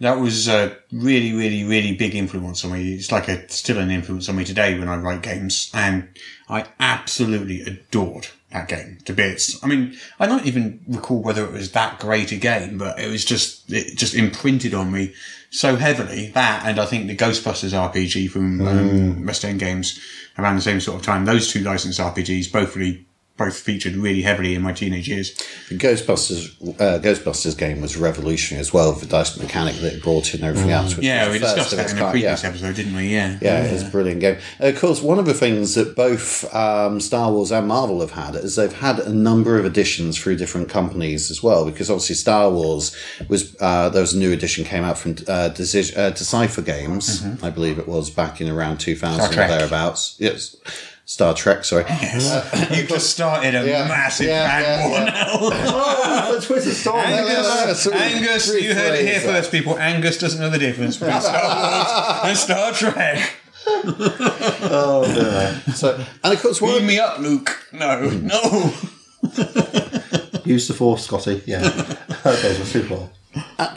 That 0.00 0.18
was 0.18 0.48
a 0.48 0.76
really, 0.92 1.32
really, 1.34 1.62
really 1.62 1.94
big 1.94 2.14
influence 2.14 2.64
on 2.64 2.72
me. 2.72 2.94
It's 2.94 3.12
like 3.12 3.28
a 3.28 3.48
still 3.50 3.78
an 3.78 3.90
influence 3.90 4.28
on 4.28 4.36
me 4.36 4.44
today 4.44 4.78
when 4.78 4.88
I 4.88 4.96
write 4.96 5.22
games, 5.22 5.70
and 5.74 6.08
I 6.48 6.66
absolutely 6.80 7.60
adored 7.62 8.28
that 8.50 8.68
game 8.68 8.98
to 9.04 9.12
bits. 9.12 9.62
I 9.62 9.66
mean, 9.66 9.96
I 10.18 10.26
don't 10.26 10.46
even 10.46 10.80
recall 10.88 11.22
whether 11.22 11.44
it 11.44 11.52
was 11.52 11.72
that 11.72 12.00
great 12.00 12.32
a 12.32 12.36
game, 12.36 12.78
but 12.78 12.98
it 12.98 13.10
was 13.10 13.24
just 13.24 13.70
it 13.70 13.96
just 13.96 14.14
imprinted 14.14 14.72
on 14.72 14.90
me 14.90 15.14
so 15.50 15.76
heavily. 15.76 16.28
That 16.28 16.64
and 16.64 16.80
I 16.80 16.86
think 16.86 17.06
the 17.06 17.16
Ghostbusters 17.16 17.72
RPG 17.72 18.30
from 18.30 18.66
um, 18.66 19.26
West 19.26 19.44
End 19.44 19.60
Games 19.60 20.00
around 20.38 20.56
the 20.56 20.62
same 20.62 20.80
sort 20.80 20.98
of 20.98 21.04
time. 21.04 21.26
Those 21.26 21.52
two 21.52 21.60
licensed 21.60 22.00
RPGs 22.00 22.50
both 22.50 22.74
really 22.74 23.06
both 23.40 23.58
featured 23.58 23.94
really 23.96 24.22
heavily 24.22 24.54
in 24.54 24.62
my 24.62 24.72
teenage 24.72 25.08
years. 25.08 25.28
The 25.70 25.76
Ghostbusters 25.78 26.42
uh, 26.80 26.98
Ghostbusters 27.00 27.56
game 27.56 27.80
was 27.80 27.96
revolutionary 27.96 28.60
as 28.60 28.72
well. 28.72 28.92
The 28.92 29.06
dice 29.06 29.36
mechanic 29.38 29.76
that 29.76 29.94
it 29.94 30.02
brought 30.02 30.34
in 30.34 30.40
and 30.40 30.48
everything 30.50 30.70
else. 30.70 30.96
Yeah, 30.98 31.30
we 31.30 31.38
discussed 31.38 31.70
that 31.74 31.90
in 31.90 31.98
a 31.98 32.10
previous 32.10 32.42
Yeah. 32.42 32.48
episode, 32.50 32.74
didn't 32.76 32.94
we? 32.94 33.08
Yeah. 33.08 33.38
Yeah, 33.40 33.62
it's 33.64 33.82
a 33.82 33.90
brilliant 33.90 34.20
game. 34.20 34.36
Of 34.58 34.78
course, 34.78 35.00
one 35.02 35.18
of 35.18 35.26
the 35.26 35.34
things 35.34 35.74
that 35.74 35.96
both 35.96 36.52
um, 36.54 37.00
Star 37.00 37.32
Wars 37.32 37.50
and 37.50 37.66
Marvel 37.66 38.00
have 38.00 38.12
had 38.12 38.34
is 38.36 38.56
they've 38.56 38.72
had 38.72 38.98
a 39.00 39.12
number 39.12 39.58
of 39.58 39.64
editions 39.64 40.18
through 40.18 40.36
different 40.36 40.68
companies 40.68 41.30
as 41.30 41.42
well. 41.42 41.64
Because 41.64 41.88
obviously, 41.90 42.16
Star 42.16 42.50
Wars 42.50 42.94
was 43.28 43.56
uh, 43.60 43.88
there 43.88 44.02
was 44.02 44.12
a 44.14 44.18
new 44.18 44.32
edition 44.32 44.64
came 44.64 44.84
out 44.84 44.98
from 44.98 45.12
uh, 45.26 45.48
Deci- 45.58 45.96
uh, 45.96 46.10
Decipher 46.10 46.62
Games, 46.62 47.24
I 47.42 47.50
believe 47.50 47.78
it 47.78 47.88
was 47.88 48.10
back 48.10 48.40
in 48.42 48.48
around 48.48 48.78
two 48.80 48.94
thousand 48.96 49.30
Mm-hmm. 49.30 49.40
Or 49.40 49.48
thereabouts. 49.58 50.16
Yes, 50.18 50.56
Star 51.10 51.34
Trek. 51.34 51.64
Sorry. 51.64 51.84
Oh, 51.88 51.90
uh, 51.90 52.66
You've 52.76 52.86
just 52.88 53.10
started 53.10 53.56
a 53.56 53.66
Yeah, 53.66 53.88
massive 53.88 54.28
yeah, 54.28 54.48
fan 54.62 54.90
war 54.90 55.00
now. 55.00 55.26
Oh, 55.40 56.36
the 56.38 56.46
Twitter 56.46 56.70
storm. 56.70 57.00
Angus, 57.00 57.84
Angus, 57.88 58.48
rephrase 58.48 58.62
you 58.62 58.74
heard 58.74 58.96
it 58.96 59.04
here 59.04 59.18
that. 59.18 59.24
first, 59.42 59.50
people. 59.50 59.76
Angus 59.76 60.18
doesn't 60.18 60.40
know 60.40 60.50
the 60.50 60.58
difference 60.60 60.98
between 60.98 61.20
Star 61.20 61.42
Wars 61.42 62.20
and 62.28 62.38
Star 62.38 62.72
Trek. 62.72 63.32
Oh 64.72 65.02
no! 65.06 65.72
So, 65.74 65.96
and 66.22 66.32
of 66.32 66.40
course, 66.40 66.60
one 66.62 66.86
me 66.86 66.98
up, 66.98 67.18
Luke. 67.18 67.66
No, 67.72 68.08
no. 68.08 68.72
Use 70.44 70.68
the 70.68 70.74
force, 70.76 71.04
Scotty. 71.04 71.42
Yeah. 71.46 71.66
okay, 72.24 72.54
so 72.54 72.64
super. 72.64 73.08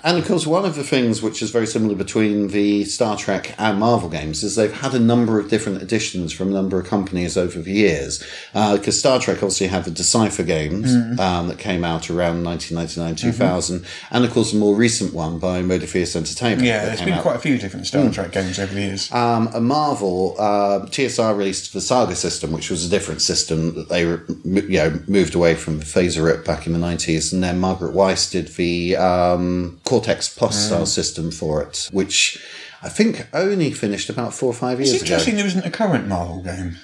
And 0.04 0.18
of 0.18 0.26
course, 0.26 0.48
one 0.48 0.66
of 0.66 0.76
the 0.76 0.84
things 0.84 1.22
which 1.22 1.42
is 1.42 1.52
very 1.52 1.68
similar 1.68 1.96
between 1.96 2.48
the 2.48 2.86
Star 2.86 3.16
Trek 3.16 3.54
and 3.60 3.80
Marvel 3.80 4.10
games 4.10 4.44
is 4.44 4.56
they've 4.56 4.74
had 4.74 4.94
a 4.94 5.00
number 5.00 5.40
of 5.40 5.50
different 5.50 5.82
editions 5.82 6.34
from 6.34 6.50
a 6.50 6.52
number 6.52 6.80
of 6.80 6.88
companies 6.88 7.38
over 7.38 7.60
the 7.62 7.72
years. 7.72 8.24
Because 8.54 8.98
Star 9.00 9.20
Trek 9.20 9.38
obviously 9.38 9.68
had 9.68 9.86
the 9.86 9.92
Decipher 9.92 10.44
games 10.44 10.94
um, 11.20 11.48
that 11.50 11.60
came 11.60 11.84
out 11.84 12.10
around 12.10 12.44
1999 12.44 13.16
2000, 13.34 13.86
and 14.12 14.26
of 14.26 14.32
course, 14.32 14.54
a 14.54 14.56
more 14.56 14.76
recent 14.76 15.14
one 15.14 15.38
by 15.40 15.62
Modiphius 15.62 16.16
Entertainment. 16.16 16.68
Yeah, 16.68 16.86
there's 16.86 17.00
been 17.02 17.14
out 17.14 17.22
quite 17.22 17.36
a 17.36 17.40
few 17.40 17.58
different 17.58 17.86
Star 17.86 18.10
Trek 18.10 18.32
games 18.32 18.58
over 18.60 18.74
the 18.74 18.82
years. 18.82 19.12
um, 19.12 19.50
a 19.54 19.62
Marvel, 19.62 20.36
uh, 20.40 20.80
TSR 20.88 21.38
released 21.38 21.74
the 21.74 21.82
Saga 21.82 22.16
system, 22.16 22.52
which 22.52 22.70
was 22.72 22.86
a 22.86 22.90
different 22.90 23.22
system 23.22 23.76
that 23.76 23.90
they 23.90 24.02
you 24.02 24.78
know, 24.78 25.00
moved 25.08 25.36
away 25.36 25.54
from 25.56 25.80
the 25.80 25.86
FASERIP 25.86 26.44
back 26.44 26.66
in 26.66 26.74
the 26.74 26.80
90s. 26.80 27.32
And 27.32 27.44
then 27.44 27.60
Margaret 27.60 27.94
Weis 27.94 28.32
did 28.32 28.48
the 28.50 28.96
um, 28.98 29.43
Um, 29.44 29.80
Cortex 29.84 30.34
Plus 30.34 30.68
style 30.68 30.86
system 30.86 31.32
for 31.32 31.62
it, 31.62 31.90
which 31.92 32.44
I 32.82 32.90
think 32.90 33.28
only 33.34 33.72
finished 33.72 34.10
about 34.10 34.34
four 34.34 34.50
or 34.50 34.54
five 34.54 34.80
years 34.80 34.94
it's 34.94 35.04
ago. 35.04 35.14
interesting 35.14 35.36
there 35.38 35.46
isn't 35.46 35.66
a 35.66 35.72
current 35.72 36.08
Marvel 36.08 36.42
game. 36.42 36.78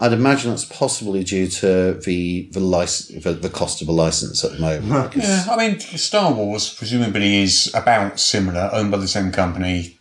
I'd 0.00 0.12
imagine 0.12 0.50
that's 0.50 0.64
possibly 0.64 1.24
due 1.24 1.48
to 1.48 1.94
the 1.94 2.48
the, 2.52 2.60
license, 2.60 3.24
the, 3.24 3.32
the 3.32 3.50
cost 3.50 3.82
of 3.82 3.88
a 3.88 3.92
license 3.92 4.44
at 4.44 4.52
the 4.52 4.58
moment. 4.58 5.14
Yeah, 5.16 5.46
I 5.50 5.56
mean, 5.56 5.80
Star 5.80 6.32
Wars 6.32 6.72
presumably 6.72 7.42
is 7.42 7.72
about 7.74 8.20
similar, 8.20 8.70
owned 8.72 8.90
by 8.90 8.98
the 8.98 9.08
same 9.08 9.32
company. 9.32 9.98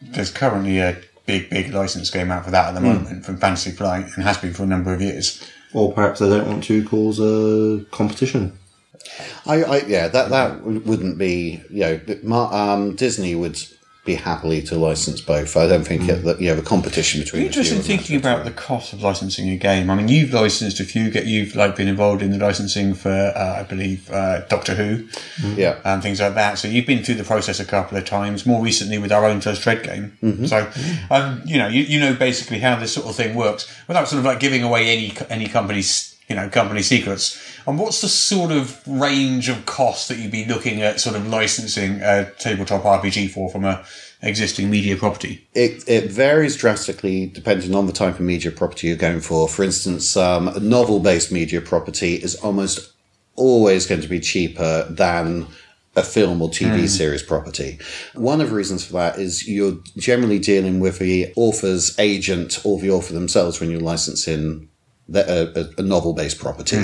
There's 0.00 0.30
currently 0.30 0.78
a 0.78 1.00
big, 1.26 1.50
big 1.50 1.72
license 1.72 2.10
game 2.10 2.30
out 2.30 2.44
for 2.44 2.50
that 2.50 2.68
at 2.68 2.74
the 2.74 2.80
hmm. 2.80 2.86
moment 2.86 3.24
from 3.24 3.38
Fantasy 3.38 3.70
Flight 3.70 4.06
and 4.14 4.24
has 4.24 4.38
been 4.38 4.52
for 4.52 4.64
a 4.64 4.66
number 4.66 4.92
of 4.92 5.00
years. 5.00 5.42
Or 5.74 5.92
perhaps 5.92 6.20
they 6.20 6.28
don't 6.28 6.46
want 6.46 6.64
to 6.64 6.82
cause 6.84 7.20
a 7.20 7.84
competition. 7.90 8.57
I, 9.46 9.62
I 9.62 9.76
yeah, 9.86 10.08
that 10.08 10.30
that 10.30 10.62
wouldn't 10.62 11.18
be 11.18 11.62
you 11.70 11.80
know 11.80 12.00
Mar- 12.22 12.52
um, 12.52 12.94
Disney 12.94 13.34
would 13.34 13.58
be 14.08 14.14
happily 14.14 14.62
to 14.62 14.74
license 14.74 15.20
both. 15.20 15.54
I 15.54 15.66
don't 15.66 15.84
think 15.84 16.08
it, 16.08 16.24
that 16.24 16.40
you 16.40 16.48
know 16.48 16.56
the 16.56 16.62
competition 16.62 17.20
between. 17.20 17.42
the 17.42 17.48
two 17.48 17.60
Interesting 17.60 17.78
is 17.80 17.86
thinking 17.86 18.16
about 18.16 18.46
the 18.46 18.50
cost 18.50 18.94
of 18.94 19.02
licensing 19.02 19.50
a 19.50 19.56
game. 19.56 19.90
I 19.90 19.94
mean, 19.94 20.08
you've 20.08 20.32
licensed 20.32 20.80
a 20.80 20.84
few. 20.84 21.10
Get 21.10 21.26
you've 21.26 21.54
like 21.54 21.76
been 21.76 21.88
involved 21.88 22.22
in 22.22 22.30
the 22.30 22.38
licensing 22.38 22.94
for, 22.94 23.10
uh, 23.10 23.60
I 23.60 23.64
believe, 23.64 24.10
uh, 24.10 24.46
Doctor 24.46 24.74
Who 24.74 25.06
yeah. 25.54 25.78
and 25.84 26.02
things 26.02 26.20
like 26.20 26.34
that. 26.34 26.58
So 26.58 26.68
you've 26.68 26.86
been 26.86 27.04
through 27.04 27.16
the 27.16 27.24
process 27.24 27.60
a 27.60 27.66
couple 27.66 27.98
of 27.98 28.06
times. 28.06 28.46
More 28.46 28.62
recently 28.64 28.96
with 28.96 29.12
our 29.12 29.26
own 29.26 29.42
first 29.42 29.62
Dredd 29.62 29.84
game. 29.84 30.16
So, 30.46 30.70
um, 31.10 31.42
you 31.44 31.58
know, 31.58 31.68
you, 31.68 31.82
you 31.82 32.00
know 32.00 32.14
basically 32.14 32.60
how 32.60 32.76
this 32.76 32.94
sort 32.94 33.06
of 33.06 33.14
thing 33.14 33.34
works 33.34 33.70
without 33.86 34.08
sort 34.08 34.20
of 34.20 34.24
like 34.24 34.40
giving 34.40 34.62
away 34.62 34.88
any 34.88 35.12
any 35.28 35.48
company's 35.48 36.17
you 36.28 36.36
know 36.36 36.48
company 36.48 36.82
secrets. 36.82 37.40
And 37.66 37.78
what's 37.78 38.00
the 38.00 38.08
sort 38.08 38.52
of 38.52 38.80
range 38.86 39.48
of 39.48 39.66
cost 39.66 40.08
that 40.08 40.18
you'd 40.18 40.30
be 40.30 40.44
looking 40.44 40.82
at 40.82 41.00
sort 41.00 41.16
of 41.16 41.26
licensing 41.26 42.00
a 42.02 42.30
tabletop 42.38 42.82
RPG 42.82 43.30
for 43.30 43.50
from 43.50 43.64
a 43.64 43.84
existing 44.22 44.70
media 44.70 44.96
property? 44.96 45.46
It, 45.54 45.84
it 45.88 46.10
varies 46.10 46.56
drastically 46.56 47.26
depending 47.26 47.74
on 47.74 47.86
the 47.86 47.92
type 47.92 48.14
of 48.14 48.20
media 48.20 48.50
property 48.50 48.88
you're 48.88 48.96
going 48.96 49.20
for. 49.20 49.48
For 49.48 49.62
instance, 49.62 50.16
um, 50.16 50.48
a 50.48 50.60
novel 50.60 51.00
based 51.00 51.32
media 51.32 51.60
property 51.60 52.14
is 52.14 52.34
almost 52.36 52.92
always 53.36 53.86
going 53.86 54.00
to 54.00 54.08
be 54.08 54.20
cheaper 54.20 54.86
than 54.90 55.46
a 55.96 56.02
film 56.02 56.40
or 56.40 56.48
TV 56.48 56.88
series 56.88 57.22
property. 57.22 57.78
One 58.14 58.40
of 58.40 58.50
the 58.50 58.54
reasons 58.54 58.86
for 58.86 58.92
that 58.94 59.18
is 59.18 59.48
you're 59.48 59.78
generally 59.96 60.38
dealing 60.38 60.80
with 60.80 60.98
the 60.98 61.32
author's 61.36 61.98
agent 61.98 62.64
or 62.64 62.78
the 62.78 62.90
author 62.90 63.14
themselves 63.14 63.60
when 63.60 63.70
you're 63.70 63.80
licensing 63.80 64.67
a, 65.14 65.70
a 65.78 65.82
novel 65.82 66.12
based 66.12 66.38
property, 66.38 66.76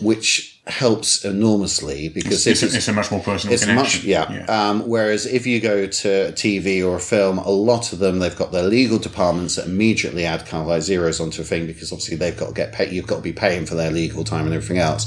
which 0.00 0.52
helps 0.66 1.26
enormously 1.26 2.08
because 2.08 2.46
It's, 2.46 2.62
a, 2.62 2.66
it's 2.74 2.88
a 2.88 2.92
much 2.94 3.10
more 3.10 3.20
personal 3.20 3.52
it's 3.52 3.66
connection. 3.66 4.00
much, 4.00 4.04
yeah. 4.06 4.44
Um, 4.48 4.88
whereas 4.88 5.26
if 5.26 5.46
you 5.46 5.60
go 5.60 5.86
to 5.86 6.28
a 6.28 6.32
TV 6.32 6.82
or 6.82 6.96
a 6.96 7.00
film, 7.00 7.36
a 7.36 7.50
lot 7.50 7.92
of 7.92 7.98
them 7.98 8.18
they've 8.18 8.34
got 8.34 8.50
their 8.50 8.62
legal 8.62 8.98
departments 8.98 9.56
that 9.56 9.66
immediately 9.66 10.24
add 10.24 10.46
kind 10.46 10.62
of 10.62 10.68
like 10.68 10.80
zeros 10.80 11.20
onto 11.20 11.42
a 11.42 11.44
thing 11.44 11.66
because 11.66 11.92
obviously 11.92 12.16
they've 12.16 12.36
got 12.38 12.48
to 12.48 12.54
get 12.54 12.72
paid. 12.72 12.92
You've 12.92 13.06
got 13.06 13.16
to 13.16 13.22
be 13.22 13.34
paying 13.34 13.66
for 13.66 13.74
their 13.74 13.90
legal 13.90 14.24
time 14.24 14.46
and 14.46 14.54
everything 14.54 14.78
else. 14.78 15.04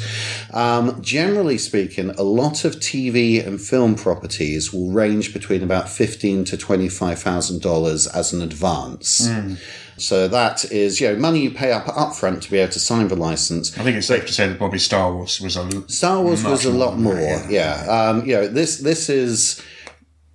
Um, 0.53 1.01
generally 1.01 1.57
speaking, 1.57 2.11
a 2.11 2.23
lot 2.23 2.63
of 2.63 2.75
TV 2.75 3.43
and 3.45 3.59
film 3.59 3.95
properties 3.95 4.71
will 4.71 4.91
range 4.91 5.33
between 5.33 5.63
about 5.63 5.89
fifteen 5.89 6.45
to 6.45 6.55
twenty 6.57 6.87
five 6.87 7.17
thousand 7.19 7.63
dollars 7.63 8.05
as 8.05 8.31
an 8.31 8.43
advance. 8.43 9.27
So 9.97 10.27
that 10.27 10.71
is, 10.71 11.01
you 11.01 11.09
know, 11.09 11.15
money 11.17 11.39
you 11.39 11.51
pay 11.51 11.71
up 11.71 11.85
upfront 11.85 12.41
to 12.43 12.51
be 12.51 12.57
able 12.57 12.71
to 12.73 12.79
sign 12.79 13.07
the 13.07 13.15
license. 13.15 13.77
I 13.77 13.83
think 13.83 13.97
it's 13.97 14.07
safe 14.07 14.25
to 14.27 14.33
say 14.33 14.47
that 14.47 14.57
probably 14.57 14.79
Star 14.79 15.13
Wars 15.13 15.41
was 15.41 15.57
a 15.57 15.89
Star 15.89 16.21
Wars 16.21 16.43
was 16.43 16.65
a 16.65 16.71
lot 16.71 16.97
more, 16.97 17.15
more, 17.15 17.45
yeah. 17.49 17.85
Um, 17.89 18.25
you 18.25 18.35
know, 18.35 18.47
this 18.47 18.77
this 18.77 19.09
is 19.09 19.61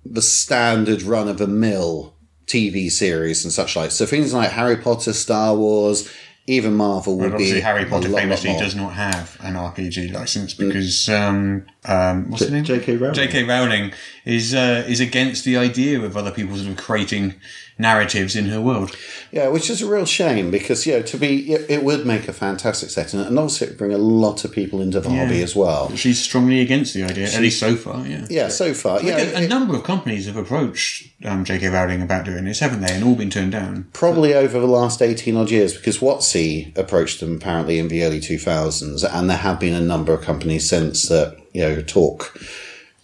the 0.05 0.21
standard 0.21 1.01
run 1.01 1.29
of 1.29 1.39
a 1.39 1.47
mill 1.47 2.13
TV 2.45 2.91
series 2.91 3.43
and 3.43 3.53
such 3.53 3.75
like. 3.75 3.91
So 3.91 4.05
things 4.05 4.33
like 4.33 4.51
Harry 4.51 4.75
Potter, 4.75 5.13
Star 5.13 5.55
Wars, 5.55 6.11
even 6.45 6.75
Marvel 6.75 7.17
would 7.17 7.31
But 7.31 7.37
be 7.37 7.43
obviously, 7.45 7.61
Harry 7.61 7.85
Potter 7.85 8.09
lot, 8.09 8.15
lot 8.15 8.21
famously 8.21 8.49
more. 8.51 8.59
does 8.59 8.75
not 8.75 8.93
have 8.93 9.37
an 9.41 9.53
RPG 9.53 10.11
license 10.11 10.53
because 10.53 11.07
um, 11.07 11.65
um, 11.85 12.29
what's 12.29 12.45
the 12.45 12.51
name? 12.51 12.65
J.K. 12.65 12.97
Rowling. 12.97 13.15
J.K. 13.15 13.43
Rowling 13.45 13.93
is 14.25 14.53
uh, 14.53 14.83
is 14.87 14.99
against 14.99 15.45
the 15.45 15.55
idea 15.55 16.01
of 16.01 16.17
other 16.17 16.31
people 16.31 16.57
sort 16.57 16.69
of 16.69 16.77
creating 16.77 17.35
narratives 17.77 18.35
in 18.35 18.45
her 18.45 18.61
world. 18.61 18.95
Yeah, 19.31 19.47
which 19.47 19.69
is 19.69 19.81
a 19.81 19.89
real 19.89 20.05
shame 20.05 20.51
because 20.51 20.85
you 20.85 20.93
know 20.93 21.01
to 21.01 21.17
be 21.17 21.51
it, 21.53 21.83
would 21.83 22.05
make 22.05 22.27
a 22.27 22.33
fantastic 22.33 22.89
setting 22.91 23.19
and 23.19 23.37
also 23.39 23.65
it 23.65 23.69
would 23.69 23.77
bring 23.77 23.93
a 23.93 23.97
lot 23.97 24.45
of 24.45 24.51
people 24.51 24.79
into 24.81 24.99
the 24.99 25.09
hobby 25.09 25.41
as 25.41 25.55
well. 25.55 25.93
She's 25.95 26.21
strongly 26.23 26.61
against 26.61 26.93
the 26.93 27.03
idea, 27.03 27.25
at 27.25 27.41
least 27.41 27.59
so 27.59 27.75
far. 27.75 28.05
Yeah. 28.05 28.25
Yeah, 28.29 28.47
so 28.49 28.73
far, 28.73 29.01
yeah, 29.01 29.17
a, 29.17 29.39
a 29.39 29.41
it- 29.43 29.49
number 29.49 29.75
of 29.75 29.83
companies 29.83 30.27
have 30.27 30.37
approached 30.37 31.07
um, 31.25 31.43
J.K. 31.45 31.67
Rowling 31.69 32.01
about 32.01 32.25
doing 32.25 32.45
this, 32.45 32.59
haven't 32.59 32.81
they? 32.81 32.93
And 32.93 33.03
all 33.03 33.15
been 33.15 33.29
turned 33.31 33.53
down. 33.53 33.87
probably 33.93 34.33
over 34.33 34.59
the 34.59 34.67
last 34.67 35.01
18 35.01 35.35
odd 35.35 35.49
years 35.49 35.75
because 35.75 35.97
WotC 35.99 36.77
approached 36.77 37.19
them 37.19 37.35
apparently 37.37 37.79
in 37.79 37.87
the 37.87 38.03
early 38.03 38.19
2000s 38.19 39.03
and 39.11 39.29
there 39.29 39.37
have 39.37 39.59
been 39.59 39.73
a 39.73 39.81
number 39.81 40.13
of 40.13 40.21
companies 40.21 40.69
since 40.69 41.03
that 41.09 41.37
you 41.53 41.61
know 41.61 41.81
talk 41.81 42.37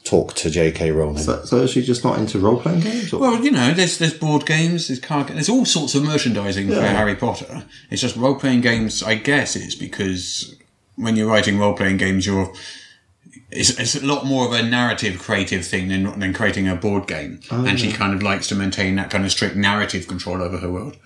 talk 0.09 0.33
to 0.33 0.49
JK 0.49 0.95
Rowling. 0.95 1.17
So, 1.17 1.43
so 1.45 1.57
is 1.57 1.71
she 1.71 1.83
just 1.83 2.03
not 2.03 2.17
into 2.17 2.39
role 2.39 2.59
playing 2.59 2.81
games? 2.81 3.13
Or? 3.13 3.19
Well, 3.19 3.43
you 3.43 3.51
know, 3.51 3.73
there's 3.73 3.97
there's 3.97 4.13
board 4.13 4.45
games, 4.45 4.87
there's 4.87 4.99
card, 4.99 5.27
ga- 5.27 5.33
there's 5.33 5.49
all 5.49 5.65
sorts 5.65 5.95
of 5.95 6.03
merchandising 6.03 6.67
for 6.67 6.81
Harry 6.81 7.15
Potter. 7.15 7.65
It's 7.89 8.01
just 8.01 8.15
role 8.15 8.35
playing 8.35 8.61
games. 8.61 9.03
I 9.03 9.15
guess 9.15 9.55
it's 9.55 9.75
because 9.75 10.55
when 10.95 11.15
you're 11.15 11.29
writing 11.29 11.59
role 11.59 11.73
playing 11.73 11.97
games, 11.97 12.25
you're 12.25 12.51
it's, 13.51 13.71
it's 13.79 13.95
a 13.95 14.05
lot 14.05 14.25
more 14.25 14.45
of 14.45 14.53
a 14.53 14.61
narrative 14.61 15.19
creative 15.19 15.65
thing 15.65 15.87
than, 15.87 16.19
than 16.19 16.33
creating 16.33 16.67
a 16.67 16.75
board 16.75 17.07
game. 17.07 17.39
and 17.51 17.79
she 17.79 17.89
oh. 17.89 17.95
kind 17.95 18.13
of 18.13 18.21
likes 18.21 18.47
to 18.47 18.55
maintain 18.55 18.95
that 18.95 19.09
kind 19.09 19.25
of 19.25 19.31
strict 19.31 19.55
narrative 19.55 20.07
control 20.07 20.41
over 20.41 20.57
her 20.57 20.71
world. 20.71 20.97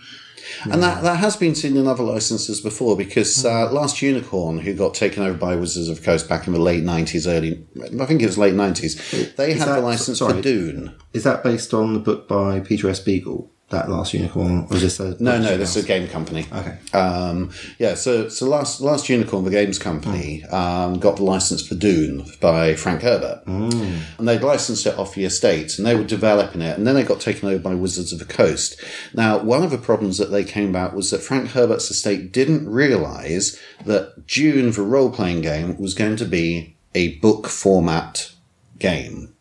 And 0.64 0.82
that, 0.84 1.04
that 1.04 1.18
has 1.18 1.36
been 1.36 1.56
seen 1.56 1.78
in 1.78 1.88
other 1.88 2.04
licenses 2.04 2.62
before 2.62 2.96
because 2.98 3.46
uh, 3.46 3.72
Last 3.72 4.02
Unicorn, 4.02 4.60
who 4.60 4.74
got 4.74 4.94
taken 4.94 5.24
over 5.24 5.38
by 5.38 5.56
Wizards 5.56 5.90
of 5.90 6.04
Coast 6.04 6.28
back 6.30 6.48
in 6.48 6.54
the 6.54 6.60
late 6.60 6.84
90s, 6.84 7.28
early, 7.28 7.66
I 8.02 8.06
think 8.06 8.22
it 8.22 8.26
was 8.26 8.38
late 8.38 8.54
90s, 8.54 9.36
they 9.36 9.54
had 9.54 9.68
that- 9.68 9.76
the 9.76 9.82
license 9.82 10.20
sorry. 10.20 10.36
for 10.36 10.42
Dune. 10.42 10.96
Is 11.14 11.24
that 11.24 11.44
based 11.44 11.74
on 11.74 11.94
the 11.94 12.00
book 12.00 12.28
by 12.28 12.60
Peter 12.60 12.90
S. 12.90 13.00
Beagle, 13.00 13.52
that 13.70 13.90
last 13.90 14.14
unicorn? 14.14 14.68
Or 14.70 14.76
is 14.76 14.82
this 14.82 15.00
a 15.00 15.22
No, 15.22 15.40
no, 15.40 15.58
this 15.58 15.76
is 15.76 15.84
a 15.84 15.88
game 15.88 16.08
company. 16.08 16.46
Okay. 16.52 16.78
Um, 16.94 17.52
yeah, 17.80 17.96
so 17.96 18.30
so 18.30 18.48
last 18.48 18.82
last 18.82 19.10
unicorn, 19.10 19.44
the 19.44 19.52
games 19.52 19.80
company, 19.80 20.44
um, 20.46 21.00
got 21.00 21.18
the 21.18 21.24
license 21.24 21.66
for 21.68 21.76
Dune 21.76 22.26
by 22.40 22.76
Frank 22.76 23.02
Herbert, 23.02 23.44
mm. 23.46 24.02
and 24.18 24.28
they'd 24.28 24.42
licensed 24.42 24.86
it 24.86 24.98
off 24.98 25.16
the 25.16 25.26
estate, 25.26 25.78
and 25.78 25.86
they 25.88 25.96
were 25.96 26.04
developing 26.04 26.62
it, 26.62 26.78
and 26.78 26.86
then 26.86 26.96
they 26.96 27.04
got 27.04 27.20
taken 27.20 27.50
over 27.50 27.60
by 27.60 27.76
Wizards 27.76 28.14
of 28.14 28.20
the 28.20 28.26
Coast. 28.26 28.80
Now, 29.14 29.40
one 29.40 29.64
of 29.64 29.72
the 29.72 29.78
problems 29.78 30.18
that 30.18 30.32
they 30.32 30.44
came 30.44 30.70
about 30.70 30.96
was 30.96 31.12
that 31.12 31.22
Frank 31.22 31.50
Herbert's 31.52 31.90
estate 31.90 32.32
didn't 32.32 32.70
realise 32.70 33.60
that 33.86 34.28
Dune, 34.28 34.72
the 34.72 34.82
role 34.82 35.12
playing 35.12 35.42
game, 35.42 35.78
was 35.78 35.94
going 35.94 36.16
to 36.18 36.26
be 36.26 36.78
a 36.96 37.18
book 37.20 37.48
format 37.48 38.32
game. 38.78 39.33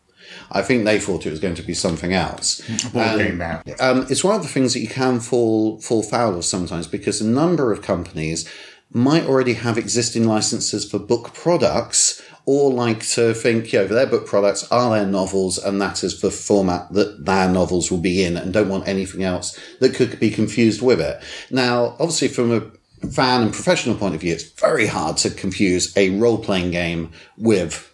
I 0.53 0.61
think 0.61 0.85
they 0.85 0.99
thought 0.99 1.25
it 1.25 1.31
was 1.31 1.39
going 1.39 1.55
to 1.55 1.63
be 1.63 1.73
something 1.73 2.13
else. 2.13 2.61
Board 2.91 3.07
And- 3.07 3.17
game 3.19 3.37
now. 3.39 3.61
um, 3.79 4.05
it's 4.09 4.23
one 4.23 4.35
of 4.35 4.43
the 4.43 4.47
things 4.47 4.73
that 4.73 4.79
you 4.79 4.87
can 4.87 5.19
fall 5.19 5.79
fall 5.81 6.03
foul 6.03 6.37
of 6.37 6.45
sometimes 6.45 6.87
because 6.87 7.19
a 7.21 7.25
number 7.27 7.71
of 7.71 7.81
companies 7.81 8.47
might 8.91 9.25
already 9.25 9.53
have 9.53 9.77
existing 9.77 10.27
licenses 10.27 10.85
for 10.89 10.99
book 10.99 11.33
products 11.33 12.21
or 12.45 12.71
like 12.71 13.01
to 13.07 13.33
think, 13.33 13.71
you 13.73 13.79
know, 13.79 13.87
their 13.87 14.05
book 14.05 14.27
products 14.27 14.67
are 14.69 14.91
their 14.95 15.05
novels 15.07 15.57
and 15.57 15.81
that 15.81 16.03
is 16.03 16.21
the 16.21 16.29
format 16.29 16.91
that 16.93 17.25
their 17.25 17.49
novels 17.49 17.89
will 17.89 17.99
be 18.01 18.23
in 18.23 18.35
and 18.37 18.53
don't 18.53 18.69
want 18.69 18.87
anything 18.87 19.23
else 19.23 19.57
that 19.79 19.95
could 19.95 20.19
be 20.19 20.29
confused 20.29 20.81
with 20.81 20.99
it. 21.01 21.19
Now, 21.49 21.95
obviously 21.99 22.27
from 22.27 22.51
a 22.51 23.07
fan 23.09 23.41
and 23.43 23.51
professional 23.53 23.95
point 23.95 24.13
of 24.13 24.21
view, 24.21 24.33
it's 24.33 24.43
very 24.51 24.87
hard 24.87 25.17
to 25.17 25.29
confuse 25.29 25.95
a 25.97 26.11
role-playing 26.19 26.71
game 26.71 27.11
with 27.37 27.92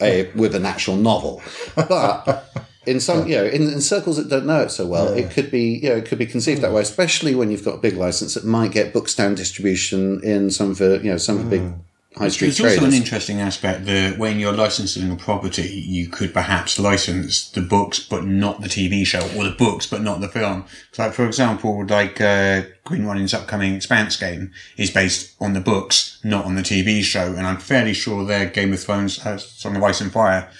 a 0.00 0.30
with 0.34 0.54
an 0.54 0.66
actual 0.66 0.96
novel. 0.96 1.42
But 1.74 2.46
in 2.86 3.00
some, 3.00 3.28
you 3.28 3.36
know, 3.36 3.44
in, 3.44 3.62
in 3.62 3.80
circles 3.80 4.16
that 4.16 4.28
don't 4.28 4.46
know 4.46 4.62
it 4.62 4.70
so 4.70 4.86
well, 4.86 5.08
it 5.08 5.30
could 5.30 5.50
be, 5.50 5.80
you 5.82 5.90
know, 5.90 5.96
it 5.96 6.06
could 6.06 6.18
be 6.18 6.26
conceived 6.26 6.62
that 6.62 6.72
way. 6.72 6.82
Especially 6.82 7.34
when 7.34 7.50
you've 7.50 7.64
got 7.64 7.74
a 7.74 7.78
big 7.78 7.96
license 7.96 8.34
that 8.34 8.44
might 8.44 8.72
get 8.72 8.92
books 8.92 9.14
down 9.14 9.34
distribution 9.34 10.22
in 10.24 10.50
some 10.50 10.70
of 10.70 10.78
the, 10.78 11.00
you 11.02 11.10
know, 11.10 11.18
some 11.18 11.38
of 11.38 11.44
the 11.44 11.50
big 11.50 11.60
hmm. 11.60 11.80
High 12.16 12.28
street 12.28 12.56
There's 12.56 12.78
also 12.78 12.86
an 12.86 12.92
interesting 12.92 13.40
aspect 13.40 13.86
that 13.86 14.18
when 14.18 14.40
you're 14.40 14.52
licensing 14.52 15.12
a 15.12 15.16
property, 15.16 15.68
you 15.68 16.08
could 16.08 16.34
perhaps 16.34 16.76
license 16.76 17.48
the 17.50 17.60
books 17.60 18.00
but 18.00 18.24
not 18.24 18.62
the 18.62 18.68
TV 18.68 19.06
show, 19.06 19.20
or 19.36 19.44
the 19.44 19.54
books 19.56 19.86
but 19.86 20.02
not 20.02 20.20
the 20.20 20.28
film. 20.28 20.64
So, 20.90 21.04
like 21.04 21.12
for 21.12 21.24
example, 21.24 21.86
like 21.86 22.20
uh, 22.20 22.62
Green 22.84 23.04
Ronin's 23.06 23.32
upcoming 23.32 23.76
Expanse 23.76 24.16
game 24.16 24.50
is 24.76 24.90
based 24.90 25.36
on 25.40 25.52
the 25.52 25.60
books, 25.60 26.18
not 26.24 26.46
on 26.46 26.56
the 26.56 26.62
TV 26.62 27.00
show, 27.02 27.26
and 27.36 27.46
I'm 27.46 27.58
fairly 27.58 27.94
sure 27.94 28.24
their 28.24 28.46
Game 28.46 28.72
of 28.72 28.80
Thrones, 28.80 29.24
uh, 29.24 29.38
Song 29.38 29.76
of 29.76 29.82
Ice 29.84 30.00
and 30.00 30.10
Fire 30.10 30.50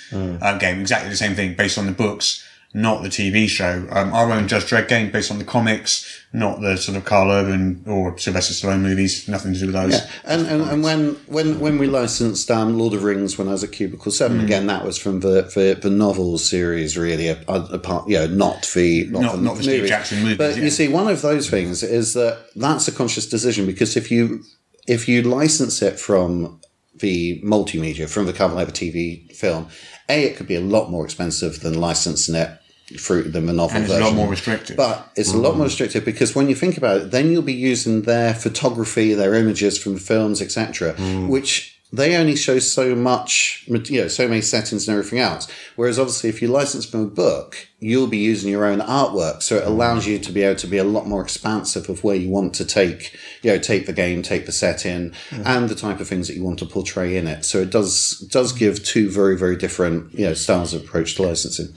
uh, 0.40 0.56
game, 0.58 0.80
exactly 0.80 1.10
the 1.10 1.16
same 1.16 1.34
thing, 1.34 1.56
based 1.56 1.78
on 1.78 1.86
the 1.86 1.92
books. 1.92 2.46
Not 2.72 3.02
the 3.02 3.08
TV 3.08 3.48
show. 3.48 3.88
Um, 3.90 4.12
our 4.12 4.30
own 4.30 4.46
Judge 4.46 4.64
Dredd 4.66 4.86
game 4.86 5.10
based 5.10 5.32
on 5.32 5.38
the 5.38 5.44
comics, 5.44 6.06
not 6.32 6.60
the 6.60 6.76
sort 6.76 6.96
of 6.96 7.04
Karl 7.04 7.28
Urban 7.28 7.82
or 7.84 8.16
Sylvester 8.16 8.54
Stallone 8.54 8.80
movies. 8.82 9.26
Nothing 9.26 9.54
to 9.54 9.58
do 9.58 9.66
with 9.66 9.74
those. 9.74 10.00
And, 10.24 10.46
and, 10.46 10.62
and 10.62 10.82
when, 10.84 11.14
when, 11.26 11.58
when 11.58 11.78
we 11.78 11.88
licensed 11.88 12.48
um, 12.48 12.78
Lord 12.78 12.94
of 12.94 13.02
Rings 13.02 13.36
when 13.36 13.48
I 13.48 13.52
was 13.52 13.64
at 13.64 13.72
Cubicle 13.72 14.12
7, 14.12 14.38
Mm. 14.38 14.44
again, 14.44 14.66
that 14.68 14.84
was 14.84 14.98
from 14.98 15.18
the, 15.18 15.50
the, 15.52 15.76
the 15.82 15.90
novels 15.90 16.48
series, 16.48 16.96
really, 16.96 17.26
apart, 17.26 18.08
you 18.08 18.16
know, 18.18 18.28
not 18.28 18.62
the, 18.76 19.06
not, 19.08 19.20
Not- 19.22 19.32
the, 19.36 19.42
not 19.42 19.56
the 19.56 19.62
Steve. 19.64 19.86
Jackson 19.86 20.18
movies, 20.22 20.38
But 20.38 20.56
yeah. 20.56 20.62
you 20.62 20.70
see, 20.70 20.86
one 20.86 21.08
of 21.08 21.22
those 21.22 21.50
things 21.50 21.82
is 21.82 22.14
that 22.14 22.38
that's 22.54 22.86
a 22.86 22.92
conscious 22.92 23.28
decision 23.28 23.66
because 23.66 23.96
if 23.96 24.12
you, 24.12 24.44
if 24.86 25.08
you 25.08 25.22
license 25.22 25.82
it 25.82 25.98
from 25.98 26.59
the 27.00 27.40
multimedia, 27.42 28.08
from 28.08 28.26
the 28.26 28.32
cover 28.32 28.60
of 28.60 28.68
a 28.68 28.72
TV 28.72 29.30
film, 29.34 29.68
A, 30.08 30.24
it 30.24 30.36
could 30.36 30.46
be 30.46 30.54
a 30.54 30.60
lot 30.60 30.90
more 30.90 31.04
expensive 31.04 31.60
than 31.60 31.80
licensing 31.80 32.34
it 32.34 32.60
through 32.98 33.24
than 33.24 33.46
the 33.46 33.52
novel 33.52 33.76
And 33.76 33.84
it's 33.84 33.92
a 33.92 33.96
version. 33.96 34.16
lot 34.16 34.16
more 34.16 34.28
restrictive. 34.28 34.76
But 34.76 35.12
it's 35.16 35.32
a 35.32 35.36
lot 35.36 35.42
more 35.42 35.52
mm-hmm. 35.52 35.62
restrictive 35.64 36.04
because 36.04 36.34
when 36.34 36.48
you 36.48 36.54
think 36.54 36.76
about 36.76 37.00
it, 37.00 37.10
then 37.10 37.30
you'll 37.30 37.42
be 37.42 37.52
using 37.52 38.02
their 38.02 38.34
photography, 38.34 39.14
their 39.14 39.34
images 39.34 39.78
from 39.78 39.96
films, 39.96 40.42
etc., 40.42 40.94
mm. 40.94 41.28
which 41.28 41.80
they 41.92 42.16
only 42.16 42.36
show 42.36 42.58
so 42.58 42.94
much, 42.94 43.64
you 43.66 44.00
know, 44.02 44.08
so 44.08 44.28
many 44.28 44.40
settings 44.40 44.88
and 44.88 44.96
everything 44.96 45.18
else. 45.18 45.48
Whereas 45.76 45.98
obviously, 45.98 46.30
if 46.30 46.42
you 46.42 46.48
license 46.48 46.86
from 46.86 47.02
a 47.02 47.06
book, 47.06 47.68
you'll 47.80 48.06
be 48.06 48.18
using 48.18 48.50
your 48.50 48.64
own 48.66 48.80
artwork, 48.80 49.42
so 49.42 49.56
it 49.56 49.66
allows 49.66 50.06
you 50.06 50.18
to 50.18 50.30
be 50.30 50.42
able 50.42 50.58
to 50.60 50.66
be 50.66 50.76
a 50.76 50.84
lot 50.84 51.06
more 51.06 51.22
expansive 51.22 51.88
of 51.88 52.04
where 52.04 52.14
you 52.14 52.28
want 52.28 52.54
to 52.54 52.64
take, 52.64 53.18
you 53.42 53.50
know, 53.50 53.58
take 53.58 53.86
the 53.86 53.92
game, 53.92 54.22
take 54.22 54.46
the 54.46 54.52
setting, 54.52 55.12
and 55.30 55.68
the 55.68 55.74
type 55.74 55.98
of 55.98 56.06
things 56.06 56.28
that 56.28 56.34
you 56.34 56.44
want 56.44 56.58
to 56.58 56.66
portray 56.66 57.16
in 57.16 57.26
it. 57.26 57.44
So 57.44 57.58
it 57.58 57.70
does 57.70 58.18
does 58.30 58.52
give 58.52 58.84
two 58.84 59.10
very 59.10 59.36
very 59.36 59.56
different, 59.56 60.12
you 60.12 60.26
know, 60.26 60.34
styles 60.34 60.74
of 60.74 60.82
approach 60.82 61.14
to 61.16 61.22
licensing. 61.22 61.68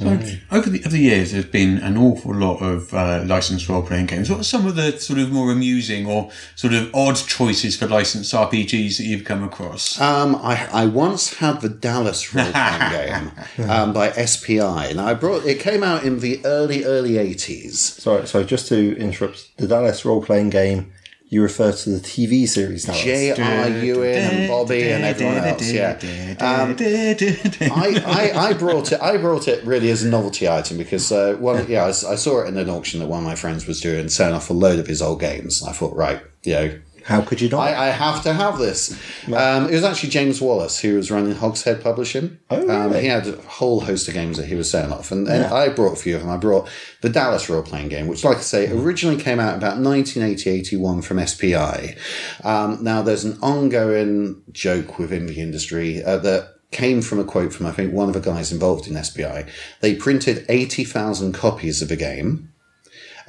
Over 0.52 0.70
the, 0.70 0.80
over 0.80 0.90
the 0.90 1.00
years, 1.00 1.32
there's 1.32 1.46
been 1.46 1.78
an 1.78 1.98
awful 1.98 2.36
lot 2.36 2.58
of 2.58 2.94
uh, 2.94 3.24
licensed 3.26 3.70
role 3.70 3.82
playing 3.82 4.08
games. 4.08 4.30
What 4.30 4.42
are 4.42 4.44
some 4.44 4.68
of 4.68 4.76
the 4.76 5.00
sort 5.00 5.20
of 5.20 5.32
more 5.32 5.52
amusing 5.52 6.06
or 6.06 6.30
sort 6.56 6.74
of 6.74 6.94
odd 6.94 7.16
choices 7.16 7.78
for 7.78 7.88
licensed 7.88 8.34
RPGs 8.34 8.98
that 8.98 9.04
you've 9.04 9.24
come 9.24 9.44
across? 9.44 10.00
Um, 10.02 10.36
I, 10.36 10.68
I 10.72 10.86
once 10.86 11.36
had 11.36 11.62
the 11.62 11.70
Dallas 11.70 12.34
role 12.34 12.52
playing 12.52 13.32
game 13.58 13.70
um, 13.70 13.94
by 13.94 14.12
SPI. 14.12 14.94
Now 14.94 15.08
I 15.08 15.14
brought 15.14 15.46
it 15.46 15.60
came 15.60 15.84
out 15.84 15.93
in 16.00 16.20
the 16.20 16.44
early 16.46 16.84
early 16.84 17.18
eighties. 17.18 17.80
Sorry, 17.80 18.26
sorry, 18.28 18.46
just 18.46 18.68
to 18.70 18.98
interrupt, 18.98 19.56
the 19.58 19.68
Dallas 19.68 20.06
role 20.06 20.22
playing 20.22 20.50
game, 20.50 20.92
you 21.34 21.42
refer 21.42 21.72
to 21.72 21.90
the 21.90 22.00
TV 22.00 22.48
series 22.48 22.86
Dallas. 22.86 23.02
J.R. 23.02 23.70
Ewing 23.70 24.16
and 24.16 24.48
Bobby 24.48 24.92
and 24.92 25.04
everyone 25.04 25.38
else. 25.38 25.72
Yeah. 25.72 25.98
Um, 26.40 26.76
I, 26.80 28.04
I, 28.06 28.50
I 28.50 28.54
brought 28.54 28.92
it. 28.92 29.02
I 29.02 29.18
brought 29.18 29.48
it 29.48 29.64
really 29.66 29.90
as 29.90 30.04
a 30.04 30.10
novelty 30.10 30.48
item 30.48 30.78
because 30.78 31.12
uh, 31.12 31.36
one, 31.40 31.66
yeah, 31.68 31.86
I, 31.86 31.88
I 31.88 32.16
saw 32.16 32.42
it 32.44 32.50
in 32.50 32.58
an 32.58 32.70
auction 32.70 33.00
that 33.00 33.08
one 33.08 33.20
of 33.20 33.26
my 33.26 33.36
friends 33.36 33.66
was 33.66 33.82
doing, 33.82 34.10
selling 34.10 34.36
off 34.36 34.50
a 34.52 34.54
load 34.54 34.78
of 34.78 34.86
his 34.86 35.02
old 35.02 35.20
games. 35.20 35.62
And 35.62 35.72
I 35.72 35.74
thought, 35.74 35.96
right, 35.96 36.22
you 36.44 36.54
know, 36.54 36.80
How 37.06 37.22
could 37.22 37.42
you 37.42 37.50
not? 37.50 37.60
I, 37.62 37.88
I 37.88 37.90
have 37.90 38.24
to 38.24 38.34
have 38.34 38.58
this. 38.58 38.92
Um, 39.28 39.68
it 39.68 39.74
was 39.74 39.84
actually 39.84 40.10
James 40.10 40.40
Wallis 40.42 40.80
who 40.80 40.96
was 40.96 41.12
running 41.12 41.36
Hogshead 41.36 41.84
Publishing. 41.84 42.40
Oh, 42.50 42.70
um, 42.70 42.94
he 42.94 43.08
had 43.08 43.28
a 43.28 43.36
whole 43.42 43.82
host 43.82 44.08
of 44.08 44.14
games 44.14 44.38
that 44.38 44.46
he 44.46 44.56
was 44.56 44.70
selling 44.72 44.94
off, 44.94 45.12
and, 45.12 45.28
and 45.28 45.46
I 45.46 45.70
brought 45.70 45.94
a 45.94 46.02
few 46.02 46.16
of 46.16 46.22
them. 46.22 46.30
I 46.32 46.38
brought 46.38 46.70
the 47.02 47.10
Dallas 47.10 47.50
role 47.50 47.62
playing 47.62 47.90
game, 47.90 48.08
which, 48.08 48.24
like 48.24 48.38
I 48.38 48.42
say, 48.42 48.68
Mm. 48.68 48.84
originally 48.84 49.18
came 49.22 49.40
out 49.40 49.58
about 49.58 49.78
1980-81 49.80 51.04
from 51.04 51.20
SPI. 51.26 51.96
Um, 52.44 52.84
now, 52.84 53.02
there's 53.02 53.26
an 53.26 53.38
ongoing 53.42 54.42
joke 54.52 54.98
within 55.00 55.26
the 55.26 55.40
industry 55.42 56.04
uh, 56.04 56.18
that 56.18 56.50
came 56.72 57.02
from 57.02 57.20
a 57.20 57.24
quote 57.24 57.54
from 57.54 57.66
I 57.68 57.72
think 57.72 57.94
one 57.94 58.08
of 58.08 58.14
the 58.16 58.20
guys 58.20 58.52
involved 58.52 58.88
in 58.88 59.02
SPI. 59.04 59.46
They 59.82 59.96
printed 59.96 60.46
80,000 60.50 61.34
copies 61.34 61.82
of 61.82 61.92
a 61.92 61.96
game. 61.96 62.53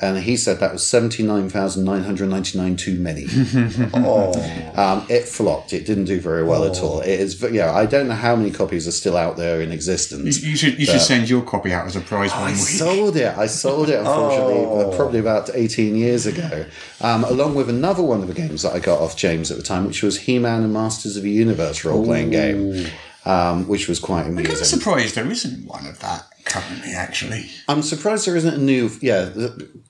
And 0.01 0.18
he 0.18 0.36
said 0.36 0.59
that 0.61 0.72
was 0.72 0.84
79,999 0.86 2.76
too 2.76 2.99
many. 2.99 3.26
oh, 3.95 4.32
Um, 4.74 5.07
it 5.09 5.24
flopped. 5.24 5.72
It 5.72 5.86
didn't 5.86 6.05
do 6.07 6.20
very 6.20 6.42
well 6.42 6.64
at 6.64 6.78
all. 6.82 7.01
It 7.01 7.20
is, 7.20 7.40
yeah. 7.53 7.72
I 7.72 7.86
don't 7.86 8.09
know 8.09 8.14
how 8.14 8.34
many 8.36 8.51
copies 8.51 8.88
are 8.88 8.92
still 8.92 9.16
out 9.16 9.36
there 9.36 9.61
in 9.61 9.70
existence. 9.72 10.42
you 10.42 10.57
should 10.57 10.78
you 10.78 10.86
should 10.86 11.01
send 11.01 11.28
your 11.30 11.42
copy 11.42 11.72
out 11.72 11.86
as 11.86 11.97
a 11.97 12.01
prize 12.01 12.32
one 12.32 12.42
I 12.42 12.51
week. 12.51 12.57
sold 12.57 13.16
it. 13.16 13.36
I 13.36 13.47
sold 13.47 13.88
it, 13.88 13.99
unfortunately, 13.99 14.64
uh, 14.64 14.97
probably 14.97 15.20
about 15.20 15.51
18 15.55 15.97
years 15.97 16.26
ago, 16.26 16.66
um, 17.01 17.24
along 17.24 17.55
with 17.55 17.68
another 17.70 18.03
one 18.03 18.20
of 18.20 18.28
the 18.28 18.34
games 18.34 18.62
that 18.62 18.72
I 18.72 18.80
got 18.80 19.01
off 19.01 19.16
James 19.16 19.51
at 19.51 19.57
the 19.57 19.62
time, 19.62 19.86
which 19.86 20.03
was 20.03 20.18
He 20.20 20.38
Man 20.38 20.62
and 20.62 20.72
Masters 20.72 21.16
of 21.16 21.22
the 21.22 21.30
Universe 21.30 21.84
role 21.84 22.05
playing 22.05 22.30
game, 22.30 22.86
um, 23.24 23.68
which 23.68 23.88
was 23.88 23.99
quite 24.01 24.22
amazing. 24.26 24.38
I'm 24.38 24.45
kind 24.47 24.61
of 24.61 24.66
surprised 24.66 25.14
there 25.14 25.30
isn't 25.30 25.66
one 25.66 25.86
of 25.86 26.01
that 26.01 26.26
currently. 26.45 26.92
Actually, 26.92 27.47
I'm 27.68 27.82
surprised 27.82 28.26
there 28.26 28.36
isn't 28.36 28.55
a 28.55 28.59
new. 28.59 28.90
Yeah, 29.01 29.30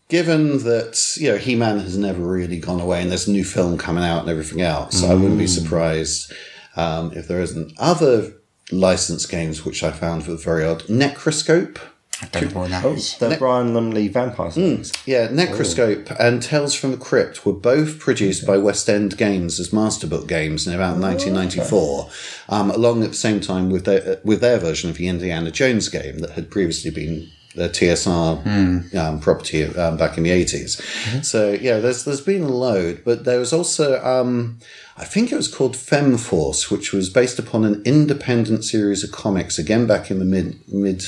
given 0.09 0.59
that 0.65 1.17
you 1.17 1.31
know 1.33 1.37
He 1.39 1.55
Man 1.55 1.79
has 1.79 1.97
never 1.97 2.23
really 2.23 2.59
gone 2.59 2.81
away, 2.81 3.03
and 3.03 3.11
there's 3.11 3.29
a 3.29 3.33
new 3.33 3.45
film 3.45 3.79
coming 3.79 4.05
out 4.05 4.21
and 4.21 4.31
everything 4.31 4.61
else, 4.61 5.01
So 5.01 5.11
I 5.11 5.15
wouldn't 5.15 5.39
be 5.39 5.47
surprised 5.47 6.33
um, 6.77 7.13
if 7.13 7.29
there 7.29 7.41
isn't 7.41 7.73
other 7.79 8.33
licensed 8.73 9.31
games 9.31 9.65
which 9.65 9.83
I 9.83 9.91
found 9.91 10.27
were 10.27 10.37
very 10.37 10.65
odd. 10.65 10.89
Necroscope. 10.89 11.79
I 12.25 12.41
don't 12.41 12.55
know 12.55 12.61
what 12.61 12.71
that 12.71 12.85
oh 12.85 12.93
is. 12.93 13.17
the 13.19 13.37
Brian 13.39 13.75
Lumley 13.75 14.09
Vampire 14.09 14.51
series. 14.51 14.93
Yeah, 15.07 15.29
Necroscope 15.29 16.11
and 16.19 16.43
Tales 16.43 16.75
from 16.75 16.93
the 16.93 16.97
Crypt 16.97 17.45
were 17.45 17.53
both 17.53 17.99
produced 17.99 18.47
by 18.47 18.59
West 18.59 18.89
End 18.89 19.17
Games 19.17 19.61
as 19.61 19.71
Masterbook 19.71 20.27
games 20.27 20.67
in 20.67 20.75
about 20.75 20.99
1994, 20.99 22.11
um, 22.49 22.71
along 22.71 23.03
at 23.03 23.11
the 23.11 23.17
same 23.17 23.41
time 23.41 23.71
with 23.71 23.85
their 23.85 24.21
with 24.25 24.41
their 24.41 24.59
version 24.59 24.91
of 24.91 24.97
the 24.97 25.09
Indiana 25.09 25.51
Jones 25.51 25.89
game 25.89 26.19
that 26.21 26.31
had 26.31 26.51
previously 26.51 26.91
been 26.91 27.31
the 27.55 27.69
TSR 27.69 28.95
um, 28.97 29.21
property 29.21 29.65
um, 29.65 29.97
back 29.97 30.17
in 30.19 30.25
the 30.25 30.31
80s. 30.31 31.25
So 31.25 31.53
yeah, 31.53 31.79
there's 31.79 32.05
there's 32.05 32.21
been 32.21 32.43
a 32.43 32.49
load, 32.49 33.03
but 33.05 33.25
there 33.25 33.39
was 33.39 33.53
also 33.53 34.03
um, 34.05 34.59
I 34.97 35.05
think 35.05 35.31
it 35.31 35.37
was 35.37 35.49
called 35.49 35.75
Femforce, 35.75 36.71
which 36.71 36.93
was 36.93 37.11
based 37.11 37.39
upon 37.39 37.65
an 37.65 37.83
independent 37.85 38.65
series 38.65 39.05
of 39.05 39.13
comics 39.13 39.59
again 39.59 39.87
back 39.87 40.11
in 40.11 40.19
the 40.19 40.25
mid 40.25 40.61
mid 40.73 41.05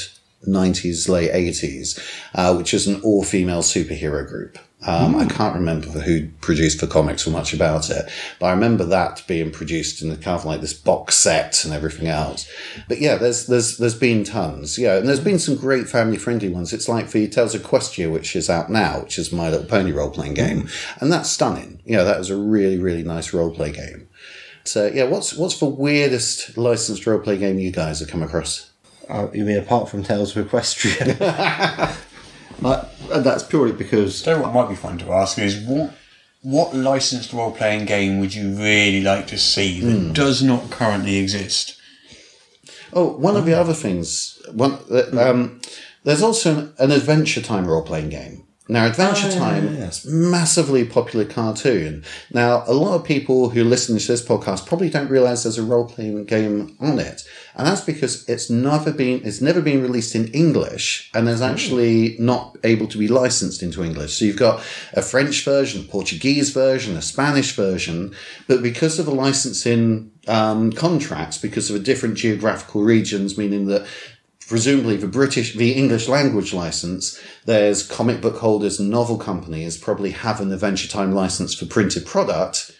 90s, 0.46 1.08
late 1.08 1.32
80s, 1.32 1.98
uh, 2.34 2.54
which 2.54 2.72
is 2.72 2.86
an 2.86 3.00
all 3.02 3.24
female 3.24 3.62
superhero 3.62 4.26
group. 4.26 4.58
Um, 4.86 5.16
I 5.16 5.24
can't 5.24 5.54
remember 5.54 5.88
who 5.88 6.28
produced 6.40 6.80
the 6.80 6.86
comics 6.86 7.26
or 7.26 7.30
much 7.30 7.52
about 7.52 7.90
it, 7.90 8.08
but 8.38 8.46
I 8.46 8.50
remember 8.52 8.84
that 8.84 9.24
being 9.26 9.50
produced 9.50 10.00
in 10.00 10.10
the 10.10 10.16
kind 10.16 10.38
of 10.38 10.44
like 10.44 10.60
this 10.60 10.74
box 10.74 11.16
set 11.16 11.64
and 11.64 11.72
everything 11.72 12.06
else. 12.06 12.48
But 12.86 13.00
yeah, 13.00 13.16
there's 13.16 13.46
there's 13.46 13.78
there's 13.78 13.98
been 13.98 14.22
tons, 14.22 14.78
yeah, 14.78 14.98
and 14.98 15.08
there's 15.08 15.18
been 15.18 15.38
some 15.40 15.56
great 15.56 15.88
family 15.88 16.18
friendly 16.18 16.50
ones. 16.50 16.72
It's 16.72 16.88
like 16.88 17.10
the 17.10 17.26
Tales 17.26 17.54
of 17.54 17.62
Equestria, 17.62 18.12
which 18.12 18.36
is 18.36 18.48
out 18.48 18.70
now, 18.70 19.00
which 19.00 19.18
is 19.18 19.32
my 19.32 19.48
little 19.48 19.66
pony 19.66 19.92
role 19.92 20.10
playing 20.10 20.34
game, 20.34 20.68
and 21.00 21.10
that's 21.10 21.30
stunning. 21.30 21.80
Yeah, 21.84 22.04
that 22.04 22.18
was 22.18 22.30
a 22.30 22.36
really 22.36 22.78
really 22.78 23.02
nice 23.02 23.32
role 23.32 23.50
play 23.50 23.72
game. 23.72 24.08
So 24.62 24.86
yeah, 24.86 25.04
what's 25.04 25.34
what's 25.34 25.58
the 25.58 25.66
weirdest 25.66 26.56
licensed 26.56 27.06
role 27.06 27.20
play 27.20 27.38
game 27.38 27.58
you 27.58 27.72
guys 27.72 28.00
have 28.00 28.08
come 28.08 28.22
across? 28.22 28.70
Uh, 29.08 29.28
you 29.32 29.44
mean 29.44 29.58
apart 29.58 29.88
from 29.88 30.02
Tales 30.02 30.36
of 30.36 30.46
Equestria? 30.46 31.20
uh, 32.64 32.84
and 33.12 33.24
that's 33.24 33.42
purely 33.42 33.72
because 33.72 34.18
So 34.22 34.40
what 34.40 34.52
might 34.52 34.68
be 34.68 34.74
fun 34.74 34.98
to 34.98 35.12
ask 35.12 35.38
is 35.38 35.58
what 35.66 35.92
what 36.42 36.74
licensed 36.74 37.32
role 37.32 37.50
playing 37.50 37.86
game 37.86 38.20
would 38.20 38.34
you 38.34 38.50
really 38.56 39.00
like 39.00 39.26
to 39.26 39.36
see 39.38 39.80
that 39.80 40.12
does 40.12 40.42
not 40.42 40.70
currently 40.70 41.16
exist? 41.16 41.80
Oh, 42.92 43.16
one 43.16 43.36
of 43.36 43.46
the 43.46 43.54
other 43.54 43.74
things. 43.74 44.40
One, 44.52 44.78
uh, 44.90 45.30
um, 45.30 45.60
there's 46.04 46.22
also 46.22 46.56
an, 46.56 46.74
an 46.78 46.90
Adventure 46.92 47.42
Time 47.42 47.66
role 47.66 47.82
playing 47.82 48.10
game. 48.10 48.45
Now, 48.68 48.86
Adventure 48.86 49.30
Time 49.30 49.76
yes. 49.76 50.04
massively 50.04 50.84
popular 50.84 51.24
cartoon. 51.24 52.04
Now, 52.32 52.64
a 52.66 52.74
lot 52.74 52.96
of 52.96 53.04
people 53.04 53.50
who 53.50 53.62
listen 53.62 53.96
to 53.96 54.06
this 54.06 54.26
podcast 54.26 54.66
probably 54.66 54.90
don't 54.90 55.08
realize 55.08 55.44
there's 55.44 55.58
a 55.58 55.62
role 55.62 55.84
playing 55.84 56.24
game 56.24 56.76
on 56.80 56.98
it, 56.98 57.22
and 57.54 57.64
that's 57.64 57.82
because 57.82 58.28
it's 58.28 58.50
never 58.50 58.92
been 58.92 59.24
it's 59.24 59.40
never 59.40 59.60
been 59.60 59.82
released 59.82 60.16
in 60.16 60.26
English, 60.28 61.10
and 61.14 61.28
there's 61.28 61.42
actually 61.42 62.16
not 62.18 62.56
able 62.64 62.88
to 62.88 62.98
be 62.98 63.06
licensed 63.06 63.62
into 63.62 63.84
English. 63.84 64.14
So 64.18 64.24
you've 64.24 64.36
got 64.36 64.60
a 64.94 65.02
French 65.02 65.44
version, 65.44 65.82
a 65.82 65.88
Portuguese 65.88 66.50
version, 66.50 66.96
a 66.96 67.02
Spanish 67.02 67.54
version, 67.54 68.16
but 68.48 68.62
because 68.62 68.98
of 68.98 69.06
the 69.06 69.14
licensing 69.14 70.10
um, 70.26 70.72
contracts, 70.72 71.38
because 71.38 71.70
of 71.70 71.74
the 71.74 71.82
different 71.82 72.16
geographical 72.16 72.82
regions, 72.82 73.38
meaning 73.38 73.66
that 73.66 73.86
presumably 74.48 74.96
the 74.96 75.08
British, 75.08 75.54
the 75.54 75.72
English 75.72 76.08
language 76.08 76.52
license, 76.52 77.20
there's 77.44 77.86
comic 77.86 78.20
book 78.20 78.36
holders 78.38 78.78
and 78.78 78.90
novel 78.90 79.18
companies 79.18 79.76
probably 79.76 80.12
have 80.12 80.40
an 80.40 80.52
Adventure 80.52 80.88
Time 80.88 81.12
license 81.12 81.54
for 81.54 81.66
printed 81.66 82.06
product. 82.06 82.72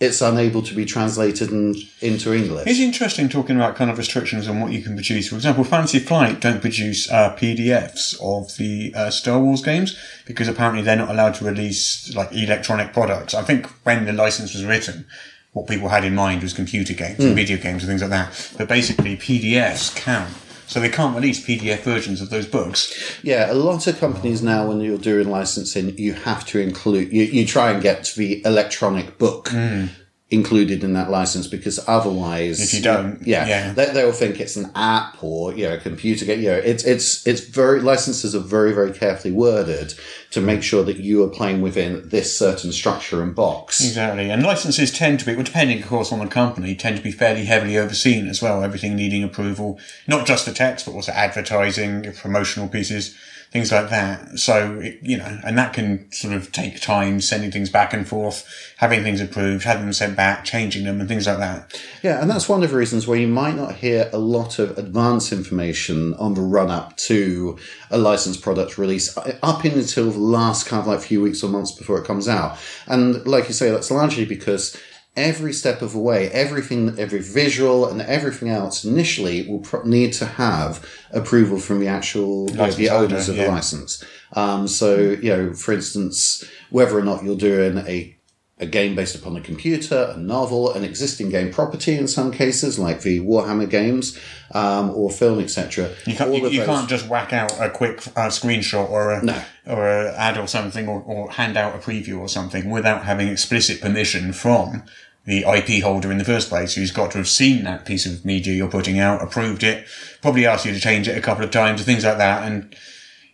It's 0.00 0.22
unable 0.22 0.62
to 0.62 0.74
be 0.74 0.84
translated 0.84 1.50
in, 1.50 1.74
into 2.00 2.32
English. 2.32 2.68
It's 2.68 2.78
interesting 2.78 3.28
talking 3.28 3.56
about 3.56 3.74
kind 3.74 3.90
of 3.90 3.98
restrictions 3.98 4.46
on 4.46 4.60
what 4.60 4.70
you 4.70 4.80
can 4.80 4.94
produce. 4.94 5.28
For 5.28 5.34
example, 5.34 5.64
Fantasy 5.64 5.98
Flight 5.98 6.38
don't 6.38 6.60
produce 6.60 7.10
uh, 7.10 7.34
PDFs 7.34 8.14
of 8.22 8.56
the 8.58 8.92
uh, 8.94 9.10
Star 9.10 9.40
Wars 9.40 9.60
games 9.60 9.98
because 10.24 10.46
apparently 10.46 10.82
they're 10.82 10.94
not 10.94 11.10
allowed 11.10 11.34
to 11.34 11.44
release 11.44 12.14
like 12.14 12.32
electronic 12.32 12.92
products. 12.92 13.34
I 13.34 13.42
think 13.42 13.66
when 13.82 14.04
the 14.04 14.12
license 14.12 14.54
was 14.54 14.64
written, 14.64 15.04
what 15.52 15.66
people 15.66 15.88
had 15.88 16.04
in 16.04 16.14
mind 16.14 16.42
was 16.42 16.52
computer 16.52 16.94
games 16.94 17.24
and 17.24 17.34
video 17.34 17.56
games 17.56 17.82
and 17.82 17.88
things 17.88 18.02
like 18.02 18.10
that. 18.10 18.54
But 18.56 18.68
basically, 18.68 19.16
PDFs 19.16 19.96
count. 19.96 20.32
So 20.68 20.80
they 20.80 20.90
can't 20.90 21.16
release 21.16 21.44
PDF 21.44 21.80
versions 21.80 22.20
of 22.20 22.28
those 22.28 22.46
books. 22.46 23.18
Yeah, 23.22 23.50
a 23.50 23.54
lot 23.54 23.86
of 23.86 23.98
companies 23.98 24.42
now, 24.42 24.68
when 24.68 24.80
you're 24.80 24.98
doing 24.98 25.30
licensing, 25.30 25.96
you 25.96 26.12
have 26.12 26.44
to 26.46 26.60
include, 26.60 27.10
you, 27.10 27.22
you 27.22 27.46
try 27.46 27.70
and 27.72 27.82
get 27.82 28.12
the 28.16 28.44
electronic 28.44 29.16
book 29.16 29.48
hmm. 29.48 29.86
included 30.28 30.84
in 30.84 30.92
that 30.92 31.10
license 31.10 31.46
because 31.46 31.80
otherwise, 31.88 32.60
If 32.60 32.74
you 32.74 32.82
don't, 32.82 33.26
yeah, 33.26 33.46
yeah. 33.46 33.72
They, 33.72 33.86
they'll 33.86 34.12
think 34.12 34.40
it's 34.40 34.56
an 34.56 34.70
app 34.74 35.22
or 35.24 35.54
you 35.54 35.64
know 35.64 35.74
a 35.74 35.78
computer 35.78 36.26
game. 36.26 36.40
You 36.40 36.50
know, 36.50 36.58
it's 36.58 36.84
it's 36.84 37.26
it's 37.26 37.40
very 37.40 37.80
licenses 37.80 38.34
are 38.34 38.40
very 38.40 38.72
very 38.72 38.92
carefully 38.92 39.32
worded 39.32 39.94
to 40.30 40.40
make 40.40 40.62
sure 40.62 40.82
that 40.84 40.98
you 40.98 41.22
are 41.24 41.28
playing 41.28 41.62
within 41.62 42.06
this 42.08 42.36
certain 42.36 42.70
structure 42.70 43.22
and 43.22 43.34
box. 43.34 43.80
Exactly. 43.80 44.30
And 44.30 44.42
licenses 44.42 44.92
tend 44.92 45.20
to 45.20 45.26
be, 45.26 45.34
well, 45.34 45.44
depending, 45.44 45.82
of 45.82 45.88
course, 45.88 46.12
on 46.12 46.18
the 46.18 46.26
company, 46.26 46.74
tend 46.74 46.98
to 46.98 47.02
be 47.02 47.12
fairly 47.12 47.46
heavily 47.46 47.78
overseen 47.78 48.28
as 48.28 48.42
well. 48.42 48.62
Everything 48.62 48.94
needing 48.94 49.24
approval, 49.24 49.80
not 50.06 50.26
just 50.26 50.44
the 50.44 50.52
text, 50.52 50.84
but 50.84 50.92
also 50.92 51.12
advertising, 51.12 52.12
promotional 52.12 52.68
pieces, 52.68 53.16
things 53.50 53.72
like 53.72 53.88
that. 53.90 54.38
So, 54.38 54.78
it, 54.80 54.98
you 55.02 55.16
know, 55.16 55.38
and 55.44 55.56
that 55.56 55.72
can 55.72 56.10
sort 56.12 56.34
of 56.34 56.52
take 56.52 56.80
time, 56.80 57.20
sending 57.20 57.50
things 57.50 57.70
back 57.70 57.94
and 57.94 58.06
forth, 58.06 58.46
having 58.76 59.02
things 59.02 59.20
approved, 59.20 59.64
having 59.64 59.84
them 59.84 59.92
sent 59.92 60.16
back, 60.16 60.44
changing 60.44 60.84
them, 60.84 61.00
and 61.00 61.08
things 61.08 61.26
like 61.26 61.38
that. 61.38 61.80
Yeah, 62.02 62.20
and 62.20 62.30
that's 62.30 62.48
one 62.48 62.62
of 62.62 62.70
the 62.70 62.76
reasons 62.76 63.06
where 63.06 63.18
you 63.18 63.28
might 63.28 63.56
not 63.56 63.76
hear 63.76 64.10
a 64.12 64.18
lot 64.18 64.58
of 64.58 64.76
advance 64.76 65.32
information 65.32 66.14
on 66.14 66.34
the 66.34 66.42
run 66.42 66.70
up 66.70 66.96
to 66.98 67.58
a 67.90 67.98
licensed 67.98 68.42
product 68.42 68.76
release 68.76 69.16
uh, 69.16 69.38
up 69.42 69.64
until 69.64 70.10
the 70.10 70.18
last 70.18 70.66
kind 70.66 70.80
of 70.80 70.86
like 70.86 71.00
few 71.00 71.22
weeks 71.22 71.42
or 71.42 71.48
months 71.48 71.72
before 71.72 71.98
it 71.98 72.06
comes 72.06 72.28
out. 72.28 72.58
And 72.86 73.26
like 73.26 73.48
you 73.48 73.54
say, 73.54 73.70
that's 73.70 73.90
largely 73.90 74.24
because 74.24 74.76
every 75.18 75.52
step 75.52 75.82
of 75.82 75.92
the 75.92 75.98
way, 75.98 76.30
everything, 76.30 76.98
every 76.98 77.20
visual 77.20 77.86
and 77.86 78.00
everything 78.00 78.48
else 78.48 78.84
initially 78.84 79.46
will 79.48 79.58
pro- 79.58 79.82
need 79.82 80.12
to 80.14 80.24
have 80.24 80.88
approval 81.12 81.58
from 81.58 81.80
the 81.80 81.88
actual, 81.88 82.46
the 82.46 82.88
owners 82.88 83.28
of 83.28 83.36
yeah. 83.36 83.44
the 83.44 83.50
license. 83.50 84.04
Um, 84.34 84.68
so, 84.68 84.96
you 84.96 85.30
know, 85.36 85.52
for 85.52 85.72
instance, 85.72 86.44
whether 86.70 86.96
or 86.96 87.02
not 87.02 87.24
you're 87.24 87.36
doing 87.36 87.78
a 87.78 88.18
a 88.60 88.66
game 88.66 88.94
based 88.94 89.14
upon 89.14 89.36
a 89.36 89.40
computer, 89.40 90.12
a 90.14 90.18
novel, 90.18 90.72
an 90.72 90.84
existing 90.84 91.30
game 91.30 91.52
property 91.52 91.96
in 91.96 92.08
some 92.08 92.32
cases, 92.32 92.78
like 92.78 93.02
the 93.02 93.20
Warhammer 93.20 93.70
games, 93.70 94.18
um, 94.52 94.90
or 94.90 95.10
film, 95.10 95.38
etc. 95.38 95.90
You 96.06 96.16
can't, 96.16 96.34
you, 96.34 96.48
you 96.48 96.64
can't 96.64 96.88
just 96.88 97.08
whack 97.08 97.32
out 97.32 97.52
a 97.60 97.70
quick 97.70 97.98
uh, 98.16 98.28
screenshot 98.28 98.88
or 98.90 99.12
a, 99.12 99.22
No. 99.22 99.42
or 99.66 99.88
a 99.88 100.12
ad 100.16 100.38
or 100.38 100.48
something 100.48 100.88
or, 100.88 101.00
or 101.02 101.30
hand 101.30 101.56
out 101.56 101.74
a 101.74 101.78
preview 101.78 102.18
or 102.18 102.28
something 102.28 102.70
without 102.70 103.04
having 103.04 103.28
explicit 103.28 103.80
permission 103.80 104.32
from 104.32 104.82
the 105.28 105.44
IP 105.46 105.82
holder 105.82 106.10
in 106.10 106.16
the 106.16 106.24
first 106.24 106.48
place, 106.48 106.74
who's 106.74 106.90
got 106.90 107.10
to 107.10 107.18
have 107.18 107.28
seen 107.28 107.62
that 107.64 107.84
piece 107.84 108.06
of 108.06 108.24
media 108.24 108.54
you're 108.54 108.66
putting 108.66 108.98
out, 108.98 109.22
approved 109.22 109.62
it, 109.62 109.86
probably 110.22 110.46
asked 110.46 110.64
you 110.64 110.72
to 110.72 110.80
change 110.80 111.06
it 111.06 111.18
a 111.18 111.20
couple 111.20 111.44
of 111.44 111.50
times, 111.50 111.80
or 111.80 111.84
things 111.84 112.02
like 112.02 112.16
that, 112.16 112.44
and 112.50 112.74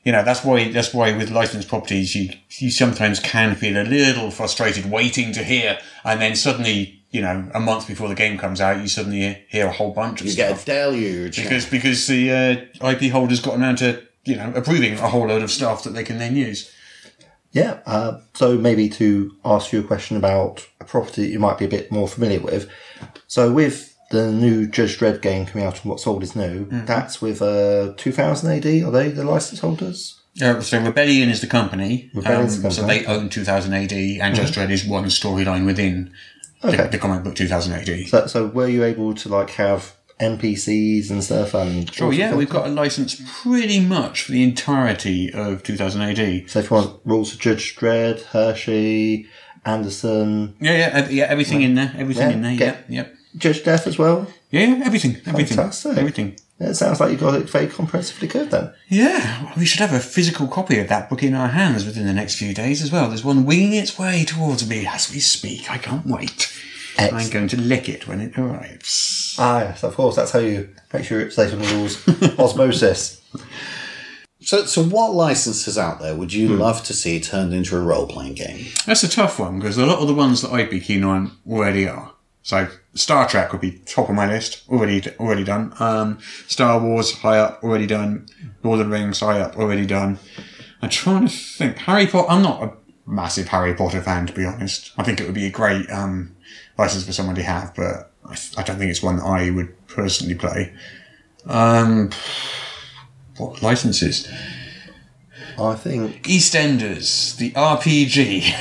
you 0.03 0.11
know 0.11 0.25
that's 0.25 0.45
why 0.45 0.71
that's 0.73 0.93
why 0.93 1.17
with 1.17 1.31
licensed 1.31 1.69
properties 1.69 2.15
you 2.17 2.31
you 2.59 2.71
sometimes 2.71 3.21
can 3.21 3.55
feel 3.55 3.81
a 3.81 3.87
little 3.87 4.33
frustrated 4.33 4.91
waiting 4.91 5.33
to 5.33 5.45
hear, 5.45 5.79
and 6.05 6.21
then 6.21 6.35
suddenly 6.35 7.01
you 7.13 7.23
know 7.23 7.49
a 7.55 7.61
month 7.61 7.87
before 7.87 8.09
the 8.09 8.17
game 8.17 8.37
comes 8.39 8.61
out, 8.61 8.81
you 8.83 8.89
suddenly 8.89 9.45
hear 9.49 9.69
a 9.69 9.73
whole 9.73 9.93
bunch 9.93 10.21
of 10.21 10.27
You 10.27 10.33
stuff 10.33 10.67
get 10.67 10.77
a 10.89 10.91
deluge. 10.91 11.37
because 11.41 11.65
because 11.65 12.07
the 12.09 12.69
uh, 12.83 12.89
IP 12.91 13.13
holders 13.13 13.41
got 13.41 13.57
around 13.61 13.77
to 13.79 14.03
you 14.25 14.35
know 14.35 14.53
approving 14.57 14.95
a 14.95 15.09
whole 15.09 15.29
load 15.29 15.43
of 15.43 15.51
stuff 15.53 15.85
that 15.85 15.91
they 15.91 16.03
can 16.03 16.19
then 16.19 16.35
use. 16.35 16.73
Yeah, 17.55 17.79
uh, 17.87 18.19
so 18.35 18.59
maybe 18.59 18.89
to 18.91 19.35
ask 19.45 19.73
you 19.73 19.81
a 19.81 19.85
question 19.85 20.17
about 20.17 20.67
a 20.81 20.85
property 20.85 21.23
that 21.23 21.29
you 21.31 21.39
might 21.39 21.57
be 21.57 21.65
a 21.65 21.69
bit 21.69 21.91
more 21.93 22.09
familiar 22.09 22.41
with. 22.41 22.69
So 23.29 23.51
with 23.53 23.97
the 24.11 24.31
new 24.33 24.67
Judge 24.67 24.99
Dredd 24.99 25.23
game 25.23 25.47
coming 25.47 25.65
out 25.67 25.81
and 25.83 25.89
what's 25.91 26.07
old 26.07 26.23
is 26.25 26.35
New, 26.35 26.67
that's 26.85 27.23
with 27.23 27.41
uh, 27.41 27.95
2000 27.97 28.51
AD, 28.51 28.67
are 28.85 28.91
they 28.91 29.09
the 29.09 29.25
license 29.25 29.61
holders? 29.61 30.21
Uh, 30.43 30.61
so 30.61 30.81
Rebellion 30.83 31.31
is 31.31 31.41
the 31.41 31.47
company, 31.47 32.11
the 32.13 32.41
um, 32.41 32.49
so 32.49 32.85
they 32.87 33.07
own 33.07 33.29
2000 33.29 33.73
AD, 33.73 33.93
and 33.93 34.35
Judge 34.35 34.53
Dredd 34.53 34.71
is 34.71 34.85
one 34.85 35.05
storyline 35.05 35.65
within 35.65 36.13
Okay. 36.65 36.77
the, 36.79 36.89
the 36.89 36.99
comic 36.99 37.23
book 37.23 37.35
2000 37.37 37.73
AD. 37.73 38.09
So, 38.09 38.27
so 38.27 38.47
were 38.47 38.67
you 38.69 38.85
able 38.85 39.15
to 39.15 39.29
like 39.29 39.51
have 39.51 39.95
NPCs 40.25 41.11
and 41.11 41.23
stuff 41.23 41.55
and 41.55 41.93
Sure, 41.93 42.13
yeah, 42.13 42.35
we've 42.35 42.49
got 42.49 42.67
a 42.67 42.71
license 42.71 43.21
pretty 43.43 43.81
much 43.81 44.23
for 44.23 44.33
the 44.33 44.43
entirety 44.43 45.33
of 45.33 45.63
2000 45.63 46.01
AD. 46.03 46.51
So 46.51 46.59
if 46.61 46.71
you 46.71 46.77
want 46.77 47.01
rules 47.05 47.33
of 47.33 47.39
Judge 47.41 47.77
Dredd, 47.77 48.23
Hershey, 48.23 49.27
Anderson, 49.65 50.57
Yeah, 50.61 50.73
yeah, 50.77 51.09
yeah, 51.09 51.25
everything 51.25 51.63
in 51.63 51.75
there, 51.75 51.93
everything 51.97 52.29
Yeah, 52.29 52.35
in 52.37 52.43
there, 52.43 52.53
yeah, 52.53 52.77
yep. 52.89 53.15
Judge 53.37 53.65
Death 53.65 53.87
as 53.87 53.99
well. 53.99 54.27
Yeah, 54.51 54.67
yeah, 54.67 54.85
everything, 54.85 55.17
everything, 55.27 55.57
Fantastic. 55.57 55.99
everything. 55.99 56.37
It 56.61 56.75
sounds 56.75 57.01
like 57.01 57.11
you've 57.11 57.21
got 57.21 57.35
it 57.35 57.51
very 57.51 57.67
comprehensively 57.67 58.29
good 58.29 58.51
then. 58.53 58.73
Yeah, 58.89 59.53
we 59.57 59.65
should 59.67 59.81
have 59.81 59.93
a 59.93 59.99
physical 59.99 60.47
copy 60.47 60.79
of 60.79 60.89
that 60.89 61.11
book 61.11 61.23
in 61.25 61.35
our 61.35 61.49
hands 61.49 61.85
within 61.85 62.07
the 62.07 62.13
next 62.13 62.37
few 62.37 62.55
days 62.55 62.81
as 62.81 62.93
well. 62.93 63.09
There's 63.09 63.25
one 63.25 63.45
winging 63.45 63.75
its 63.75 63.99
way 63.99 64.25
towards 64.25 64.69
me 64.69 64.87
as 64.87 65.11
we 65.13 65.19
speak. 65.19 65.69
I 65.69 65.79
can't 65.79 66.07
wait. 66.07 66.53
I'm 66.99 67.29
going 67.31 67.49
to 67.49 67.61
lick 67.61 67.89
it 67.89 68.07
when 68.07 68.21
it 68.21 68.39
arrives. 68.39 69.37
Ah, 69.39 69.61
yes, 69.63 69.83
of 69.83 69.95
course. 69.95 70.17
That's 70.17 70.31
how 70.31 70.39
you 70.39 70.69
make 70.93 71.05
sure 71.05 71.21
it's 71.21 71.37
safe 71.37 71.53
on 71.53 71.59
the 71.61 71.67
rules. 71.75 72.39
Osmosis. 72.39 73.21
So, 74.41 74.65
so 74.67 74.85
what 74.85 75.15
licenses 75.15 75.79
out 75.79 76.01
there 76.01 76.15
would 76.15 76.33
Hmm. 76.33 76.39
you 76.39 76.49
love 76.51 76.85
to 76.85 76.93
see 76.93 77.19
turned 77.21 77.53
into 77.55 77.77
a 77.77 77.81
role 77.81 78.07
playing 78.07 78.35
game? 78.35 78.67
That's 78.87 79.03
a 79.03 79.09
tough 79.09 79.39
one 79.39 79.59
because 79.59 79.79
a 79.79 79.87
lot 79.87 80.01
of 80.01 80.07
the 80.09 80.15
ones 80.15 80.43
that 80.43 80.53
I'd 80.53 80.71
be 80.71 80.81
keen 80.81 81.03
on 81.05 81.33
already 81.49 81.89
are. 81.89 82.13
So 82.43 82.69
Star 82.95 83.27
Trek 83.27 83.53
would 83.53 83.63
be 83.63 83.79
top 83.87 84.11
of 84.11 84.15
my 84.15 84.27
list. 84.29 84.63
Already, 84.69 85.03
already 85.19 85.45
done. 85.45 85.73
Um, 85.81 86.19
Star 86.47 86.79
Wars 86.79 87.13
high 87.19 87.39
up, 87.39 87.65
already 87.65 87.87
done. 87.87 88.27
Lord 88.63 88.81
of 88.81 88.87
the 88.87 88.93
Rings 88.93 89.21
high 89.21 89.41
up, 89.41 89.57
already 89.57 89.87
done. 89.87 90.19
I'm 90.83 90.91
trying 90.91 91.27
to 91.27 91.35
think. 91.35 91.79
Harry 91.79 92.07
Potter. 92.07 92.29
I'm 92.31 92.43
not 92.43 92.63
a 92.63 92.73
massive 93.07 93.49
Harry 93.49 93.73
Potter 93.75 94.03
fan, 94.03 94.27
to 94.27 94.35
be 94.35 94.45
honest. 94.45 94.93
I 94.99 95.03
think 95.05 95.21
it 95.21 95.25
would 95.25 95.35
be 95.35 95.47
a 95.47 95.51
great 95.51 95.91
um, 95.91 96.34
license 96.77 97.05
for 97.05 97.13
someone 97.13 97.37
to 97.37 97.43
have, 97.43 97.75
but 97.75 98.13
I, 98.25 98.37
I 98.57 98.63
don't 98.63 98.79
think 98.79 98.91
it's 98.91 99.03
one 99.03 99.17
that 99.17 99.25
I 99.25 99.51
would 99.51 99.87
personally 99.89 100.35
play. 100.35 100.73
Um, 101.47 102.11
what 103.37 103.63
licenses? 103.63 104.29
I 105.59 105.75
think 105.75 106.25
EastEnders, 106.25 107.37
the 107.37 107.53
RPG. 107.53 108.55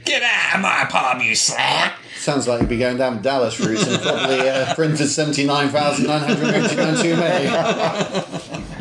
Get 0.04 0.22
out 0.22 0.56
of 0.56 0.60
my 0.60 0.86
pub, 0.88 1.20
you 1.22 1.34
slack! 1.34 1.98
Sounds 2.16 2.48
like 2.48 2.60
you'd 2.60 2.68
be 2.68 2.78
going 2.78 2.96
down 2.96 3.22
Dallas 3.22 3.58
route 3.60 3.86
and 3.86 4.02
probably 4.02 4.48
uh, 4.48 4.74
printed 4.74 5.08
79,989 5.08 7.02
too 7.02 7.16
many. 7.16 8.62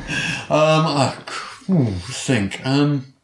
Um, 0.48 0.86
I 0.86 1.16
think. 2.12 2.64
Um, 2.64 3.16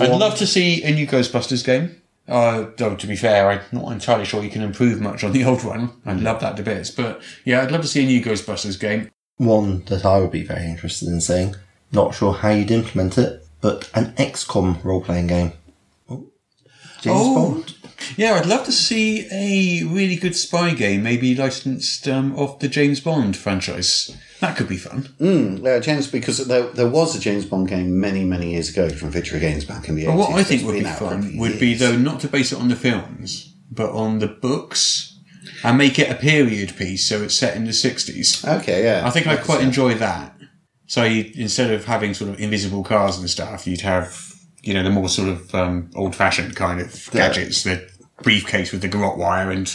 I'd 0.00 0.10
love 0.10 0.36
to 0.38 0.46
see 0.46 0.82
a 0.82 0.90
new 0.90 1.06
Ghostbusters 1.06 1.62
game. 1.62 2.01
Uh, 2.28 2.66
though 2.76 2.94
to 2.96 3.06
be 3.06 3.16
fair, 3.16 3.50
I'm 3.50 3.60
not 3.72 3.90
entirely 3.92 4.24
sure 4.24 4.42
you 4.44 4.50
can 4.50 4.62
improve 4.62 5.00
much 5.00 5.24
on 5.24 5.32
the 5.32 5.44
old 5.44 5.64
one. 5.64 5.90
I'd 6.06 6.20
love 6.20 6.40
that 6.40 6.56
to 6.56 6.62
bits, 6.62 6.90
but 6.90 7.20
yeah, 7.44 7.60
I'd 7.62 7.72
love 7.72 7.82
to 7.82 7.88
see 7.88 8.02
a 8.04 8.06
new 8.06 8.22
Ghostbusters 8.22 8.78
game. 8.78 9.10
one 9.38 9.84
that 9.86 10.04
I 10.04 10.18
would 10.20 10.30
be 10.30 10.44
very 10.44 10.64
interested 10.66 11.08
in 11.08 11.20
seeing. 11.20 11.56
Not 11.90 12.14
sure 12.14 12.32
how 12.32 12.50
you'd 12.50 12.70
implement 12.70 13.18
it, 13.18 13.44
but 13.60 13.90
an 13.94 14.12
XCOM 14.14 14.82
role 14.84 15.02
playing 15.02 15.26
game. 15.26 15.52
Oh. 16.08 16.26
James 17.00 17.16
Oh. 17.18 17.54
Bond? 17.54 17.74
Yeah, 18.16 18.34
I'd 18.34 18.46
love 18.46 18.64
to 18.64 18.72
see 18.72 19.28
a 19.30 19.84
really 19.86 20.16
good 20.16 20.34
spy 20.36 20.74
game, 20.74 21.02
maybe 21.02 21.34
licensed 21.34 22.08
um, 22.08 22.34
off 22.36 22.58
the 22.60 22.68
James 22.68 23.00
Bond 23.00 23.36
franchise. 23.36 24.16
That 24.42 24.56
could 24.56 24.68
be 24.68 24.76
fun. 24.76 25.08
Yeah, 25.62 25.78
James, 25.78 26.10
because 26.10 26.44
there, 26.48 26.64
there 26.64 26.88
was 26.88 27.14
a 27.14 27.20
James 27.20 27.46
Bond 27.46 27.68
game 27.68 28.00
many, 28.00 28.24
many 28.24 28.54
years 28.54 28.70
ago 28.70 28.90
from 28.90 29.10
Victory 29.10 29.38
Games 29.38 29.64
back 29.64 29.88
in 29.88 29.94
the 29.94 30.02
80s. 30.02 30.06
But 30.06 30.16
what 30.16 30.30
I 30.32 30.42
think 30.42 30.64
would 30.64 30.80
be 30.80 30.84
out 30.84 30.98
for 30.98 31.04
a 31.04 31.08
fun 31.10 31.36
would 31.36 31.60
be 31.60 31.74
though 31.74 31.96
not 31.96 32.18
to 32.20 32.28
base 32.28 32.50
it 32.50 32.58
on 32.58 32.66
the 32.66 32.74
films, 32.74 33.54
but 33.70 33.90
on 33.90 34.18
the 34.18 34.26
books, 34.26 35.16
and 35.62 35.78
make 35.78 35.96
it 35.96 36.10
a 36.10 36.16
period 36.16 36.76
piece, 36.76 37.08
so 37.08 37.22
it's 37.22 37.36
set 37.36 37.56
in 37.56 37.66
the 37.66 37.72
sixties. 37.72 38.44
Okay, 38.44 38.82
yeah. 38.82 39.06
I 39.06 39.10
think 39.10 39.28
I'd 39.28 39.44
quite 39.44 39.60
uh, 39.60 39.66
enjoy 39.66 39.94
that. 39.94 40.36
So 40.86 41.04
you, 41.04 41.30
instead 41.36 41.70
of 41.70 41.84
having 41.84 42.12
sort 42.12 42.30
of 42.30 42.40
invisible 42.40 42.82
cars 42.82 43.18
and 43.18 43.30
stuff, 43.30 43.64
you'd 43.68 43.82
have 43.82 44.34
you 44.64 44.74
know 44.74 44.82
the 44.82 44.90
more 44.90 45.08
sort 45.08 45.28
of 45.28 45.54
um, 45.54 45.88
old-fashioned 45.94 46.56
kind 46.56 46.80
of 46.80 47.08
gadgets, 47.12 47.62
the 47.62 47.88
briefcase 48.22 48.72
with 48.72 48.80
the 48.82 48.88
garrote 48.88 49.18
wire 49.18 49.50
and 49.50 49.66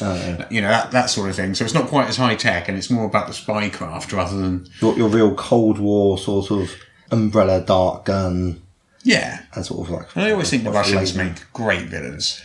you 0.49 0.61
know 0.61 0.69
that 0.69 0.91
that 0.91 1.09
sort 1.09 1.29
of 1.29 1.35
thing. 1.35 1.53
So 1.53 1.65
it's 1.65 1.73
not 1.73 1.87
quite 1.87 2.07
as 2.07 2.17
high 2.17 2.35
tech, 2.35 2.67
and 2.67 2.77
it's 2.77 2.89
more 2.89 3.05
about 3.05 3.27
the 3.27 3.33
spycraft 3.33 4.11
rather 4.15 4.37
than 4.37 4.67
Your, 4.81 4.95
your 4.97 5.09
real 5.09 5.35
Cold 5.35 5.79
War 5.79 6.17
sort 6.17 6.51
of 6.51 6.71
umbrella 7.11 7.61
dark 7.61 8.05
gun 8.05 8.61
yeah. 9.03 9.43
and 9.53 9.65
sort 9.65 9.87
of 9.87 9.93
like. 9.93 10.15
And 10.15 10.25
I 10.25 10.31
always 10.31 10.49
think 10.49 10.63
the 10.63 10.71
Russians 10.71 11.15
label? 11.15 11.29
make 11.31 11.53
great 11.53 11.85
villains. 11.87 12.41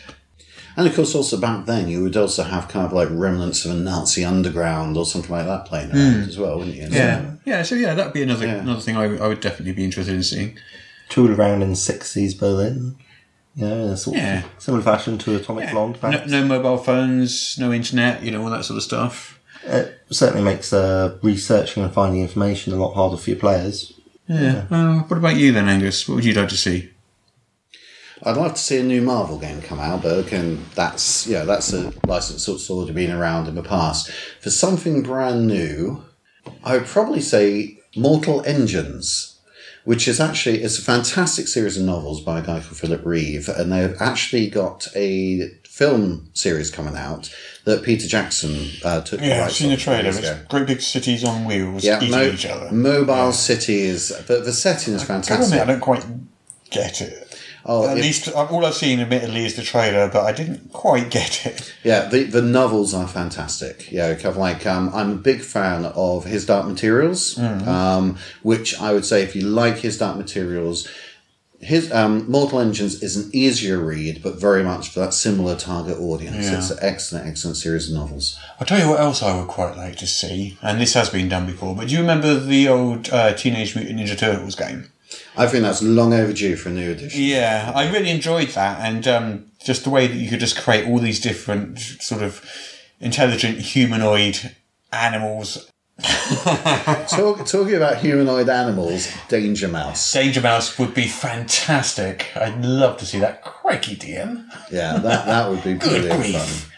And 0.76 0.86
of 0.86 0.94
course, 0.94 1.14
also 1.14 1.38
back 1.38 1.66
then, 1.66 1.88
you 1.88 2.02
would 2.02 2.16
also 2.16 2.44
have 2.44 2.66
kind 2.68 2.86
of 2.86 2.92
like 2.94 3.08
remnants 3.10 3.64
of 3.66 3.72
a 3.72 3.74
Nazi 3.74 4.24
underground 4.24 4.96
or 4.96 5.04
something 5.04 5.30
like 5.30 5.44
that 5.44 5.66
playing 5.66 5.90
around 5.92 6.28
as 6.28 6.38
well, 6.38 6.58
wouldn't 6.58 6.76
you? 6.76 6.84
So- 6.84 6.88
Hmm. 6.90 6.94
Yeah, 6.96 7.32
yeah. 7.44 7.62
So 7.62 7.74
yeah, 7.74 7.92
that'd 7.94 8.14
be 8.14 8.22
another 8.22 8.46
Yeah. 8.46 8.54
another 8.60 8.80
thing 8.80 8.96
I, 8.96 9.06
would- 9.08 9.20
I 9.20 9.28
would 9.28 9.40
definitely 9.40 9.72
be 9.74 9.84
interested 9.84 10.14
in 10.14 10.22
seeing. 10.22 10.56
Tool 11.10 11.30
around 11.38 11.60
in 11.62 11.72
60s 11.72 12.38
Berlin. 12.38 12.96
You 13.54 13.66
know, 13.68 13.86
in 13.88 13.96
sort 13.96 14.16
Yeah. 14.16 14.38
of 14.44 14.50
similar 14.58 14.82
fashion 14.82 15.18
to 15.18 15.36
Atomic 15.36 15.70
Blonde. 15.70 15.98
No, 16.02 16.24
no 16.26 16.44
mobile 16.44 16.78
phones, 16.78 17.56
no 17.58 17.72
internet, 17.72 18.22
you 18.22 18.30
know, 18.30 18.42
all 18.42 18.50
that 18.50 18.64
sort 18.64 18.78
of 18.78 18.82
stuff. 18.82 19.38
It 19.64 20.00
certainly 20.10 20.42
makes 20.42 20.72
uh, 20.72 21.18
researching 21.22 21.82
and 21.84 21.92
finding 21.92 22.22
information 22.22 22.72
a 22.72 22.76
lot 22.76 22.94
harder 22.94 23.16
for 23.16 23.30
your 23.30 23.38
players. 23.38 23.92
Yeah. 24.26 24.64
Uh, 24.70 25.00
what 25.00 25.18
about 25.18 25.36
you 25.36 25.52
then, 25.52 25.68
Angus? 25.68 26.08
What 26.08 26.16
would 26.16 26.24
you 26.24 26.32
like 26.32 26.48
to 26.48 26.56
see? 26.56 26.90
I'd 28.24 28.36
love 28.36 28.54
to 28.54 28.60
see 28.60 28.78
a 28.78 28.82
new 28.84 29.02
Marvel 29.02 29.38
game 29.38 29.60
come 29.60 29.80
out, 29.80 30.02
but 30.02 30.26
again, 30.26 30.64
that's 30.76 31.26
yeah, 31.26 31.44
that's 31.44 31.72
a 31.72 31.92
license 32.06 32.46
that's 32.46 32.70
already 32.70 32.92
been 32.92 33.10
around 33.10 33.48
in 33.48 33.56
the 33.56 33.62
past. 33.64 34.10
For 34.40 34.48
something 34.50 35.02
brand 35.02 35.48
new, 35.48 36.04
I 36.62 36.78
would 36.78 36.86
probably 36.86 37.20
say 37.20 37.80
Mortal 37.96 38.40
Engines, 38.46 39.31
which 39.84 40.06
is 40.08 40.20
actually 40.20 40.62
it's 40.62 40.78
a 40.78 40.82
fantastic 40.82 41.48
series 41.48 41.76
of 41.76 41.84
novels 41.84 42.20
by 42.20 42.38
a 42.38 42.42
guy 42.42 42.60
called 42.60 42.76
Philip 42.76 43.04
Reeve, 43.04 43.48
and 43.48 43.72
they've 43.72 43.96
actually 44.00 44.48
got 44.48 44.86
a 44.94 45.48
film 45.64 46.28
series 46.34 46.70
coming 46.70 46.96
out 46.96 47.34
that 47.64 47.82
Peter 47.82 48.06
Jackson 48.06 48.68
uh, 48.84 49.00
took. 49.00 49.20
the 49.20 49.28
rights 49.42 49.62
on 49.62 49.72
a 49.72 49.76
few 49.76 49.92
years 49.92 50.18
ago. 50.18 50.38
great 50.50 50.66
big 50.66 50.80
cities 50.82 51.24
on 51.24 51.44
wheels 51.46 51.82
Yeah, 51.84 51.98
mo- 52.10 52.26
mobile 52.72 53.32
cities. 53.32 54.08
The, 54.26 54.40
the 54.40 54.52
setting 54.52 54.94
is 54.94 55.02
I 55.02 55.06
fantastic. 55.06 55.46
admit, 55.54 55.60
I 55.62 55.72
don't 55.72 55.80
quite 55.80 56.04
get 56.70 57.00
it. 57.00 57.31
Oh, 57.64 57.88
At 57.88 57.98
it- 57.98 58.00
least 58.02 58.28
uh, 58.28 58.32
all 58.50 58.64
I've 58.66 58.74
seen, 58.74 59.00
admittedly, 59.00 59.44
is 59.44 59.54
the 59.56 59.62
trailer, 59.62 60.08
but 60.08 60.24
I 60.24 60.32
didn't 60.32 60.72
quite 60.72 61.10
get 61.18 61.46
it. 61.46 61.72
Yeah, 61.84 62.06
the, 62.08 62.24
the 62.24 62.42
novels 62.42 62.92
are 62.94 63.06
fantastic. 63.06 63.90
Yeah, 63.90 64.12
kind 64.14 64.26
of 64.26 64.36
like 64.36 64.66
um, 64.66 64.90
I'm 64.94 65.10
a 65.12 65.16
big 65.16 65.42
fan 65.42 65.84
of 65.84 66.24
His 66.24 66.46
Dark 66.46 66.66
Materials, 66.66 67.38
um, 67.38 68.16
which 68.42 68.78
I 68.80 68.92
would 68.92 69.04
say 69.04 69.22
if 69.22 69.36
you 69.36 69.42
like 69.42 69.78
His 69.78 69.98
Dark 69.98 70.16
Materials, 70.16 70.88
his 71.60 71.92
um, 71.92 72.28
Mortal 72.28 72.58
Engines 72.58 73.04
is 73.04 73.16
an 73.16 73.30
easier 73.32 73.78
read, 73.78 74.20
but 74.20 74.34
very 74.40 74.64
much 74.64 74.88
for 74.88 74.98
that 74.98 75.14
similar 75.14 75.54
target 75.54 75.96
audience. 75.96 76.46
Yeah. 76.50 76.58
It's 76.58 76.70
an 76.72 76.78
excellent, 76.82 77.28
excellent 77.28 77.56
series 77.56 77.88
of 77.88 77.94
novels. 77.96 78.36
I'll 78.58 78.66
tell 78.66 78.80
you 78.80 78.88
what 78.88 78.98
else 78.98 79.22
I 79.22 79.38
would 79.38 79.46
quite 79.46 79.76
like 79.76 79.94
to 79.98 80.06
see, 80.08 80.58
and 80.60 80.80
this 80.80 80.94
has 80.94 81.08
been 81.08 81.28
done 81.28 81.46
before, 81.46 81.76
but 81.76 81.86
do 81.86 81.94
you 81.94 82.00
remember 82.00 82.34
the 82.40 82.66
old 82.66 83.10
uh, 83.10 83.34
Teenage 83.34 83.76
Mutant 83.76 84.00
Ninja 84.00 84.18
Turtles 84.18 84.56
game? 84.56 84.88
I 85.36 85.46
think 85.46 85.62
that's 85.62 85.82
long 85.82 86.12
overdue 86.12 86.56
for 86.56 86.68
a 86.68 86.72
new 86.72 86.90
edition. 86.90 87.22
Yeah, 87.22 87.72
I 87.74 87.90
really 87.90 88.10
enjoyed 88.10 88.48
that, 88.48 88.80
and 88.80 89.06
um, 89.08 89.46
just 89.64 89.84
the 89.84 89.90
way 89.90 90.06
that 90.06 90.14
you 90.14 90.28
could 90.28 90.40
just 90.40 90.60
create 90.60 90.86
all 90.86 90.98
these 90.98 91.20
different 91.20 91.78
sort 91.78 92.22
of 92.22 92.44
intelligent 93.00 93.58
humanoid 93.58 94.54
animals. 94.92 95.68
Talk, 96.02 97.46
talking 97.46 97.74
about 97.74 97.98
humanoid 97.98 98.48
animals, 98.48 99.08
Danger 99.28 99.68
Mouse. 99.68 100.12
Danger 100.12 100.40
Mouse 100.40 100.78
would 100.78 100.94
be 100.94 101.06
fantastic. 101.06 102.30
I'd 102.34 102.64
love 102.64 102.96
to 102.98 103.06
see 103.06 103.18
that. 103.20 103.42
Crikey, 103.42 103.96
DM. 103.96 104.46
Yeah, 104.70 104.98
that, 104.98 105.26
that 105.26 105.50
would 105.50 105.62
be 105.62 105.74
brilliant 105.74 106.20
grief. 106.20 106.36
fun. 106.36 106.71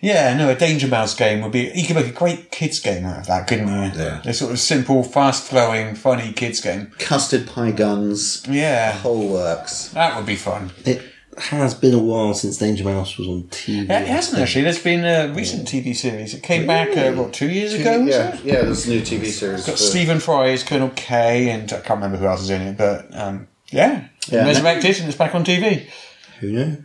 Yeah, 0.00 0.36
no, 0.36 0.48
a 0.50 0.54
Danger 0.54 0.86
Mouse 0.88 1.14
game 1.14 1.42
would 1.42 1.52
be. 1.52 1.70
You 1.74 1.86
could 1.86 1.96
make 1.96 2.06
a 2.06 2.12
great 2.12 2.50
kids 2.50 2.78
game 2.80 3.04
out 3.04 3.18
of 3.20 3.26
that, 3.26 3.46
couldn't 3.46 3.68
you? 3.68 4.00
Yeah. 4.00 4.20
A 4.24 4.32
sort 4.32 4.52
of 4.52 4.58
simple, 4.58 5.02
fast 5.02 5.48
flowing, 5.48 5.94
funny 5.94 6.32
kids 6.32 6.60
game. 6.60 6.92
Custard 6.98 7.46
pie 7.48 7.72
guns, 7.72 8.44
Yeah, 8.48 8.92
whole 8.92 9.28
works. 9.28 9.88
that 9.90 10.16
would 10.16 10.26
be 10.26 10.36
fun. 10.36 10.70
It 10.84 11.02
has 11.38 11.72
been 11.74 11.94
a 11.94 11.98
while 11.98 12.34
since 12.34 12.56
Danger 12.58 12.82
Mouse 12.84 13.16
was 13.16 13.28
on 13.28 13.44
TV. 13.44 13.88
Yeah, 13.88 14.00
it 14.00 14.08
hasn't 14.08 14.40
actually. 14.42 14.62
There's 14.62 14.82
been 14.82 15.04
a 15.04 15.32
recent 15.34 15.68
TV 15.68 15.94
series. 15.94 16.34
It 16.34 16.42
came 16.42 16.66
back, 16.66 16.96
uh, 16.96 17.12
what, 17.12 17.32
two 17.32 17.48
years 17.48 17.74
ago? 17.74 18.00
was 18.00 18.08
yeah, 18.10 18.34
it? 18.34 18.44
yeah, 18.44 18.62
there's 18.62 18.86
a 18.86 18.90
new 18.90 19.00
TV 19.02 19.26
series. 19.26 19.64
got 19.66 19.72
for- 19.72 19.82
Stephen 19.82 20.18
Fry 20.20 20.48
as 20.50 20.64
Colonel 20.64 20.90
K, 20.96 21.50
and 21.50 21.72
I 21.72 21.76
can't 21.80 21.90
remember 22.00 22.16
who 22.18 22.26
else 22.26 22.42
is 22.42 22.50
in 22.50 22.62
it, 22.62 22.76
but 22.76 23.06
um, 23.16 23.46
yeah, 23.70 24.08
Yeah. 24.28 24.46
resurrected 24.46 24.98
and 24.98 25.08
it's 25.08 25.16
back 25.18 25.34
on 25.34 25.44
TV. 25.44 25.88
Who 26.40 26.50
knew? 26.52 26.84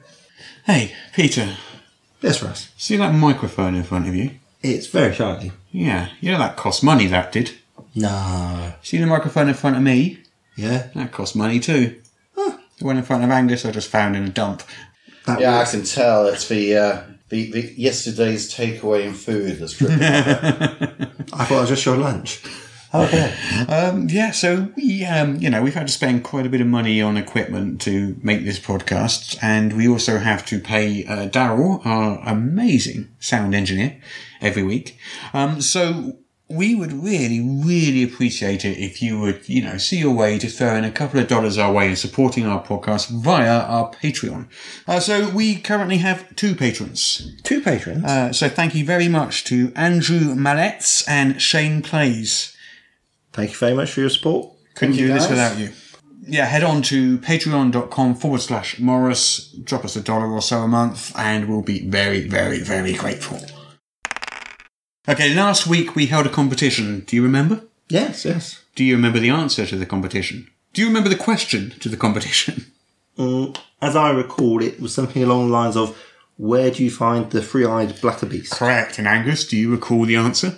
Hey, 0.66 0.94
Peter, 1.14 1.56
Yes, 2.24 2.42
Russ. 2.42 2.72
see 2.78 2.96
that 2.98 3.14
microphone 3.14 3.76
in 3.76 3.84
front 3.84 4.08
of 4.08 4.16
you? 4.16 4.32
It's 4.62 4.88
very 4.88 5.14
shiny. 5.14 5.52
Yeah, 5.72 6.10
you 6.22 6.32
know 6.32 6.40
that 6.40 6.56
cost 6.56 6.84
money. 6.84 7.06
That 7.08 7.32
did. 7.32 7.52
No. 7.94 8.74
See 8.82 8.98
the 8.98 9.06
microphone 9.06 9.50
in 9.50 9.54
front 9.54 9.76
of 9.76 9.82
me? 9.84 10.20
Yeah. 10.56 10.88
That 10.96 11.12
cost 11.12 11.36
money 11.36 11.60
too. 11.60 12.00
The 12.36 12.86
one 12.86 12.98
in 12.98 13.04
front 13.04 13.24
of 13.24 13.30
Angus, 13.30 13.66
I 13.66 13.72
just 13.72 13.90
found 13.90 14.16
in 14.16 14.24
a 14.24 14.30
dump. 14.30 14.64
That 15.26 15.40
Yeah, 15.40 15.60
I 15.60 15.66
can 15.66 15.84
tell 15.84 16.26
it's 16.28 16.48
the 16.48 16.76
uh, 16.76 17.02
the, 17.30 17.52
the 17.52 17.74
yesterday's 17.78 18.54
takeaway 18.54 19.06
in 19.06 19.14
food 19.14 19.60
that's 19.60 19.74
dripping. 19.74 20.02
I 20.02 21.46
thought 21.46 21.52
I 21.52 21.60
was 21.62 21.70
just 21.70 21.86
your 21.86 21.98
lunch. 21.98 22.42
Okay. 22.94 23.34
Um, 23.68 24.08
yeah, 24.10 24.32
so 24.32 24.70
we, 24.76 25.06
um, 25.06 25.38
you 25.38 25.50
know, 25.50 25.62
we've 25.64 25.74
had 25.74 25.88
to 25.88 25.94
spend 25.94 26.24
quite 26.24 26.46
a 26.46 26.50
bit 26.50 26.60
of 26.60 26.68
money 26.68 27.02
on 27.02 27.16
equipment 27.18 27.80
to 27.82 28.18
make 28.22 28.44
this 28.44 28.60
podcast, 28.60 29.38
and 29.42 29.78
we 29.78 29.88
also 29.88 30.18
have 30.18 30.46
to 30.48 30.60
pay 30.60 31.06
uh, 31.06 31.30
Daryl, 31.30 31.84
our 31.86 32.20
amazing 32.28 33.10
sound 33.20 33.56
engineer, 33.56 33.98
every 34.42 34.64
week. 34.64 34.98
Um, 35.34 35.62
so 35.62 36.18
we 36.50 36.76
would 36.76 36.92
really, 36.92 37.40
really 37.40 38.04
appreciate 38.04 38.66
it 38.66 38.78
if 38.78 39.02
you 39.02 39.20
would, 39.20 39.48
you 39.48 39.64
know, 39.64 39.78
see 39.78 39.98
your 39.98 40.14
way 40.14 40.38
to 40.38 40.48
throwing 40.48 40.84
a 40.84 40.92
couple 40.92 41.20
of 41.20 41.28
dollars 41.28 41.58
our 41.58 41.72
way 41.72 41.88
and 41.88 41.98
supporting 41.98 42.46
our 42.46 42.64
podcast 42.64 43.10
via 43.10 43.62
our 43.62 43.92
Patreon. 43.92 44.48
Uh, 44.88 45.00
so 45.00 45.30
we 45.30 45.56
currently 45.56 45.98
have 45.98 46.36
two 46.36 46.54
patrons. 46.54 47.34
Two 47.44 47.62
patrons. 47.62 48.04
Uh, 48.04 48.34
so 48.34 48.50
thank 48.50 48.76
you 48.76 48.86
very 48.86 49.08
much 49.08 49.46
to 49.46 49.72
Andrew 49.76 50.36
Mallets 50.36 51.08
and 51.08 51.42
Shane 51.42 51.82
Plays. 51.82 52.53
Thank 53.34 53.52
you 53.52 53.58
very 53.58 53.74
much 53.74 53.92
for 53.92 54.02
your 54.02 54.10
support. 54.10 54.52
Couldn't 54.76 54.96
you 54.96 55.08
do 55.08 55.14
this 55.14 55.30
without 55.30 55.58
you. 55.58 55.72
Yeah, 56.26 56.46
head 56.46 56.64
on 56.64 56.82
to 56.84 57.18
patreon.com 57.18 58.16
forward 58.16 58.42
slash 58.42 58.78
Morrus, 58.78 59.52
drop 59.66 59.84
us 59.84 59.96
a 59.98 60.02
dollar 60.02 60.32
or 60.32 60.42
so 60.42 60.60
a 60.60 60.68
month, 60.68 61.12
and 61.18 61.50
we'll 61.50 61.62
be 61.62 61.86
very, 61.86 62.22
very, 62.28 62.62
very 62.62 62.94
grateful. 62.94 63.42
Okay, 65.08 65.34
last 65.34 65.68
week 65.68 65.96
we 65.96 66.06
held 66.06 66.26
a 66.26 66.30
competition. 66.30 67.02
Do 67.02 67.18
you 67.18 67.24
remember? 67.24 67.64
Yes, 67.90 68.24
yes. 68.24 68.64
Do 68.76 68.86
you 68.86 68.96
remember 68.96 69.20
the 69.20 69.32
answer 69.32 69.66
to 69.66 69.76
the 69.76 69.86
competition? 69.86 70.50
Do 70.72 70.82
you 70.82 70.88
remember 70.88 71.10
the 71.10 71.18
question 71.18 71.72
to 71.82 71.90
the 71.90 71.98
competition? 71.98 72.68
Mm, 73.16 73.56
as 73.80 73.96
I 73.96 74.10
recall, 74.10 74.64
it 74.64 74.80
was 74.82 74.92
something 74.92 75.22
along 75.22 75.46
the 75.46 75.54
lines 75.54 75.78
of, 75.78 75.96
"Where 76.38 76.72
do 76.72 76.84
you 76.84 76.90
find 76.90 77.30
the 77.30 77.44
three-eyed 77.44 77.90
blatterbeast?" 78.02 78.50
Correct. 78.50 78.98
And 78.98 79.08
Angus, 79.08 79.46
do 79.46 79.56
you 79.56 79.70
recall 79.70 80.08
the 80.08 80.16
answer? 80.16 80.56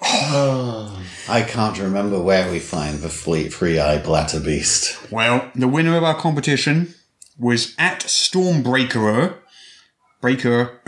I. 0.00 1.02
I 1.28 1.42
can't 1.42 1.78
remember 1.78 2.20
where 2.20 2.50
we 2.50 2.60
find 2.60 3.00
the 3.00 3.08
fleet 3.08 3.52
three-eyed 3.52 4.04
blatterbeast. 4.04 5.10
Well, 5.10 5.50
the 5.54 5.68
winner 5.68 5.96
of 5.96 6.04
our 6.04 6.14
competition 6.14 6.94
was 7.38 7.74
at 7.78 8.00
Stormbreakerer, 8.00 9.36
Breaker 10.20 10.80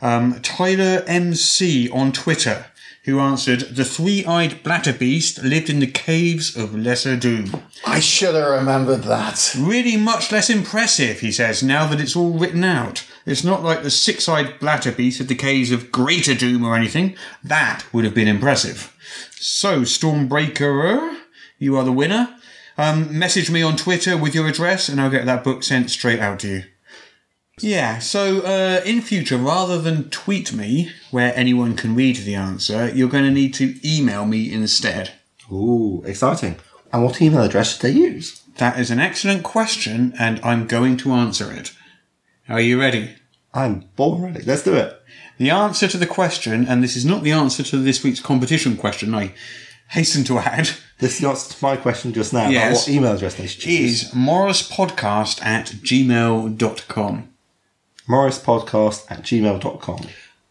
um, 0.00 0.40
Tyler 0.42 1.02
MC 1.06 1.88
on 1.90 2.12
Twitter, 2.12 2.66
who 3.08 3.20
answered, 3.20 3.60
The 3.60 3.86
three 3.86 4.22
eyed 4.26 4.62
blatterbeast 4.62 5.42
lived 5.42 5.70
in 5.70 5.80
the 5.80 5.86
caves 5.86 6.54
of 6.54 6.76
Lesser 6.76 7.16
Doom. 7.16 7.62
I 7.86 8.00
should 8.00 8.34
have 8.34 8.50
remembered 8.50 9.04
that. 9.04 9.56
Really 9.58 9.96
much 9.96 10.30
less 10.30 10.50
impressive, 10.50 11.20
he 11.20 11.32
says, 11.32 11.62
now 11.62 11.86
that 11.86 12.00
it's 12.00 12.14
all 12.14 12.38
written 12.38 12.64
out. 12.64 13.06
It's 13.24 13.42
not 13.42 13.62
like 13.62 13.82
the 13.82 13.90
six 13.90 14.28
eyed 14.28 14.60
blatterbeast 14.60 15.22
at 15.22 15.28
the 15.28 15.34
caves 15.34 15.70
of 15.70 15.90
Greater 15.90 16.34
Doom 16.34 16.64
or 16.64 16.76
anything. 16.76 17.16
That 17.42 17.82
would 17.94 18.04
have 18.04 18.14
been 18.14 18.28
impressive. 18.28 18.94
So, 19.40 19.82
Stormbreaker, 19.82 21.18
you 21.58 21.78
are 21.78 21.84
the 21.84 21.92
winner. 21.92 22.36
Um, 22.76 23.18
message 23.18 23.50
me 23.50 23.62
on 23.62 23.76
Twitter 23.76 24.18
with 24.18 24.34
your 24.34 24.46
address 24.46 24.90
and 24.90 25.00
I'll 25.00 25.10
get 25.10 25.24
that 25.24 25.44
book 25.44 25.62
sent 25.62 25.90
straight 25.90 26.20
out 26.20 26.40
to 26.40 26.48
you. 26.48 26.64
Yeah, 27.62 27.98
so 27.98 28.40
uh, 28.40 28.82
in 28.84 29.02
future, 29.02 29.36
rather 29.36 29.80
than 29.80 30.10
tweet 30.10 30.52
me 30.52 30.92
where 31.10 31.32
anyone 31.36 31.76
can 31.76 31.94
read 31.94 32.16
the 32.16 32.34
answer, 32.34 32.90
you're 32.94 33.08
going 33.08 33.24
to 33.24 33.30
need 33.30 33.54
to 33.54 33.74
email 33.86 34.26
me 34.26 34.52
instead. 34.52 35.12
Ooh, 35.52 36.02
exciting! 36.04 36.56
And 36.92 37.04
what 37.04 37.20
email 37.20 37.42
address 37.42 37.72
should 37.72 37.82
they 37.82 37.90
use? 37.90 38.42
That 38.56 38.78
is 38.78 38.90
an 38.90 39.00
excellent 39.00 39.44
question, 39.44 40.14
and 40.18 40.40
I'm 40.42 40.66
going 40.66 40.96
to 40.98 41.12
answer 41.12 41.52
it. 41.52 41.72
Are 42.48 42.60
you 42.60 42.80
ready? 42.80 43.14
I'm 43.54 43.84
born 43.96 44.22
ready. 44.22 44.42
Let's 44.42 44.62
do 44.62 44.74
it. 44.74 45.00
The 45.38 45.50
answer 45.50 45.86
to 45.88 45.96
the 45.96 46.06
question, 46.06 46.66
and 46.66 46.82
this 46.82 46.96
is 46.96 47.04
not 47.04 47.22
the 47.22 47.32
answer 47.32 47.62
to 47.62 47.76
this 47.76 48.02
week's 48.02 48.20
competition 48.20 48.76
question, 48.76 49.14
I 49.14 49.34
hasten 49.90 50.24
to 50.24 50.38
add, 50.38 50.70
This 50.98 51.22
is 51.22 51.46
to 51.48 51.64
my 51.64 51.76
question 51.76 52.12
just 52.12 52.32
now. 52.32 52.48
Yes. 52.48 52.74
what 52.74 52.88
email 52.88 53.12
address 53.12 53.36
they 53.36 53.46
should 53.46 53.64
use? 53.64 54.02
is 54.02 54.10
morruspodcast 54.10 55.44
at 55.44 55.66
gmail.com. 55.66 57.28
morruspodcast 58.08 59.10
at 59.10 59.22
gmail.com. 59.22 60.00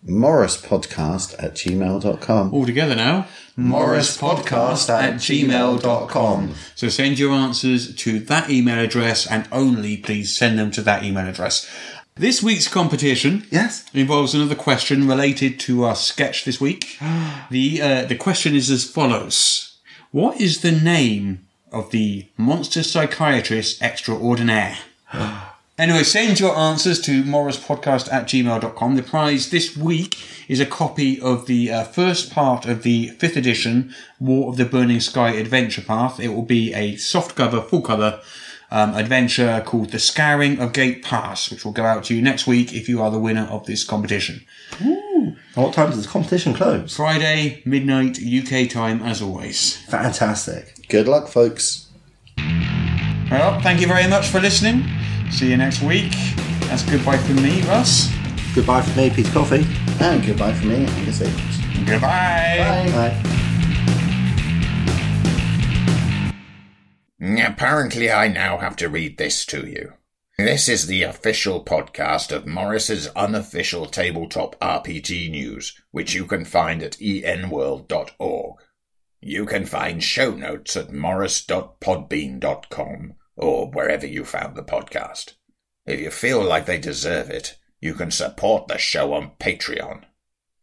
morruspodcast 0.07 1.35
at 1.43 1.55
gmail.com. 1.55 2.53
All 2.53 2.65
together 2.65 2.95
now. 2.95 3.27
morruspodcast 3.57 4.89
at 4.89 5.15
gmail.com. 5.15 6.53
So 6.75 6.89
send 6.89 7.17
your 7.19 7.33
answers 7.33 7.95
to 7.95 8.19
that 8.19 8.49
email 8.49 8.79
address 8.79 9.25
and 9.25 9.47
only 9.51 9.97
please 9.97 10.37
send 10.37 10.59
them 10.59 10.71
to 10.71 10.81
that 10.83 11.03
email 11.03 11.27
address. 11.27 11.67
This 12.15 12.41
week's 12.41 12.67
competition 12.67 13.45
Yes. 13.51 13.85
involves 13.93 14.33
another 14.33 14.55
question 14.55 15.07
related 15.07 15.59
to 15.61 15.83
our 15.83 15.95
sketch 15.95 16.45
this 16.45 16.59
week. 16.61 16.97
the 17.51 17.81
uh, 17.81 18.05
the 18.05 18.15
question 18.15 18.55
is 18.55 18.71
as 18.71 18.85
follows: 18.89 19.77
What 20.11 20.41
is 20.41 20.61
the 20.61 20.71
name 20.71 21.45
of 21.71 21.91
the 21.91 22.27
monster 22.37 22.81
psychiatrist 22.81 23.81
extraordinaire? 23.83 24.77
Anyway, 25.79 26.01
send 26.01 26.39
your 26.39 26.57
answers 26.57 26.99
to 26.99 27.21
morruspodcast 27.21 28.11
at 28.11 28.25
gmail.com. 28.25 28.95
The 28.95 29.03
prize 29.03 29.51
this 29.51 29.77
week 29.77 30.17
is 30.47 30.59
a 30.59 30.65
copy 30.65 31.21
of 31.21 31.45
the 31.45 31.71
uh, 31.71 31.83
first 31.83 32.31
part 32.31 32.65
of 32.65 32.81
the 32.81 33.09
fifth 33.09 33.37
edition 33.37 33.93
War 34.19 34.49
of 34.49 34.57
the 34.57 34.65
Burning 34.65 34.99
Sky 34.99 35.33
adventure 35.33 35.83
path. 35.83 36.19
It 36.19 36.29
will 36.29 36.41
be 36.41 36.73
a 36.73 36.95
soft 36.95 37.35
cover, 37.35 37.61
full 37.61 37.83
cover 37.83 38.19
um, 38.71 38.95
adventure 38.95 39.61
called 39.67 39.91
The 39.91 39.99
Scouring 39.99 40.59
of 40.59 40.73
Gate 40.73 41.03
Pass, 41.03 41.51
which 41.51 41.63
will 41.63 41.73
go 41.73 41.85
out 41.85 42.05
to 42.05 42.15
you 42.15 42.23
next 42.23 42.47
week 42.47 42.73
if 42.73 42.89
you 42.89 42.99
are 43.03 43.11
the 43.11 43.19
winner 43.19 43.45
of 43.45 43.67
this 43.67 43.83
competition. 43.83 44.43
And 44.79 45.37
what 45.53 45.75
time 45.75 45.91
does 45.91 46.01
the 46.01 46.09
competition 46.09 46.55
close? 46.55 46.95
Friday, 46.95 47.61
midnight, 47.65 48.17
UK 48.17 48.67
time, 48.67 49.03
as 49.03 49.21
always. 49.21 49.77
Fantastic. 49.85 50.87
Good 50.89 51.07
luck, 51.07 51.27
folks. 51.27 51.87
Well, 53.29 53.61
thank 53.61 53.79
you 53.79 53.85
very 53.85 54.07
much 54.07 54.29
for 54.29 54.39
listening. 54.39 54.83
See 55.31 55.51
you 55.51 55.57
next 55.57 55.81
week. 55.83 56.13
That's 56.61 56.83
goodbye 56.83 57.17
from 57.17 57.41
me, 57.43 57.61
Russ. 57.63 58.11
Goodbye 58.55 58.81
from 58.81 58.95
me, 58.97 59.09
Peter 59.09 59.31
Coffee. 59.31 59.65
And 59.99 60.25
goodbye 60.25 60.53
from 60.53 60.69
me, 60.69 60.85
Angus 60.85 61.19
Abranson. 61.19 61.87
Goodbye. 61.87 62.89
Bye. 62.91 63.23
Apparently, 67.45 68.11
I 68.11 68.27
now 68.27 68.57
have 68.57 68.75
to 68.77 68.89
read 68.89 69.17
this 69.17 69.45
to 69.47 69.67
you. 69.67 69.93
This 70.37 70.69
is 70.69 70.85
the 70.87 71.03
official 71.03 71.63
podcast 71.63 72.31
of 72.31 72.45
Morrus's 72.45 73.07
unofficial 73.15 73.87
tabletop 73.87 74.55
RPG 74.59 75.31
news, 75.31 75.79
which 75.91 76.13
you 76.13 76.25
can 76.25 76.45
find 76.45 76.83
at 76.83 76.93
enworld.org. 76.93 78.55
You 79.19 79.45
can 79.45 79.65
find 79.65 80.03
show 80.03 80.31
notes 80.31 80.77
at 80.77 80.89
morrus.podbean.com 80.89 83.13
or 83.37 83.71
wherever 83.71 84.05
you 84.05 84.25
found 84.25 84.55
the 84.55 84.63
podcast. 84.63 85.33
If 85.85 86.01
you 86.01 86.11
feel 86.11 86.43
like 86.43 86.65
they 86.65 86.79
deserve 86.79 87.29
it, 87.29 87.57
you 87.79 87.93
can 87.93 88.11
support 88.11 88.67
the 88.67 88.77
show 88.77 89.13
on 89.13 89.31
Patreon. 89.39 90.03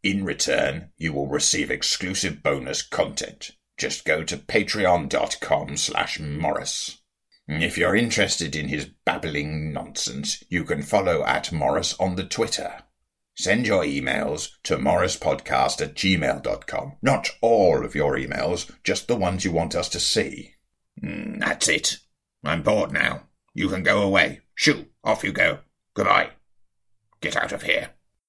In 0.02 0.24
return, 0.24 0.90
you 0.98 1.14
will 1.14 1.28
receive 1.28 1.70
exclusive 1.70 2.42
bonus 2.42 2.82
content. 2.82 3.52
Just 3.78 4.04
go 4.04 4.22
to 4.24 4.36
patreon.com 4.36 5.76
slash 5.76 6.18
morrus. 6.18 6.98
If 7.46 7.76
you're 7.76 7.96
interested 7.96 8.56
in 8.56 8.68
his 8.68 8.86
babbling 9.04 9.72
nonsense, 9.72 10.42
you 10.48 10.64
can 10.64 10.82
follow 10.82 11.24
at 11.24 11.52
Morrus 11.52 11.94
on 12.00 12.16
the 12.16 12.24
Twitter. 12.24 12.84
Send 13.36 13.66
your 13.66 13.82
emails 13.82 14.50
to 14.62 14.76
morruspodcast 14.76 15.82
at 15.82 15.94
gmail.com. 15.94 16.96
Not 17.02 17.30
all 17.42 17.84
of 17.84 17.94
your 17.94 18.16
emails, 18.16 18.70
just 18.82 19.08
the 19.08 19.16
ones 19.16 19.44
you 19.44 19.52
want 19.52 19.74
us 19.74 19.88
to 19.90 20.00
see. 20.00 20.54
Mm, 21.02 21.40
that's 21.40 21.68
it. 21.68 21.98
I'm 22.44 22.62
bored 22.62 22.92
now. 22.92 23.22
You 23.54 23.68
can 23.68 23.82
go 23.82 24.02
away. 24.02 24.40
Shoo, 24.54 24.86
off 25.02 25.24
you 25.24 25.32
go. 25.32 25.60
Goodbye. 25.94 26.30
Get 27.20 27.36
out 27.36 27.52
of 27.52 27.62
here. 27.62 27.90